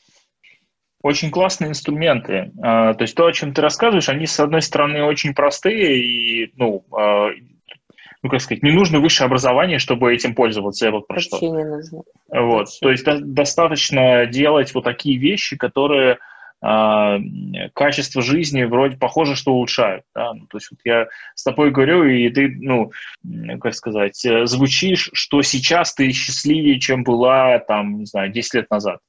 Очень 1.03 1.31
классные 1.31 1.69
инструменты. 1.69 2.51
А, 2.63 2.95
то 2.95 3.03
есть 3.03 3.15
то, 3.15 3.27
о 3.27 3.33
чем 3.33 3.53
ты 3.53 3.61
рассказываешь, 3.61 4.09
они, 4.09 4.27
с 4.27 4.41
одной 4.41 4.63
стороны, 4.63 5.05
очень 5.05 5.35
простые 5.35 5.99
и, 5.99 6.53
ну, 6.57 6.85
а, 6.93 7.29
ну, 8.23 8.31
как 8.31 8.41
сказать, 8.41 8.63
не 8.63 8.73
нужно 8.73 9.01
высшее 9.01 9.27
образование, 9.27 9.79
чтобы 9.79 10.15
этим 10.15 10.35
пользоваться. 10.35 10.87
Я 10.87 10.93
вот 10.93 11.07
про 11.07 11.17
Вообще 11.17 11.29
что. 11.29 11.47
не 11.47 11.65
нужно. 11.65 12.05
Вот. 12.31 12.59
Вообще. 12.61 12.79
То 12.81 12.91
есть 12.91 13.05
до- 13.05 13.21
достаточно 13.21 14.25
делать 14.25 14.75
вот 14.75 14.85
такие 14.85 15.19
вещи, 15.19 15.59
которые 15.59 16.19
качество 17.75 18.23
жизни 18.23 18.65
вроде 18.65 18.97
похоже, 18.97 19.37
что 19.37 19.53
улучшают. 19.53 20.05
Да? 20.15 20.33
Ну, 20.33 20.47
то 20.47 20.57
есть 20.57 20.71
вот 20.71 20.81
я 20.85 21.09
с 21.35 21.43
тобой 21.43 21.71
говорю, 21.71 22.05
и 22.05 22.29
ты, 22.31 22.57
ну, 22.59 22.91
как 23.61 23.75
сказать, 23.75 24.25
э, 24.25 24.47
звучишь, 24.47 25.11
что 25.13 25.43
сейчас 25.43 25.93
ты 25.93 26.11
счастливее, 26.13 26.81
чем 26.81 27.05
была, 27.05 27.59
там, 27.59 27.99
не 27.99 28.07
знаю, 28.07 28.33
10 28.33 28.55
лет 28.55 28.71
назад. 28.71 29.01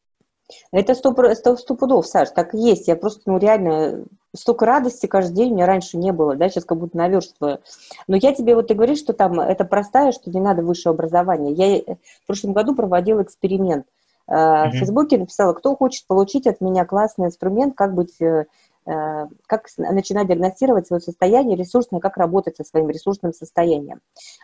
Это 0.72 0.94
сто, 0.96 1.16
сто, 1.34 1.56
сто 1.56 1.76
пудов, 1.76 2.06
Саш, 2.06 2.30
так 2.32 2.54
и 2.54 2.58
есть. 2.58 2.88
Я 2.88 2.96
просто, 2.96 3.22
ну, 3.26 3.38
реально, 3.38 4.06
столько 4.36 4.66
радости 4.66 5.08
каждый 5.08 5.36
день 5.36 5.52
у 5.52 5.56
меня 5.56 5.66
раньше 5.66 5.98
не 5.98 6.12
было, 6.12 6.36
да, 6.36 6.50
сейчас 6.50 6.66
как 6.66 6.78
будто 6.78 6.98
наверстываю. 6.98 7.62
Но 8.08 8.18
я 8.18 8.34
тебе 8.34 8.54
вот 8.56 8.70
и 8.70 8.74
говорю, 8.74 8.96
что 8.96 9.14
там 9.14 9.40
это 9.40 9.64
простая, 9.64 10.12
что 10.12 10.30
не 10.30 10.42
надо 10.42 10.62
высшее 10.62 10.92
образование. 10.92 11.54
Я 11.54 11.96
в 12.24 12.28
прошлом 12.28 12.54
году 12.54 12.76
проводила 12.76 13.24
эксперимент. 13.24 13.86
Mm-hmm. 14.30 14.70
В 14.70 14.72
Фейсбуке 14.72 15.18
написала, 15.18 15.54
кто 15.54 15.76
хочет 15.76 16.08
получить 16.08 16.48
от 16.48 16.62
меня 16.62 16.86
классный 16.86 17.28
инструмент, 17.28 17.76
как 17.76 17.94
быть 17.94 18.20
э, 18.22 18.46
э, 18.86 19.26
как 19.48 19.68
начинать 19.78 20.28
диагностировать 20.28 20.88
свое 20.88 21.02
состояние 21.02 21.58
ресурсное, 21.58 22.00
как 22.00 22.18
работать 22.18 22.58
со 22.58 22.64
своим 22.64 22.90
ресурсным 22.90 23.34
состоянием. 23.34 23.98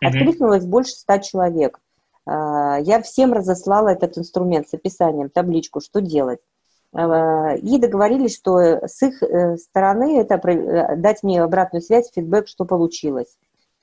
Mm-hmm. 0.03 0.07
Откликнулось 0.07 0.65
больше 0.65 0.91
ста 0.91 1.19
человек. 1.19 1.79
Я 2.27 3.01
всем 3.03 3.33
разослала 3.33 3.89
этот 3.89 4.15
инструмент 4.15 4.69
с 4.69 4.75
описанием, 4.75 5.29
табличку, 5.29 5.81
что 5.81 6.01
делать. 6.01 6.39
И 6.93 7.77
договорились, 7.79 8.35
что 8.35 8.59
с 8.59 9.01
их 9.01 9.23
э, 9.23 9.55
стороны 9.57 10.19
это 10.19 10.35
э, 10.35 10.97
дать 10.97 11.23
мне 11.23 11.41
обратную 11.41 11.81
связь, 11.81 12.11
фидбэк, 12.13 12.49
что 12.49 12.65
получилось. 12.65 13.37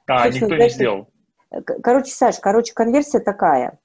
А, 0.07 0.25
Собственно, 0.25 0.51
никто 0.51 0.63
не 0.63 0.71
сделал. 0.71 1.09
Короче, 1.83 2.13
Саш, 2.13 2.39
короче, 2.39 2.75
конверсия 2.75 3.21
такая. 3.21 3.79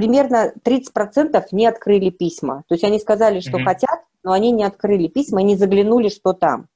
Примерно 0.00 0.54
30% 0.64 1.44
не 1.52 1.66
открыли 1.66 2.08
письма. 2.08 2.64
То 2.68 2.74
есть 2.74 2.84
они 2.84 2.98
сказали, 2.98 3.40
что 3.40 3.58
mm 3.58 3.64
хотят, 3.64 4.00
но 4.22 4.32
они 4.32 4.50
не 4.50 4.64
открыли 4.64 5.08
письма, 5.08 5.42
не 5.42 5.56
заглянули, 5.56 6.08
что 6.08 6.32
там. 6.32 6.68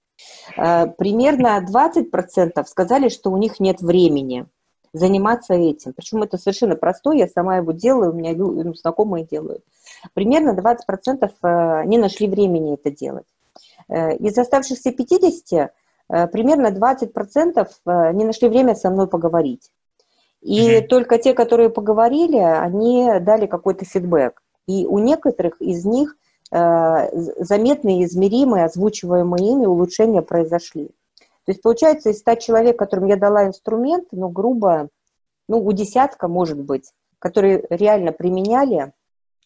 Примерно 0.55 1.65
20% 1.67 2.63
сказали, 2.67 3.09
что 3.09 3.31
у 3.31 3.39
них 3.39 3.61
нет 3.61 3.81
времени 3.81 4.45
заниматься 4.93 5.55
этим. 5.55 5.95
Причем 5.95 6.23
это 6.23 6.37
совершенно 6.37 6.77
простое, 6.77 7.17
я 7.17 7.27
сама 7.27 7.57
его 7.57 7.73
делаю, 7.73 8.13
у 8.13 8.15
меня 8.15 8.35
ну, 8.37 8.75
знакомые 8.75 9.25
делают. 9.25 9.65
Примерно 10.13 10.51
20% 10.51 11.31
э, 11.43 11.85
не 11.87 11.97
нашли 11.97 12.29
времени 12.29 12.75
это 12.75 12.91
делать. 12.91 13.27
Э, 13.89 14.15
из 14.17 14.37
оставшихся 14.37 14.93
50 14.93 15.71
э, 16.11 16.27
примерно 16.27 16.67
20% 16.67 18.13
не 18.13 18.25
нашли 18.27 18.51
время 18.51 18.75
со 18.75 18.91
мной 18.91 19.09
поговорить. 19.09 19.71
И 20.45 20.61
mm-hmm. 20.61 20.87
только 20.87 21.19
те, 21.19 21.35
которые 21.35 21.71
поговорили, 21.71 22.37
они 22.37 23.09
дали 23.21 23.47
какой-то 23.47 23.85
фидбэк. 23.85 24.41
И 24.69 24.87
у 24.87 24.99
некоторых 24.99 25.61
из 25.61 25.85
них 25.85 26.17
заметные, 26.51 28.05
измеримые, 28.05 28.67
озвучиваемые 28.67 29.53
ими 29.53 29.67
улучшения 29.67 30.23
произошли. 30.23 30.91
То 31.47 31.53
есть, 31.53 31.63
получается, 31.63 32.11
из 32.11 32.21
100 32.21 32.35
человек, 32.37 32.79
которым 32.79 33.07
я 33.07 33.17
дала 33.17 33.47
инструмент, 33.47 34.09
ну, 34.13 34.29
грубо, 34.29 34.89
ну, 35.49 35.59
у 35.65 35.73
десятка, 35.73 36.29
может 36.29 36.61
быть, 36.61 36.93
которые 37.19 37.67
реально 37.71 38.13
применяли, 38.13 38.93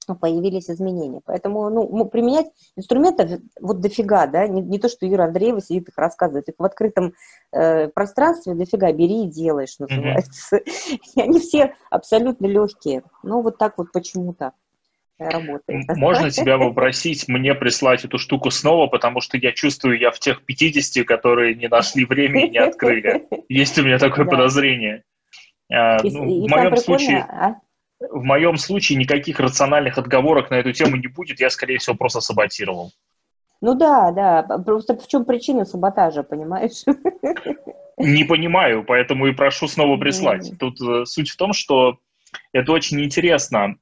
ну, 0.09 0.16
появились 0.16 0.70
изменения. 0.70 1.20
Поэтому, 1.24 1.68
ну, 1.70 2.04
применять 2.06 2.46
инструментов 2.76 3.40
вот 3.61 3.80
дофига, 3.80 4.26
да, 4.26 4.48
не, 4.48 4.62
не 4.62 4.78
то, 4.78 4.88
что 4.88 5.09
Ира 5.09 5.24
Андреева 5.24 5.61
сидит 5.61 5.88
их 5.88 5.98
рассказывает, 5.98 6.48
их 6.48 6.54
в 6.59 6.64
открытом 6.64 7.14
э, 7.52 7.88
пространстве 7.88 8.54
дофига, 8.54 8.92
бери 8.92 9.24
и 9.24 9.30
делай, 9.30 9.66
что 9.66 9.86
называется. 9.88 10.56
Mm-hmm. 10.56 10.98
И 11.16 11.20
они 11.20 11.40
все 11.40 11.74
абсолютно 11.90 12.46
легкие. 12.46 13.02
Ну, 13.22 13.42
вот 13.42 13.59
так 13.59 13.78
вот 13.78 13.92
почему-то 13.92 14.52
работает. 15.18 15.84
Можно 15.96 16.30
тебя 16.30 16.59
попросить 16.59 17.28
мне 17.28 17.54
прислать 17.54 18.04
эту 18.04 18.18
штуку 18.18 18.50
снова, 18.50 18.86
потому 18.86 19.20
что 19.20 19.36
я 19.36 19.52
чувствую, 19.52 19.98
я 19.98 20.11
в 20.11 20.18
тех 20.18 20.44
50, 20.44 21.06
которые 21.06 21.54
не 21.54 21.68
нашли 21.68 22.04
времени 22.04 22.46
и 22.46 22.50
не 22.50 22.59
открыли. 22.59 23.26
Есть 23.48 23.78
у 23.78 23.82
меня 23.82 23.98
такое 23.98 24.24
да. 24.24 24.30
подозрение. 24.30 25.04
А, 25.70 25.98
ну, 26.02 26.24
и 26.24 26.46
в 26.46 26.50
моем 26.50 26.76
случае... 26.76 27.18
А? 27.28 27.56
В 28.01 28.22
моем 28.22 28.57
случае 28.59 28.99
никаких 28.99 29.40
рациональных 29.40 29.99
отговорок 29.99 30.51
на 30.51 30.55
эту 30.55 30.72
тему 30.72 30.96
не 30.96 31.09
будет, 31.09 31.40
я, 31.40 31.51
скорее 31.51 31.78
всего, 31.78 31.96
просто 31.96 32.20
саботировал. 32.20 32.92
Ну 33.61 33.74
да, 33.74 34.12
да, 34.12 34.59
просто 34.59 34.96
в 34.96 35.09
чем 35.09 35.24
причина 35.24 35.64
саботажа, 35.64 36.22
понимаешь? 36.22 36.84
Не 37.96 38.22
понимаю, 38.22 38.84
поэтому 38.84 39.26
и 39.26 39.32
прошу 39.32 39.66
снова 39.66 39.96
прислать. 39.96 40.53
Тут 40.61 40.80
э, 40.80 41.05
суть 41.05 41.30
в 41.30 41.36
том, 41.36 41.53
что 41.53 41.99
это 42.53 42.70
очень 42.70 43.01
интересно. 43.03 43.74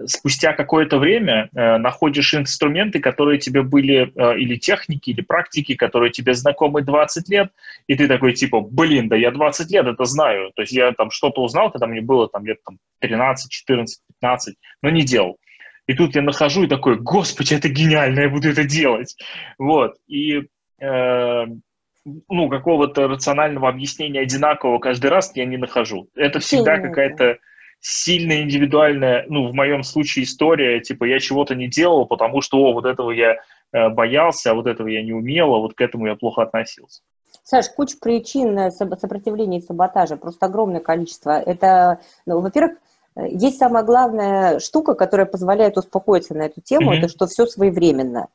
Э, 0.00 0.02
э, 0.02 0.06
спустя 0.06 0.52
какое-то 0.52 0.98
время 0.98 1.48
э, 1.54 1.76
находишь 1.78 2.34
инструменты, 2.34 3.00
которые 3.00 3.38
тебе 3.38 3.62
были, 3.62 4.12
или 4.38 4.56
техники, 4.56 5.10
или 5.10 5.20
практики, 5.20 5.74
которые 5.74 6.10
тебе 6.10 6.34
знакомы 6.34 6.82
20 6.82 7.28
лет, 7.28 7.52
и 7.86 7.94
ты 7.94 8.08
такой 8.08 8.32
типа, 8.32 8.60
блин, 8.60 9.08
да 9.08 9.16
я 9.16 9.30
20 9.30 9.70
лет 9.70 9.86
это 9.86 10.04
знаю. 10.04 10.52
То 10.54 10.62
есть 10.62 10.72
я 10.72 10.92
там 10.92 11.10
что-то 11.10 11.42
узнал, 11.42 11.70
когда 11.70 11.86
мне 11.86 12.00
было 12.00 12.28
там 12.28 12.44
лет 12.46 12.58
там, 12.64 12.78
13, 13.00 13.50
14, 13.50 14.00
15, 14.20 14.56
но 14.82 14.90
не 14.90 15.02
делал. 15.02 15.38
И 15.86 15.94
тут 15.94 16.14
я 16.14 16.22
нахожу 16.22 16.64
и 16.64 16.68
такой, 16.68 16.96
господи, 16.96 17.54
это 17.54 17.68
гениально, 17.68 18.20
я 18.20 18.28
буду 18.28 18.48
это 18.48 18.64
делать. 18.64 19.16
Вот. 19.58 19.96
И 20.06 20.42
э, 20.80 21.46
ну, 22.04 22.48
какого-то 22.48 23.08
рационального 23.08 23.68
объяснения 23.68 24.20
одинакового 24.20 24.78
каждый 24.78 25.10
раз 25.10 25.32
я 25.34 25.44
не 25.44 25.56
нахожу. 25.56 26.08
Это 26.14 26.38
всегда 26.38 26.78
какая-то 26.78 27.38
сильная 27.80 28.42
индивидуальная, 28.42 29.24
ну, 29.28 29.48
в 29.48 29.54
моем 29.54 29.82
случае 29.82 30.24
история, 30.24 30.80
типа, 30.80 31.04
я 31.04 31.18
чего-то 31.18 31.54
не 31.54 31.66
делал, 31.66 32.06
потому 32.06 32.42
что, 32.42 32.58
о, 32.58 32.72
вот 32.72 32.84
этого 32.84 33.10
я 33.10 33.36
э, 33.72 33.88
боялся, 33.88 34.50
а 34.50 34.54
вот 34.54 34.66
этого 34.66 34.88
я 34.88 35.02
не 35.02 35.12
умел, 35.12 35.54
а 35.54 35.58
вот 35.58 35.74
к 35.74 35.80
этому 35.80 36.06
я 36.06 36.14
плохо 36.14 36.42
относился. 36.42 37.00
Саш, 37.42 37.70
куча 37.70 37.96
причин 38.00 38.58
э, 38.58 38.70
сопротивления 38.70 39.58
и 39.58 39.62
саботажа, 39.62 40.16
просто 40.16 40.46
огромное 40.46 40.80
количество. 40.80 41.40
Это, 41.40 42.00
ну, 42.26 42.40
во-первых, 42.40 42.76
э, 43.16 43.28
есть 43.30 43.58
самая 43.58 43.82
главная 43.82 44.60
штука, 44.60 44.94
которая 44.94 45.26
позволяет 45.26 45.78
успокоиться 45.78 46.34
на 46.34 46.42
эту 46.42 46.60
тему, 46.60 46.92
mm-hmm. 46.92 46.98
это 46.98 47.08
что 47.08 47.26
все 47.26 47.46
своевременно. 47.46 48.28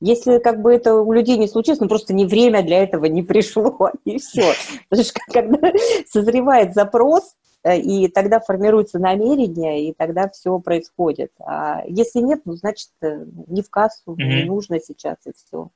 Если 0.00 0.38
как 0.38 0.62
бы 0.62 0.72
это 0.72 0.94
у 0.94 1.12
людей 1.12 1.36
не 1.36 1.48
случилось, 1.48 1.80
ну 1.80 1.88
просто 1.88 2.14
не 2.14 2.26
время 2.26 2.62
для 2.62 2.82
этого 2.82 3.06
не 3.06 3.22
пришло, 3.22 3.90
и 4.04 4.18
все. 4.18 4.52
Потому 4.88 5.04
что 5.04 5.20
когда 5.32 5.72
созревает 6.08 6.74
запрос, 6.74 7.34
и 7.72 8.08
тогда 8.08 8.40
формируется 8.40 8.98
намерение, 8.98 9.88
и 9.88 9.94
тогда 9.94 10.28
все 10.28 10.58
происходит. 10.58 11.32
А 11.40 11.82
если 11.86 12.20
нет, 12.20 12.42
ну, 12.44 12.54
значит, 12.54 12.90
э, 13.02 13.24
не 13.48 13.62
в 13.62 13.70
кассу, 13.70 14.12
mm-hmm. 14.12 14.24
не 14.24 14.44
нужно 14.44 14.80
сейчас, 14.80 15.16
и 15.26 15.32
все. 15.32 15.70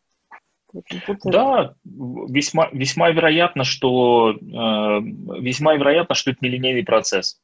Да, 1.24 1.74
весьма, 1.84 2.68
весьма 2.72 3.10
вероятно, 3.10 3.64
что 3.64 4.32
э, 4.32 4.36
весьма 5.40 5.74
вероятно, 5.76 6.14
что 6.14 6.30
это 6.30 6.38
нелинейный 6.42 6.84
процесс. 6.84 7.40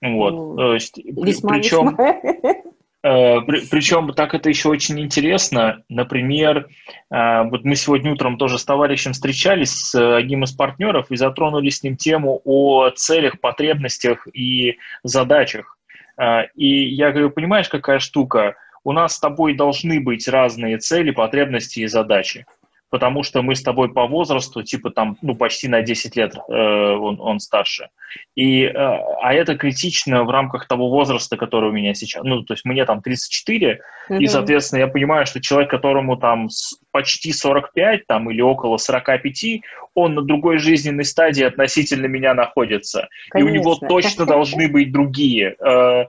Вот, 0.00 0.30
ну, 0.32 0.56
то 0.56 0.74
есть, 0.74 0.98
весьма, 0.98 1.50
причем, 1.50 1.90
весьма. 1.90 2.54
Э, 3.04 3.40
Причем 3.42 4.12
так 4.12 4.34
это 4.34 4.48
еще 4.48 4.68
очень 4.68 5.00
интересно. 5.00 5.82
Например, 5.88 6.68
э, 7.10 7.42
вот 7.44 7.64
мы 7.64 7.76
сегодня 7.76 8.12
утром 8.12 8.38
тоже 8.38 8.58
с 8.58 8.64
товарищем 8.64 9.12
встречались 9.12 9.72
с 9.72 10.16
одним 10.16 10.44
из 10.44 10.52
партнеров 10.52 11.10
и 11.10 11.16
затронули 11.16 11.70
с 11.70 11.82
ним 11.82 11.96
тему 11.96 12.40
о 12.44 12.90
целях, 12.90 13.40
потребностях 13.40 14.26
и 14.32 14.78
задачах. 15.04 15.78
Э, 16.20 16.46
и 16.56 16.88
я 16.88 17.10
говорю, 17.12 17.30
понимаешь, 17.30 17.68
какая 17.68 18.00
штука? 18.00 18.56
У 18.84 18.92
нас 18.92 19.14
с 19.14 19.20
тобой 19.20 19.54
должны 19.54 20.00
быть 20.00 20.26
разные 20.28 20.78
цели, 20.78 21.10
потребности 21.10 21.80
и 21.80 21.86
задачи 21.86 22.46
потому 22.90 23.22
что 23.22 23.42
мы 23.42 23.54
с 23.54 23.62
тобой 23.62 23.92
по 23.92 24.06
возрасту, 24.06 24.62
типа 24.62 24.90
там, 24.90 25.16
ну, 25.22 25.34
почти 25.34 25.68
на 25.68 25.82
10 25.82 26.16
лет 26.16 26.34
э, 26.36 26.52
он, 26.52 27.20
он 27.20 27.40
старше. 27.40 27.88
И, 28.34 28.64
э, 28.64 28.72
а 28.74 29.34
это 29.34 29.56
критично 29.56 30.24
в 30.24 30.30
рамках 30.30 30.66
того 30.66 30.88
возраста, 30.88 31.36
который 31.36 31.70
у 31.70 31.72
меня 31.72 31.94
сейчас. 31.94 32.22
Ну, 32.24 32.42
то 32.42 32.54
есть 32.54 32.64
мне 32.64 32.84
там 32.84 33.02
34, 33.02 33.80
mm-hmm. 34.10 34.18
и, 34.18 34.26
соответственно, 34.26 34.80
я 34.80 34.88
понимаю, 34.88 35.26
что 35.26 35.40
человек, 35.40 35.70
которому 35.70 36.16
там 36.16 36.48
почти 36.90 37.32
45 37.32 38.06
там, 38.06 38.30
или 38.30 38.40
около 38.40 38.78
45, 38.78 39.62
он 39.94 40.14
на 40.14 40.22
другой 40.22 40.58
жизненной 40.58 41.04
стадии 41.04 41.44
относительно 41.44 42.06
меня 42.06 42.34
находится. 42.34 43.08
Конечно. 43.30 43.48
И 43.48 43.50
у 43.50 43.54
него 43.54 43.74
точно 43.74 44.24
должны 44.26 44.68
быть 44.68 44.92
другие. 44.92 45.56
Э, 45.60 46.06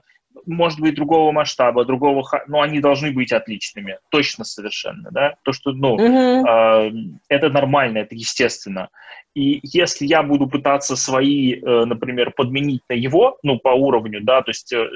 может 0.50 0.80
быть, 0.80 0.94
другого 0.94 1.32
масштаба, 1.32 1.84
другого, 1.84 2.24
но 2.46 2.60
они 2.60 2.80
должны 2.80 3.12
быть 3.12 3.32
отличными, 3.32 3.98
точно 4.10 4.44
совершенно, 4.44 5.10
да, 5.10 5.34
то, 5.44 5.52
что, 5.52 5.72
ну, 5.72 5.96
mm-hmm. 5.96 6.44
э, 6.46 7.18
это 7.28 7.48
нормально, 7.50 7.98
это 7.98 8.14
естественно. 8.14 8.88
И 9.34 9.60
если 9.62 10.06
я 10.06 10.22
буду 10.22 10.48
пытаться 10.48 10.96
свои, 10.96 11.54
э, 11.54 11.84
например, 11.84 12.32
подменить 12.32 12.82
на 12.88 12.94
его, 12.94 13.38
ну, 13.42 13.58
по 13.58 13.68
уровню, 13.68 14.20
да, 14.22 14.42
то 14.42 14.50
есть 14.50 14.72
э, 14.72 14.88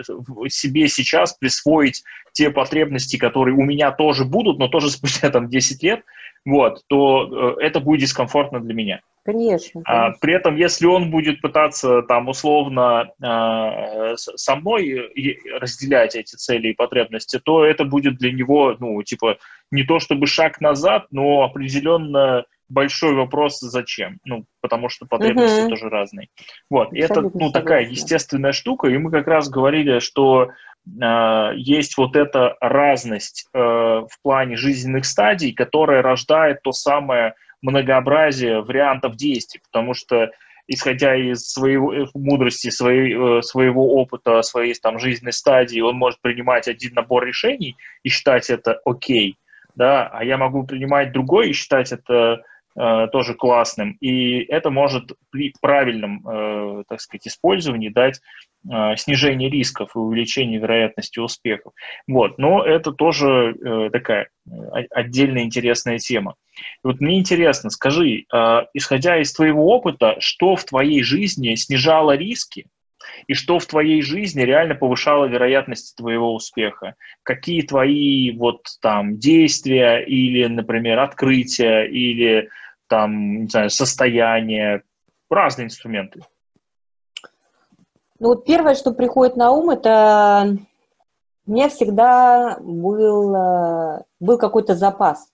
себе 0.49 0.89
сейчас 0.89 1.35
присвоить 1.35 2.03
те 2.33 2.51
потребности, 2.51 3.17
которые 3.17 3.55
у 3.55 3.63
меня 3.63 3.93
тоже 3.93 4.25
будут, 4.25 4.59
но 4.59 4.69
тоже 4.69 4.91
спустя 4.91 5.31
там 5.31 5.49
10 5.49 5.83
лет, 5.83 6.01
вот, 6.45 6.83
то 6.89 7.57
э, 7.59 7.65
это 7.65 7.81
будет 7.81 8.01
дискомфортно 8.01 8.61
для 8.61 8.75
меня. 8.75 9.01
Конечно. 9.25 9.81
А, 9.87 10.11
при 10.21 10.35
этом, 10.35 10.57
если 10.57 10.87
он 10.87 11.11
будет 11.11 11.41
пытаться 11.41 12.03
там 12.03 12.29
условно 12.29 13.11
э, 13.23 14.17
со 14.17 14.57
мной 14.57 15.11
разделять 15.59 16.15
эти 16.15 16.37
цели 16.37 16.69
и 16.69 16.75
потребности, 16.75 17.39
то 17.39 17.65
это 17.65 17.85
будет 17.85 18.19
для 18.19 18.33
него, 18.33 18.77
ну, 18.79 19.03
типа, 19.03 19.39
не 19.71 19.83
то 19.85 19.99
чтобы 19.99 20.27
шаг 20.27 20.61
назад, 20.61 21.07
но 21.11 21.43
определенно 21.43 22.45
большой 22.69 23.15
вопрос, 23.15 23.61
зачем. 23.61 24.19
Ну, 24.25 24.45
потому 24.61 24.91
что 24.91 25.07
потребности 25.07 25.63
угу. 25.63 25.71
тоже 25.71 25.89
разные. 25.89 26.29
Вот, 26.69 26.93
и 26.93 26.99
это, 26.99 27.23
ну, 27.23 27.51
такая 27.51 27.87
естественная 27.87 28.53
штука, 28.53 28.89
и 28.89 28.99
мы 28.99 29.11
как 29.11 29.27
раз 29.27 29.49
говорили, 29.49 30.01
что 30.01 30.51
э, 30.87 31.51
есть 31.57 31.97
вот 31.97 32.15
эта 32.15 32.57
разность 32.61 33.47
э, 33.55 33.59
в 33.59 34.23
плане 34.23 34.57
жизненных 34.57 35.07
стадий, 35.07 35.55
которая 35.55 36.03
рождает 36.03 36.61
то 36.63 36.73
самое 36.73 37.35
многообразие 37.65 38.61
вариантов 38.61 39.17
действий, 39.17 39.61
потому 39.65 39.95
что 39.95 40.31
исходя 40.67 41.17
из 41.17 41.51
своего 41.51 41.95
э, 41.95 42.07
мудрости, 42.15 42.71
своей, 42.71 43.15
э, 43.15 43.43
своего 43.43 43.95
опыта, 43.95 44.43
своей 44.43 44.75
там 44.75 44.99
жизненной 44.99 45.33
стадии, 45.33 45.81
он 45.81 45.97
может 45.97 46.21
принимать 46.21 46.69
один 46.69 46.95
набор 46.95 47.25
решений 47.25 47.77
и 48.03 48.09
считать 48.09 48.51
это 48.51 48.81
окей, 48.85 49.37
да, 49.75 50.07
а 50.07 50.25
я 50.25 50.37
могу 50.37 50.65
принимать 50.65 51.13
другой 51.13 51.51
и 51.51 51.53
считать 51.53 51.93
это 51.93 52.43
тоже 52.75 53.35
классным. 53.35 53.97
И 54.01 54.41
это 54.41 54.71
может 54.71 55.13
при 55.31 55.53
правильном, 55.61 56.27
э, 56.27 56.83
так 56.89 57.01
сказать, 57.01 57.27
использовании 57.27 57.89
дать 57.89 58.21
э, 58.69 58.97
снижение 58.97 59.49
рисков 59.49 59.95
и 59.95 59.99
увеличение 59.99 60.59
вероятности 60.59 61.21
успехов. 61.21 61.73
Вот. 62.09 62.39
Но 62.39 62.65
это 62.65 62.93
тоже 62.93 63.55
такая 63.93 64.29
отдельная 64.91 65.45
интересная 65.45 65.99
тема. 65.99 66.35
И 66.57 66.87
вот 66.87 67.01
мне 67.01 67.19
интересно, 67.19 67.71
скажи, 67.71 68.25
исходя 68.75 69.21
из 69.21 69.33
твоего 69.33 69.69
опыта, 69.69 70.17
что 70.19 70.57
в 70.57 70.65
твоей 70.65 71.03
жизни 71.03 71.55
снижало 71.55 72.17
риски, 72.17 72.67
и 73.27 73.35
что 73.35 73.59
в 73.59 73.67
твоей 73.67 74.03
жизни 74.03 74.43
реально 74.43 74.75
повышало 74.75 75.27
вероятность 75.27 75.97
твоего 75.97 76.35
успеха? 76.35 76.95
Какие 77.23 77.63
твои 77.63 78.31
вот 78.33 78.67
там 78.81 79.19
действия 79.19 79.99
или, 79.99 80.47
например, 80.47 80.99
открытия 81.01 81.85
или 81.85 82.49
там, 82.89 83.43
не 83.43 83.49
знаю, 83.49 83.71
состояние, 83.71 84.83
разные 85.31 85.67
инструменты. 85.67 86.21
Ну 88.21 88.29
вот 88.29 88.45
первое, 88.45 88.75
что 88.75 88.93
приходит 88.93 89.37
на 89.37 89.51
ум, 89.51 89.71
это 89.71 90.57
у 91.47 91.53
меня 91.53 91.69
всегда 91.69 92.59
был, 92.61 93.35
э, 93.35 94.03
был 94.21 94.39
какой-то 94.39 94.75
запас 94.75 95.29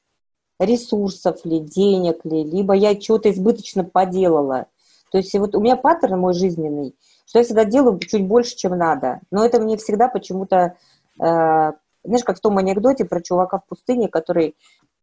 ресурсов 0.58 1.44
ли, 1.44 1.60
денег 1.60 2.24
ли, 2.24 2.44
либо 2.44 2.74
я 2.74 2.94
чего-то 2.94 3.30
избыточно 3.30 3.84
поделала. 3.84 4.66
То 5.10 5.18
есть 5.18 5.34
вот 5.38 5.54
у 5.54 5.60
меня 5.60 5.76
паттерн 5.76 6.20
мой 6.20 6.34
жизненный, 6.34 6.94
что 7.26 7.38
я 7.38 7.44
всегда 7.44 7.64
делаю 7.64 7.98
чуть 7.98 8.26
больше, 8.26 8.56
чем 8.56 8.76
надо. 8.76 9.20
Но 9.30 9.44
это 9.44 9.60
мне 9.60 9.76
всегда 9.76 10.08
почему-то, 10.08 10.76
э, 11.18 11.72
знаешь, 12.04 12.24
как 12.24 12.38
в 12.38 12.40
том 12.40 12.58
анекдоте 12.58 13.04
про 13.04 13.20
чувака 13.20 13.58
в 13.58 13.66
пустыне, 13.66 14.08
который 14.08 14.54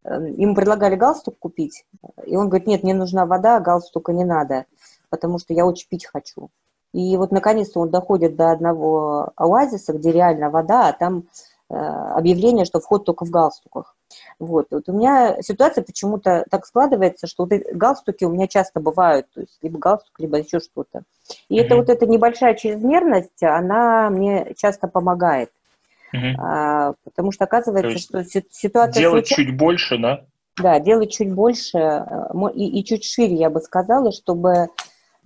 ему 0.07 0.55
предлагали 0.55 0.95
галстук 0.95 1.37
купить, 1.39 1.85
и 2.25 2.35
он 2.35 2.49
говорит, 2.49 2.67
нет, 2.67 2.83
мне 2.83 2.93
нужна 2.93 3.25
вода, 3.25 3.59
галстука 3.59 4.13
не 4.13 4.23
надо, 4.23 4.65
потому 5.09 5.39
что 5.39 5.53
я 5.53 5.65
очень 5.65 5.87
пить 5.89 6.05
хочу. 6.05 6.49
И 6.93 7.17
вот 7.17 7.31
наконец-то 7.31 7.79
он 7.79 7.89
доходит 7.89 8.35
до 8.35 8.51
одного 8.51 9.31
оазиса, 9.35 9.93
где 9.93 10.11
реально 10.11 10.49
вода, 10.49 10.87
а 10.87 10.93
там 10.93 11.25
э, 11.69 11.75
объявление, 11.75 12.65
что 12.65 12.79
вход 12.79 13.05
только 13.05 13.25
в 13.25 13.29
галстуках. 13.29 13.95
Вот. 14.39 14.67
вот 14.71 14.87
у 14.87 14.93
меня 14.93 15.41
ситуация 15.41 15.83
почему-то 15.83 16.45
так 16.49 16.65
складывается, 16.65 17.27
что 17.27 17.43
вот 17.43 17.51
галстуки 17.73 18.23
у 18.23 18.31
меня 18.31 18.47
часто 18.47 18.79
бывают, 18.79 19.27
то 19.33 19.41
есть 19.41 19.59
либо 19.61 19.77
галстук, 19.77 20.17
либо 20.19 20.37
еще 20.37 20.59
что-то. 20.59 21.03
И 21.49 21.59
mm-hmm. 21.59 21.63
это 21.63 21.75
вот 21.75 21.89
эта 21.89 22.07
небольшая 22.07 22.55
чрезмерность, 22.55 23.43
она 23.43 24.09
мне 24.09 24.53
часто 24.55 24.87
помогает. 24.87 25.51
Угу. 26.13 26.25
А, 26.39 26.93
потому 27.03 27.31
что 27.31 27.45
оказывается, 27.45 27.99
что 27.99 28.23
ситуация... 28.23 29.01
Делать 29.01 29.27
случай... 29.27 29.45
чуть 29.45 29.57
больше, 29.57 29.97
да? 29.97 30.25
Да, 30.57 30.79
делать 30.79 31.11
чуть 31.11 31.31
больше 31.31 31.77
э, 31.77 32.03
и, 32.55 32.79
и 32.79 32.83
чуть 32.83 33.03
шире, 33.03 33.35
я 33.35 33.49
бы 33.49 33.59
сказала, 33.61 34.11
чтобы 34.11 34.69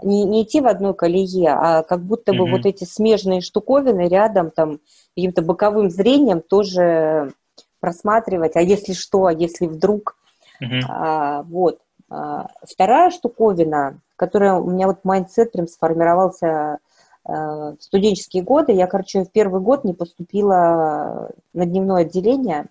не, 0.03 0.25
не 0.25 0.43
идти 0.43 0.59
в 0.59 0.67
одной 0.67 0.93
колее, 0.93 1.53
а 1.53 1.83
как 1.83 2.01
будто 2.01 2.33
бы 2.33 2.43
угу. 2.43 2.51
вот 2.57 2.65
эти 2.65 2.83
смежные 2.83 3.41
штуковины 3.41 4.07
рядом, 4.07 4.51
там, 4.51 4.79
каким-то 5.15 5.41
боковым 5.41 5.89
зрением 5.89 6.41
тоже 6.41 7.31
просматривать, 7.79 8.55
а 8.55 8.61
если 8.61 8.93
что, 8.93 9.25
а 9.25 9.33
если 9.33 9.67
вдруг. 9.67 10.17
Угу. 10.59 10.79
А, 10.89 11.43
вот. 11.43 11.79
А, 12.09 12.47
вторая 12.63 13.09
штуковина, 13.09 13.99
которая 14.15 14.55
у 14.55 14.69
меня 14.69 14.87
вот 14.87 15.03
mindset 15.03 15.51
прям 15.51 15.67
сформировался 15.67 16.79
в 17.23 17.77
студенческие 17.79 18.43
годы 18.43 18.71
я, 18.71 18.87
короче, 18.87 19.23
в 19.23 19.31
первый 19.31 19.61
год 19.61 19.83
не 19.83 19.93
поступила 19.93 21.31
на 21.53 21.65
дневное 21.65 22.01
отделение 22.01 22.67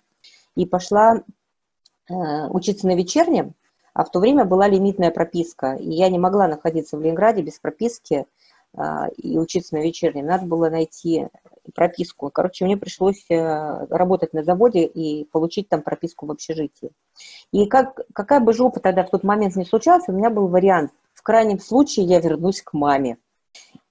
и 0.55 0.65
пошла 0.65 1.23
э, 2.09 2.13
учиться 2.49 2.87
на 2.87 2.95
вечернем, 2.95 3.53
а 3.93 4.03
в 4.03 4.11
то 4.11 4.19
время 4.19 4.43
была 4.43 4.67
лимитная 4.67 5.11
прописка, 5.11 5.75
и 5.75 5.89
я 5.89 6.09
не 6.09 6.19
могла 6.19 6.47
находиться 6.47 6.97
в 6.97 7.01
Ленинграде 7.01 7.41
без 7.41 7.59
прописки 7.59 8.25
э, 8.73 8.83
и 9.15 9.37
учиться 9.37 9.75
на 9.75 9.81
вечернем. 9.81 10.25
Надо 10.25 10.45
было 10.45 10.69
найти 10.69 11.27
прописку. 11.73 12.29
Короче, 12.29 12.65
мне 12.65 12.75
пришлось 12.75 13.23
работать 13.29 14.33
на 14.33 14.43
заводе 14.43 14.83
и 14.83 15.25
получить 15.25 15.69
там 15.69 15.81
прописку 15.83 16.25
в 16.25 16.31
общежитии. 16.31 16.91
И 17.51 17.67
как, 17.67 18.01
какая 18.13 18.39
бы 18.39 18.51
жопа 18.51 18.79
тогда 18.79 19.03
в 19.03 19.11
тот 19.11 19.23
момент 19.23 19.55
не 19.55 19.63
случалась, 19.63 20.09
у 20.09 20.11
меня 20.11 20.29
был 20.29 20.47
вариант. 20.47 20.91
В 21.13 21.21
крайнем 21.21 21.59
случае 21.59 22.07
я 22.07 22.19
вернусь 22.19 22.61
к 22.63 22.73
маме. 22.73 23.17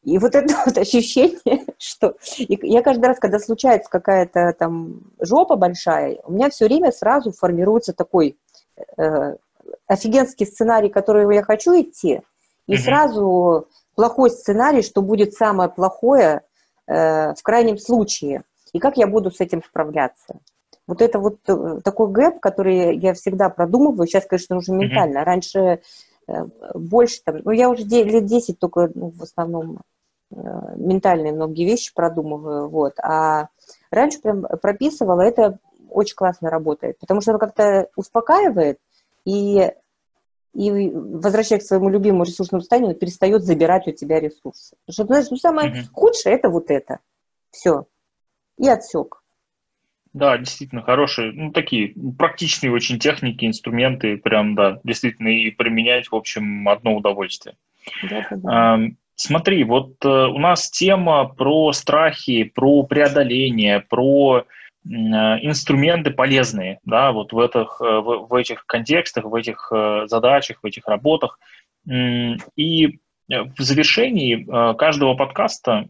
И 0.03 0.19
вот 0.19 0.35
это 0.35 0.55
вот 0.67 0.79
ощущение, 0.79 1.65
что 1.79 2.17
я 2.49 2.83
каждый 2.83 3.07
раз, 3.07 3.19
когда 3.19 3.39
случается 3.39 3.91
какая-то 3.91 4.55
там 4.59 5.01
жопа 5.21 5.57
большая, 5.57 6.21
у 6.25 6.33
меня 6.33 6.51
все 6.51 6.67
время 6.67 6.93
сразу 6.93 7.33
формируется 7.33 7.93
такой 7.93 8.39
э, 8.97 9.37
офигенский 9.87 10.47
сценарий, 10.47 10.89
который 10.89 11.35
я 11.35 11.43
хочу 11.43 11.73
идти, 11.73 12.23
и 12.67 12.75
mm-hmm. 12.75 12.79
сразу 12.79 13.69
плохой 13.95 14.31
сценарий, 14.31 14.83
что 14.83 15.03
будет 15.03 15.35
самое 15.35 15.69
плохое 15.69 16.43
э, 16.87 17.35
в 17.35 17.43
крайнем 17.43 17.79
случае, 17.79 18.45
и 18.73 18.79
как 18.79 18.97
я 18.97 19.07
буду 19.07 19.31
с 19.31 19.41
этим 19.41 19.63
справляться. 19.63 20.39
Вот 20.87 21.03
это 21.03 21.19
вот 21.19 21.39
э, 21.47 21.81
такой 21.85 22.11
гэп, 22.11 22.41
который 22.41 22.97
я 22.97 23.15
всегда 23.15 23.49
продумываю, 23.49 24.07
сейчас, 24.09 24.27
конечно, 24.27 24.57
уже 24.57 24.73
ментально. 24.73 25.19
Mm-hmm. 25.19 25.25
Раньше 25.25 25.81
больше 26.75 27.23
там, 27.25 27.41
ну, 27.45 27.51
я 27.51 27.71
уже 27.71 27.85
лет 27.85 28.27
10 28.27 28.59
только 28.59 28.91
ну, 28.95 29.11
в 29.11 29.23
основном 29.23 29.81
э, 30.31 30.37
ментальные 30.77 31.33
многие 31.33 31.65
вещи 31.65 31.93
продумываю, 31.95 32.69
вот, 32.69 32.99
а 33.01 33.49
раньше 33.91 34.21
прям 34.21 34.43
прописывала, 34.43 35.23
это 35.23 35.59
очень 35.89 36.17
классно 36.17 36.51
работает, 36.51 36.99
потому 36.99 37.21
что 37.21 37.33
оно 37.33 37.39
как-то 37.39 37.89
успокаивает 37.97 38.79
и, 39.25 39.73
и 40.55 40.91
возвращаясь 40.91 41.65
к 41.65 41.67
своему 41.67 41.89
любимому 41.89 42.25
ресурсному 42.25 42.61
состоянию, 42.61 42.95
перестает 42.95 43.45
забирать 43.45 43.87
у 43.89 43.93
тебя 43.93 44.21
ресурсы. 44.21 44.77
Потому 44.87 44.93
что, 44.93 45.05
знаешь, 45.07 45.31
ну, 45.31 45.37
самое 45.37 45.71
mm-hmm. 45.71 45.93
худшее– 45.93 46.35
это 46.37 46.49
вот 46.49 46.71
это. 46.71 46.99
Все. 47.51 47.87
И 48.59 48.69
отсек. 48.69 49.20
Да, 50.13 50.37
действительно, 50.39 50.83
хорошие, 50.83 51.33
ну, 51.33 51.53
такие 51.53 51.95
практичные 52.19 52.73
очень 52.73 52.99
техники, 52.99 53.45
инструменты, 53.45 54.17
прям, 54.17 54.57
да, 54.57 54.81
действительно, 54.83 55.29
и 55.29 55.51
применять, 55.51 56.09
в 56.09 56.17
общем, 56.17 56.69
одно 56.69 56.97
удовольствие. 56.97 57.57
Да, 58.03 58.27
да. 58.31 58.81
Смотри, 59.23 59.65
вот 59.65 60.03
э, 60.03 60.09
у 60.09 60.39
нас 60.39 60.71
тема 60.71 61.27
про 61.27 61.75
страхи, 61.75 62.45
про 62.45 62.85
преодоление, 62.85 63.81
про 63.81 64.39
э, 64.39 64.89
инструменты 64.89 66.11
полезные, 66.11 66.79
да, 66.87 67.13
вот 67.13 67.35
в 67.35 67.39
этих, 67.39 67.83
э, 67.83 67.85
в, 67.85 68.29
в 68.31 68.35
этих 68.35 68.65
контекстах, 68.65 69.27
в 69.27 69.35
этих 69.35 69.71
задачах, 70.07 70.61
в 70.63 70.67
этих 70.67 70.89
работах. 70.89 71.39
И 71.87 72.99
в 73.29 73.61
завершении 73.61 74.47
каждого 74.75 75.15
подкаста, 75.15 75.85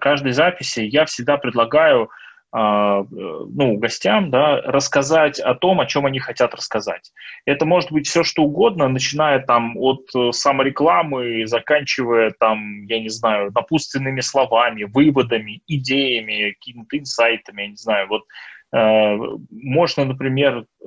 каждой 0.00 0.32
записи 0.32 0.80
я 0.80 1.04
всегда 1.04 1.36
предлагаю 1.36 2.10
ну, 2.54 3.76
гостям, 3.78 4.30
да, 4.30 4.60
рассказать 4.60 5.40
о 5.40 5.54
том, 5.54 5.80
о 5.80 5.86
чем 5.86 6.04
они 6.04 6.18
хотят 6.18 6.54
рассказать. 6.54 7.10
Это 7.46 7.64
может 7.64 7.90
быть 7.90 8.06
все, 8.06 8.24
что 8.24 8.42
угодно, 8.42 8.88
начиная 8.88 9.38
там 9.40 9.76
от 9.78 10.10
э, 10.14 10.32
саморекламы, 10.32 11.46
заканчивая 11.46 12.34
там, 12.38 12.84
я 12.84 13.00
не 13.00 13.08
знаю, 13.08 13.52
напутственными 13.54 14.20
словами, 14.20 14.84
выводами, 14.84 15.62
идеями, 15.66 16.50
какими-то 16.52 16.98
инсайтами, 16.98 17.62
я 17.62 17.68
не 17.68 17.76
знаю, 17.76 18.08
вот 18.08 18.24
Э, 18.24 18.61
можно, 18.72 20.04
например, 20.06 20.64
э, 20.80 20.86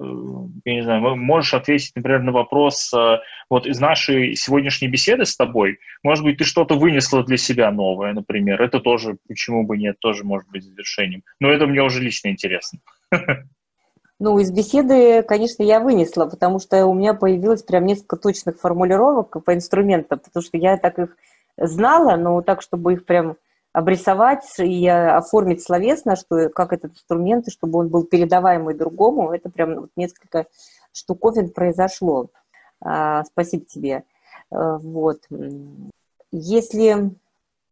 я 0.65 0.73
не 0.73 0.81
знаю, 0.81 1.15
можешь 1.15 1.53
ответить, 1.53 1.91
например, 1.95 2.23
на 2.23 2.31
вопрос 2.31 2.91
э, 2.93 3.17
вот 3.47 3.67
из 3.67 3.79
нашей 3.79 4.35
сегодняшней 4.35 4.87
беседы 4.87 5.25
с 5.25 5.37
тобой, 5.37 5.77
может 6.01 6.23
быть, 6.23 6.37
ты 6.37 6.45
что-то 6.45 6.75
вынесла 6.75 7.23
для 7.23 7.37
себя 7.37 7.71
новое, 7.71 8.13
например, 8.13 8.59
это 8.59 8.79
тоже, 8.79 9.17
почему 9.27 9.67
бы 9.67 9.77
нет, 9.77 9.99
тоже 9.99 10.23
может 10.23 10.49
быть 10.49 10.63
завершением. 10.63 11.21
Но 11.39 11.51
это 11.51 11.67
мне 11.67 11.83
уже 11.83 12.01
лично 12.01 12.29
интересно. 12.29 12.79
Ну, 14.17 14.39
из 14.39 14.49
беседы, 14.49 15.23
конечно, 15.23 15.61
я 15.61 15.81
вынесла, 15.81 16.25
потому 16.25 16.59
что 16.59 16.85
у 16.85 16.93
меня 16.93 17.13
появилось 17.13 17.63
прям 17.63 17.85
несколько 17.85 18.15
точных 18.15 18.57
формулировок 18.61 19.43
по 19.43 19.53
инструментам, 19.53 20.19
потому 20.19 20.41
что 20.41 20.57
я 20.57 20.77
так 20.77 20.97
их 20.99 21.17
знала, 21.57 22.15
но 22.15 22.41
так, 22.41 22.61
чтобы 22.61 22.93
их 22.93 23.05
прям 23.05 23.35
обрисовать 23.75 24.57
и 24.57 24.87
оформить 24.87 25.61
словесно, 25.61 26.15
что, 26.15 26.47
как 26.47 26.71
этот 26.71 26.93
инструмент, 26.93 27.51
чтобы 27.51 27.79
он 27.79 27.89
был 27.89 28.05
передаваемый 28.05 28.73
другому, 28.73 29.33
это 29.33 29.49
прям 29.49 29.75
вот 29.75 29.89
несколько 29.97 30.45
штуковин 30.93 31.49
произошло. 31.49 32.29
А, 32.81 33.25
спасибо 33.25 33.65
тебе. 33.65 34.05
А, 34.49 34.77
вот. 34.77 35.23
Если 36.31 37.11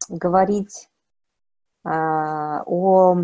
говорить 0.09 0.89
а, 1.85 2.63
о 2.65 3.19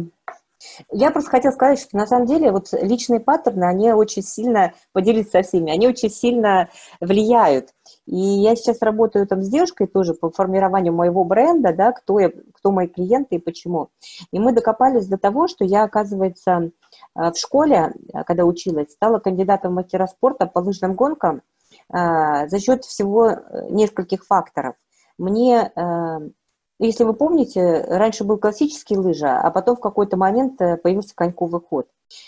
я 0.91 1.11
просто 1.11 1.31
хотела 1.31 1.51
сказать, 1.51 1.79
что 1.79 1.97
на 1.97 2.07
самом 2.07 2.25
деле 2.25 2.51
вот 2.51 2.67
личные 2.73 3.19
паттерны, 3.19 3.63
они 3.63 3.91
очень 3.93 4.23
сильно, 4.23 4.73
поделиться 4.93 5.31
со 5.31 5.41
всеми, 5.41 5.71
они 5.71 5.87
очень 5.87 6.09
сильно 6.09 6.69
влияют. 6.99 7.69
И 8.05 8.17
я 8.17 8.55
сейчас 8.55 8.81
работаю 8.81 9.27
там 9.27 9.41
с 9.41 9.49
девушкой 9.49 9.87
тоже 9.87 10.13
по 10.13 10.29
формированию 10.29 10.93
моего 10.93 11.23
бренда, 11.23 11.73
да, 11.73 11.91
кто, 11.91 12.19
я, 12.19 12.31
кто 12.53 12.71
мои 12.71 12.87
клиенты 12.87 13.35
и 13.35 13.39
почему. 13.39 13.89
И 14.31 14.39
мы 14.39 14.51
докопались 14.51 15.07
до 15.07 15.17
того, 15.17 15.47
что 15.47 15.63
я, 15.63 15.83
оказывается, 15.83 16.71
э, 17.15 17.31
в 17.31 17.35
школе, 17.37 17.93
э, 18.13 18.23
когда 18.23 18.45
училась, 18.45 18.91
стала 18.91 19.19
кандидатом 19.19 19.71
в 19.71 19.75
мастера 19.75 20.07
спорта 20.07 20.45
по 20.45 20.59
лыжным 20.59 20.93
гонкам 20.93 21.41
э, 21.93 22.47
за 22.47 22.59
счет 22.59 22.83
всего 22.83 23.37
нескольких 23.69 24.25
факторов. 24.25 24.75
Мне 25.17 25.73
если 26.79 27.03
вы 27.03 27.13
помните, 27.13 27.85
раньше 27.87 28.23
был 28.23 28.37
классический 28.37 28.97
лыжа, 28.97 29.39
а 29.39 29.51
потом 29.51 29.75
в 29.75 29.81
какой-то 29.81 30.17
момент 30.17 30.59
э, 30.61 30.77
появился 30.77 31.13
коньковый 31.13 31.61
ход. 31.61 31.87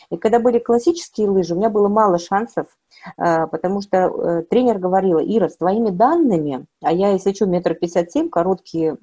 И 0.10 0.18
когда 0.18 0.40
были 0.40 0.60
классические 0.60 1.30
лыжи, 1.30 1.54
у 1.54 1.58
меня 1.58 1.70
было 1.70 1.88
мало 1.88 2.20
шансов, 2.20 2.68
э, 3.18 3.48
потому 3.48 3.82
что 3.82 3.98
э, 3.98 4.44
тренер 4.44 4.78
говорила, 4.78 5.20
Ира, 5.20 5.50
с 5.50 5.58
твоими 5.58 5.90
данными, 5.90 6.66
а 6.84 6.92
я, 6.92 7.12
если 7.12 7.34
что, 7.34 7.46
метр 7.46 7.74
пятьдесят 7.76 8.12
семь, 8.12 8.30
короткие, 8.30 8.98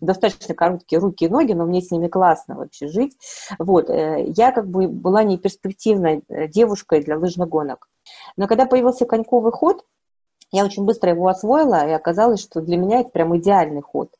достаточно 0.00 0.54
короткие 0.54 0.98
руки 0.98 1.26
и 1.26 1.28
ноги, 1.28 1.52
но 1.52 1.64
мне 1.64 1.80
с 1.80 1.92
ними 1.92 2.08
классно 2.08 2.56
вообще 2.56 2.88
жить. 2.88 3.16
Вот, 3.60 3.88
я 3.88 4.50
как 4.50 4.66
бы 4.66 4.88
была 4.88 5.22
не 5.22 5.38
перспективной 5.38 6.24
девушкой 6.48 7.04
для 7.04 7.16
лыжных 7.16 7.48
гонок. 7.48 7.88
Но 8.36 8.48
когда 8.48 8.66
появился 8.66 9.06
коньковый 9.06 9.52
ход, 9.52 9.84
я 10.50 10.64
очень 10.64 10.84
быстро 10.84 11.10
его 11.10 11.28
освоила, 11.28 11.86
и 11.86 11.92
оказалось, 11.92 12.40
что 12.40 12.60
для 12.60 12.76
меня 12.76 13.00
это 13.00 13.10
прям 13.10 13.36
идеальный 13.38 13.80
ход. 13.80 14.10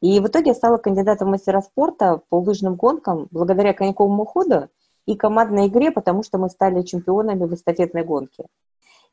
И 0.00 0.20
в 0.20 0.26
итоге 0.26 0.50
я 0.50 0.54
стала 0.54 0.78
кандидатом 0.78 1.30
мастера 1.30 1.60
спорта 1.60 2.20
по 2.28 2.40
лыжным 2.40 2.76
гонкам 2.76 3.28
благодаря 3.30 3.72
коньковому 3.72 4.24
ходу 4.24 4.68
и 5.06 5.16
командной 5.16 5.68
игре, 5.68 5.90
потому 5.90 6.22
что 6.22 6.38
мы 6.38 6.50
стали 6.50 6.82
чемпионами 6.82 7.44
в 7.44 7.54
эстафетной 7.54 8.04
гонке. 8.04 8.44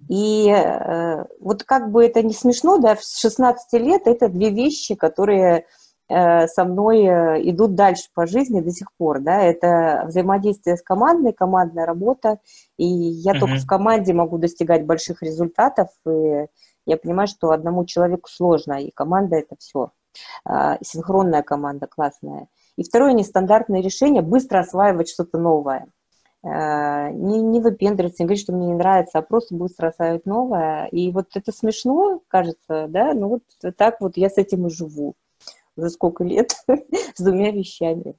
И 0.09 0.49
э, 0.49 1.23
вот 1.39 1.63
как 1.63 1.91
бы 1.91 2.05
это 2.05 2.21
не 2.21 2.33
смешно, 2.33 2.77
да, 2.77 2.97
с 2.99 3.17
16 3.19 3.81
лет 3.81 4.01
это 4.05 4.27
две 4.27 4.49
вещи, 4.49 4.93
которые 4.95 5.65
э, 6.09 6.47
со 6.47 6.65
мной 6.65 7.03
э, 7.03 7.49
идут 7.49 7.75
дальше 7.75 8.09
по 8.13 8.27
жизни 8.27 8.59
до 8.59 8.71
сих 8.71 8.89
пор, 8.97 9.21
да, 9.21 9.41
это 9.41 10.03
взаимодействие 10.07 10.75
с 10.75 10.81
командой, 10.81 11.31
командная 11.31 11.85
работа, 11.85 12.39
и 12.77 12.85
я 12.85 13.31
mm-hmm. 13.31 13.39
только 13.39 13.55
в 13.55 13.65
команде 13.65 14.13
могу 14.13 14.37
достигать 14.37 14.85
больших 14.85 15.23
результатов, 15.23 15.87
и 16.07 16.45
я 16.85 16.97
понимаю, 16.97 17.27
что 17.27 17.51
одному 17.51 17.85
человеку 17.85 18.29
сложно, 18.29 18.81
и 18.81 18.91
команда 18.91 19.37
это 19.37 19.55
все. 19.57 19.91
А, 20.45 20.77
синхронная 20.81 21.43
команда 21.43 21.87
классная. 21.87 22.47
И 22.77 22.83
второе, 22.83 23.13
нестандартное 23.13 23.81
решение, 23.81 24.21
быстро 24.21 24.59
осваивать 24.59 25.09
что-то 25.09 25.37
новое. 25.37 25.87
А, 26.43 27.09
не, 27.09 27.41
не 27.41 27.59
выпендриваться, 27.59 28.23
не 28.23 28.27
говорить, 28.27 28.43
что 28.43 28.53
мне 28.53 28.67
не 28.67 28.73
нравится, 28.73 29.19
а 29.19 29.21
просто 29.21 29.55
быстро 29.55 29.87
осваивать 29.87 30.25
новое. 30.25 30.85
И 30.87 31.11
вот 31.11 31.27
это 31.35 31.51
смешно, 31.51 32.21
кажется, 32.27 32.87
да, 32.89 33.13
ну 33.13 33.29
вот 33.29 33.43
так 33.77 34.01
вот 34.01 34.17
я 34.17 34.29
с 34.29 34.37
этим 34.37 34.67
и 34.67 34.69
живу 34.69 35.15
уже 35.75 35.89
сколько 35.89 36.23
лет 36.23 36.51
с 37.15 37.23
двумя 37.23 37.51
вещами. 37.51 38.15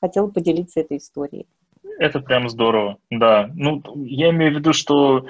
Хотела 0.00 0.28
поделиться 0.28 0.80
этой 0.80 0.98
историей. 0.98 1.46
Это 1.98 2.20
прям 2.20 2.48
здорово, 2.48 2.98
да. 3.10 3.50
Ну, 3.54 3.82
я 4.04 4.30
имею 4.30 4.54
в 4.54 4.58
виду, 4.58 4.72
что 4.72 5.26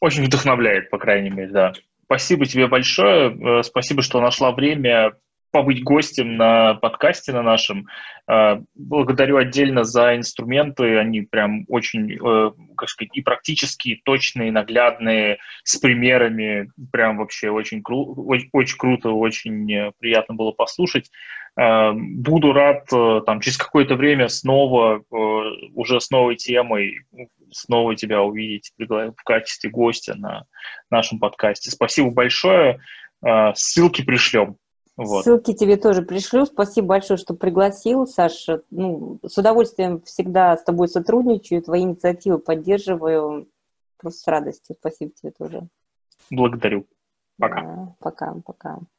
очень 0.00 0.24
вдохновляет, 0.24 0.90
по 0.90 0.98
крайней 0.98 1.30
мере, 1.30 1.50
да. 1.50 1.72
Спасибо 2.04 2.44
тебе 2.46 2.66
большое. 2.66 3.60
Э, 3.60 3.62
спасибо, 3.62 4.02
что 4.02 4.20
нашла 4.20 4.52
время 4.52 5.12
побыть 5.52 5.84
гостем 5.84 6.36
на 6.36 6.74
подкасте 6.74 7.32
на 7.32 7.42
нашем. 7.42 7.86
Э, 8.28 8.60
благодарю 8.74 9.36
отдельно 9.36 9.84
за 9.84 10.16
инструменты, 10.16 10.98
они 10.98 11.22
прям 11.22 11.64
очень, 11.68 12.14
э, 12.14 12.50
как 12.76 12.88
сказать, 12.88 13.10
и 13.14 13.20
практические, 13.20 14.00
точные, 14.04 14.50
наглядные, 14.50 15.38
с 15.62 15.78
примерами, 15.78 16.70
прям 16.90 17.18
вообще 17.18 17.50
очень, 17.50 17.82
кру 17.82 18.14
очень, 18.26 18.48
очень 18.52 18.78
круто, 18.78 19.10
очень 19.10 19.92
приятно 19.98 20.34
было 20.34 20.52
послушать. 20.52 21.10
Буду 21.54 22.54
рад 22.54 22.86
там 23.26 23.40
через 23.40 23.58
какое-то 23.58 23.94
время 23.94 24.28
снова, 24.28 25.02
уже 25.10 26.00
с 26.00 26.10
новой 26.10 26.36
темой, 26.36 27.00
снова 27.50 27.94
тебя 27.94 28.22
увидеть 28.22 28.72
в 28.78 29.22
качестве 29.22 29.68
гостя 29.68 30.14
на 30.16 30.46
нашем 30.90 31.18
подкасте. 31.18 31.70
Спасибо 31.70 32.10
большое. 32.10 32.80
Э, 33.24 33.52
ссылки 33.54 34.02
пришлем. 34.02 34.56
Вот. 34.96 35.24
Ссылки 35.24 35.54
тебе 35.54 35.76
тоже 35.76 36.02
пришлю. 36.02 36.44
Спасибо 36.44 36.88
большое, 36.88 37.16
что 37.16 37.34
пригласил, 37.34 38.06
Саша. 38.06 38.62
Ну, 38.70 39.18
с 39.26 39.38
удовольствием 39.38 40.02
всегда 40.02 40.56
с 40.56 40.62
тобой 40.62 40.88
сотрудничаю, 40.88 41.62
твои 41.62 41.82
инициативы 41.82 42.38
поддерживаю. 42.38 43.48
Просто 43.96 44.20
с 44.20 44.26
радостью. 44.26 44.76
Спасибо 44.78 45.12
тебе 45.12 45.32
тоже. 45.32 45.68
Благодарю. 46.30 46.86
Пока. 47.38 47.62
Да, 47.62 47.94
пока, 48.00 48.34
пока. 48.44 48.78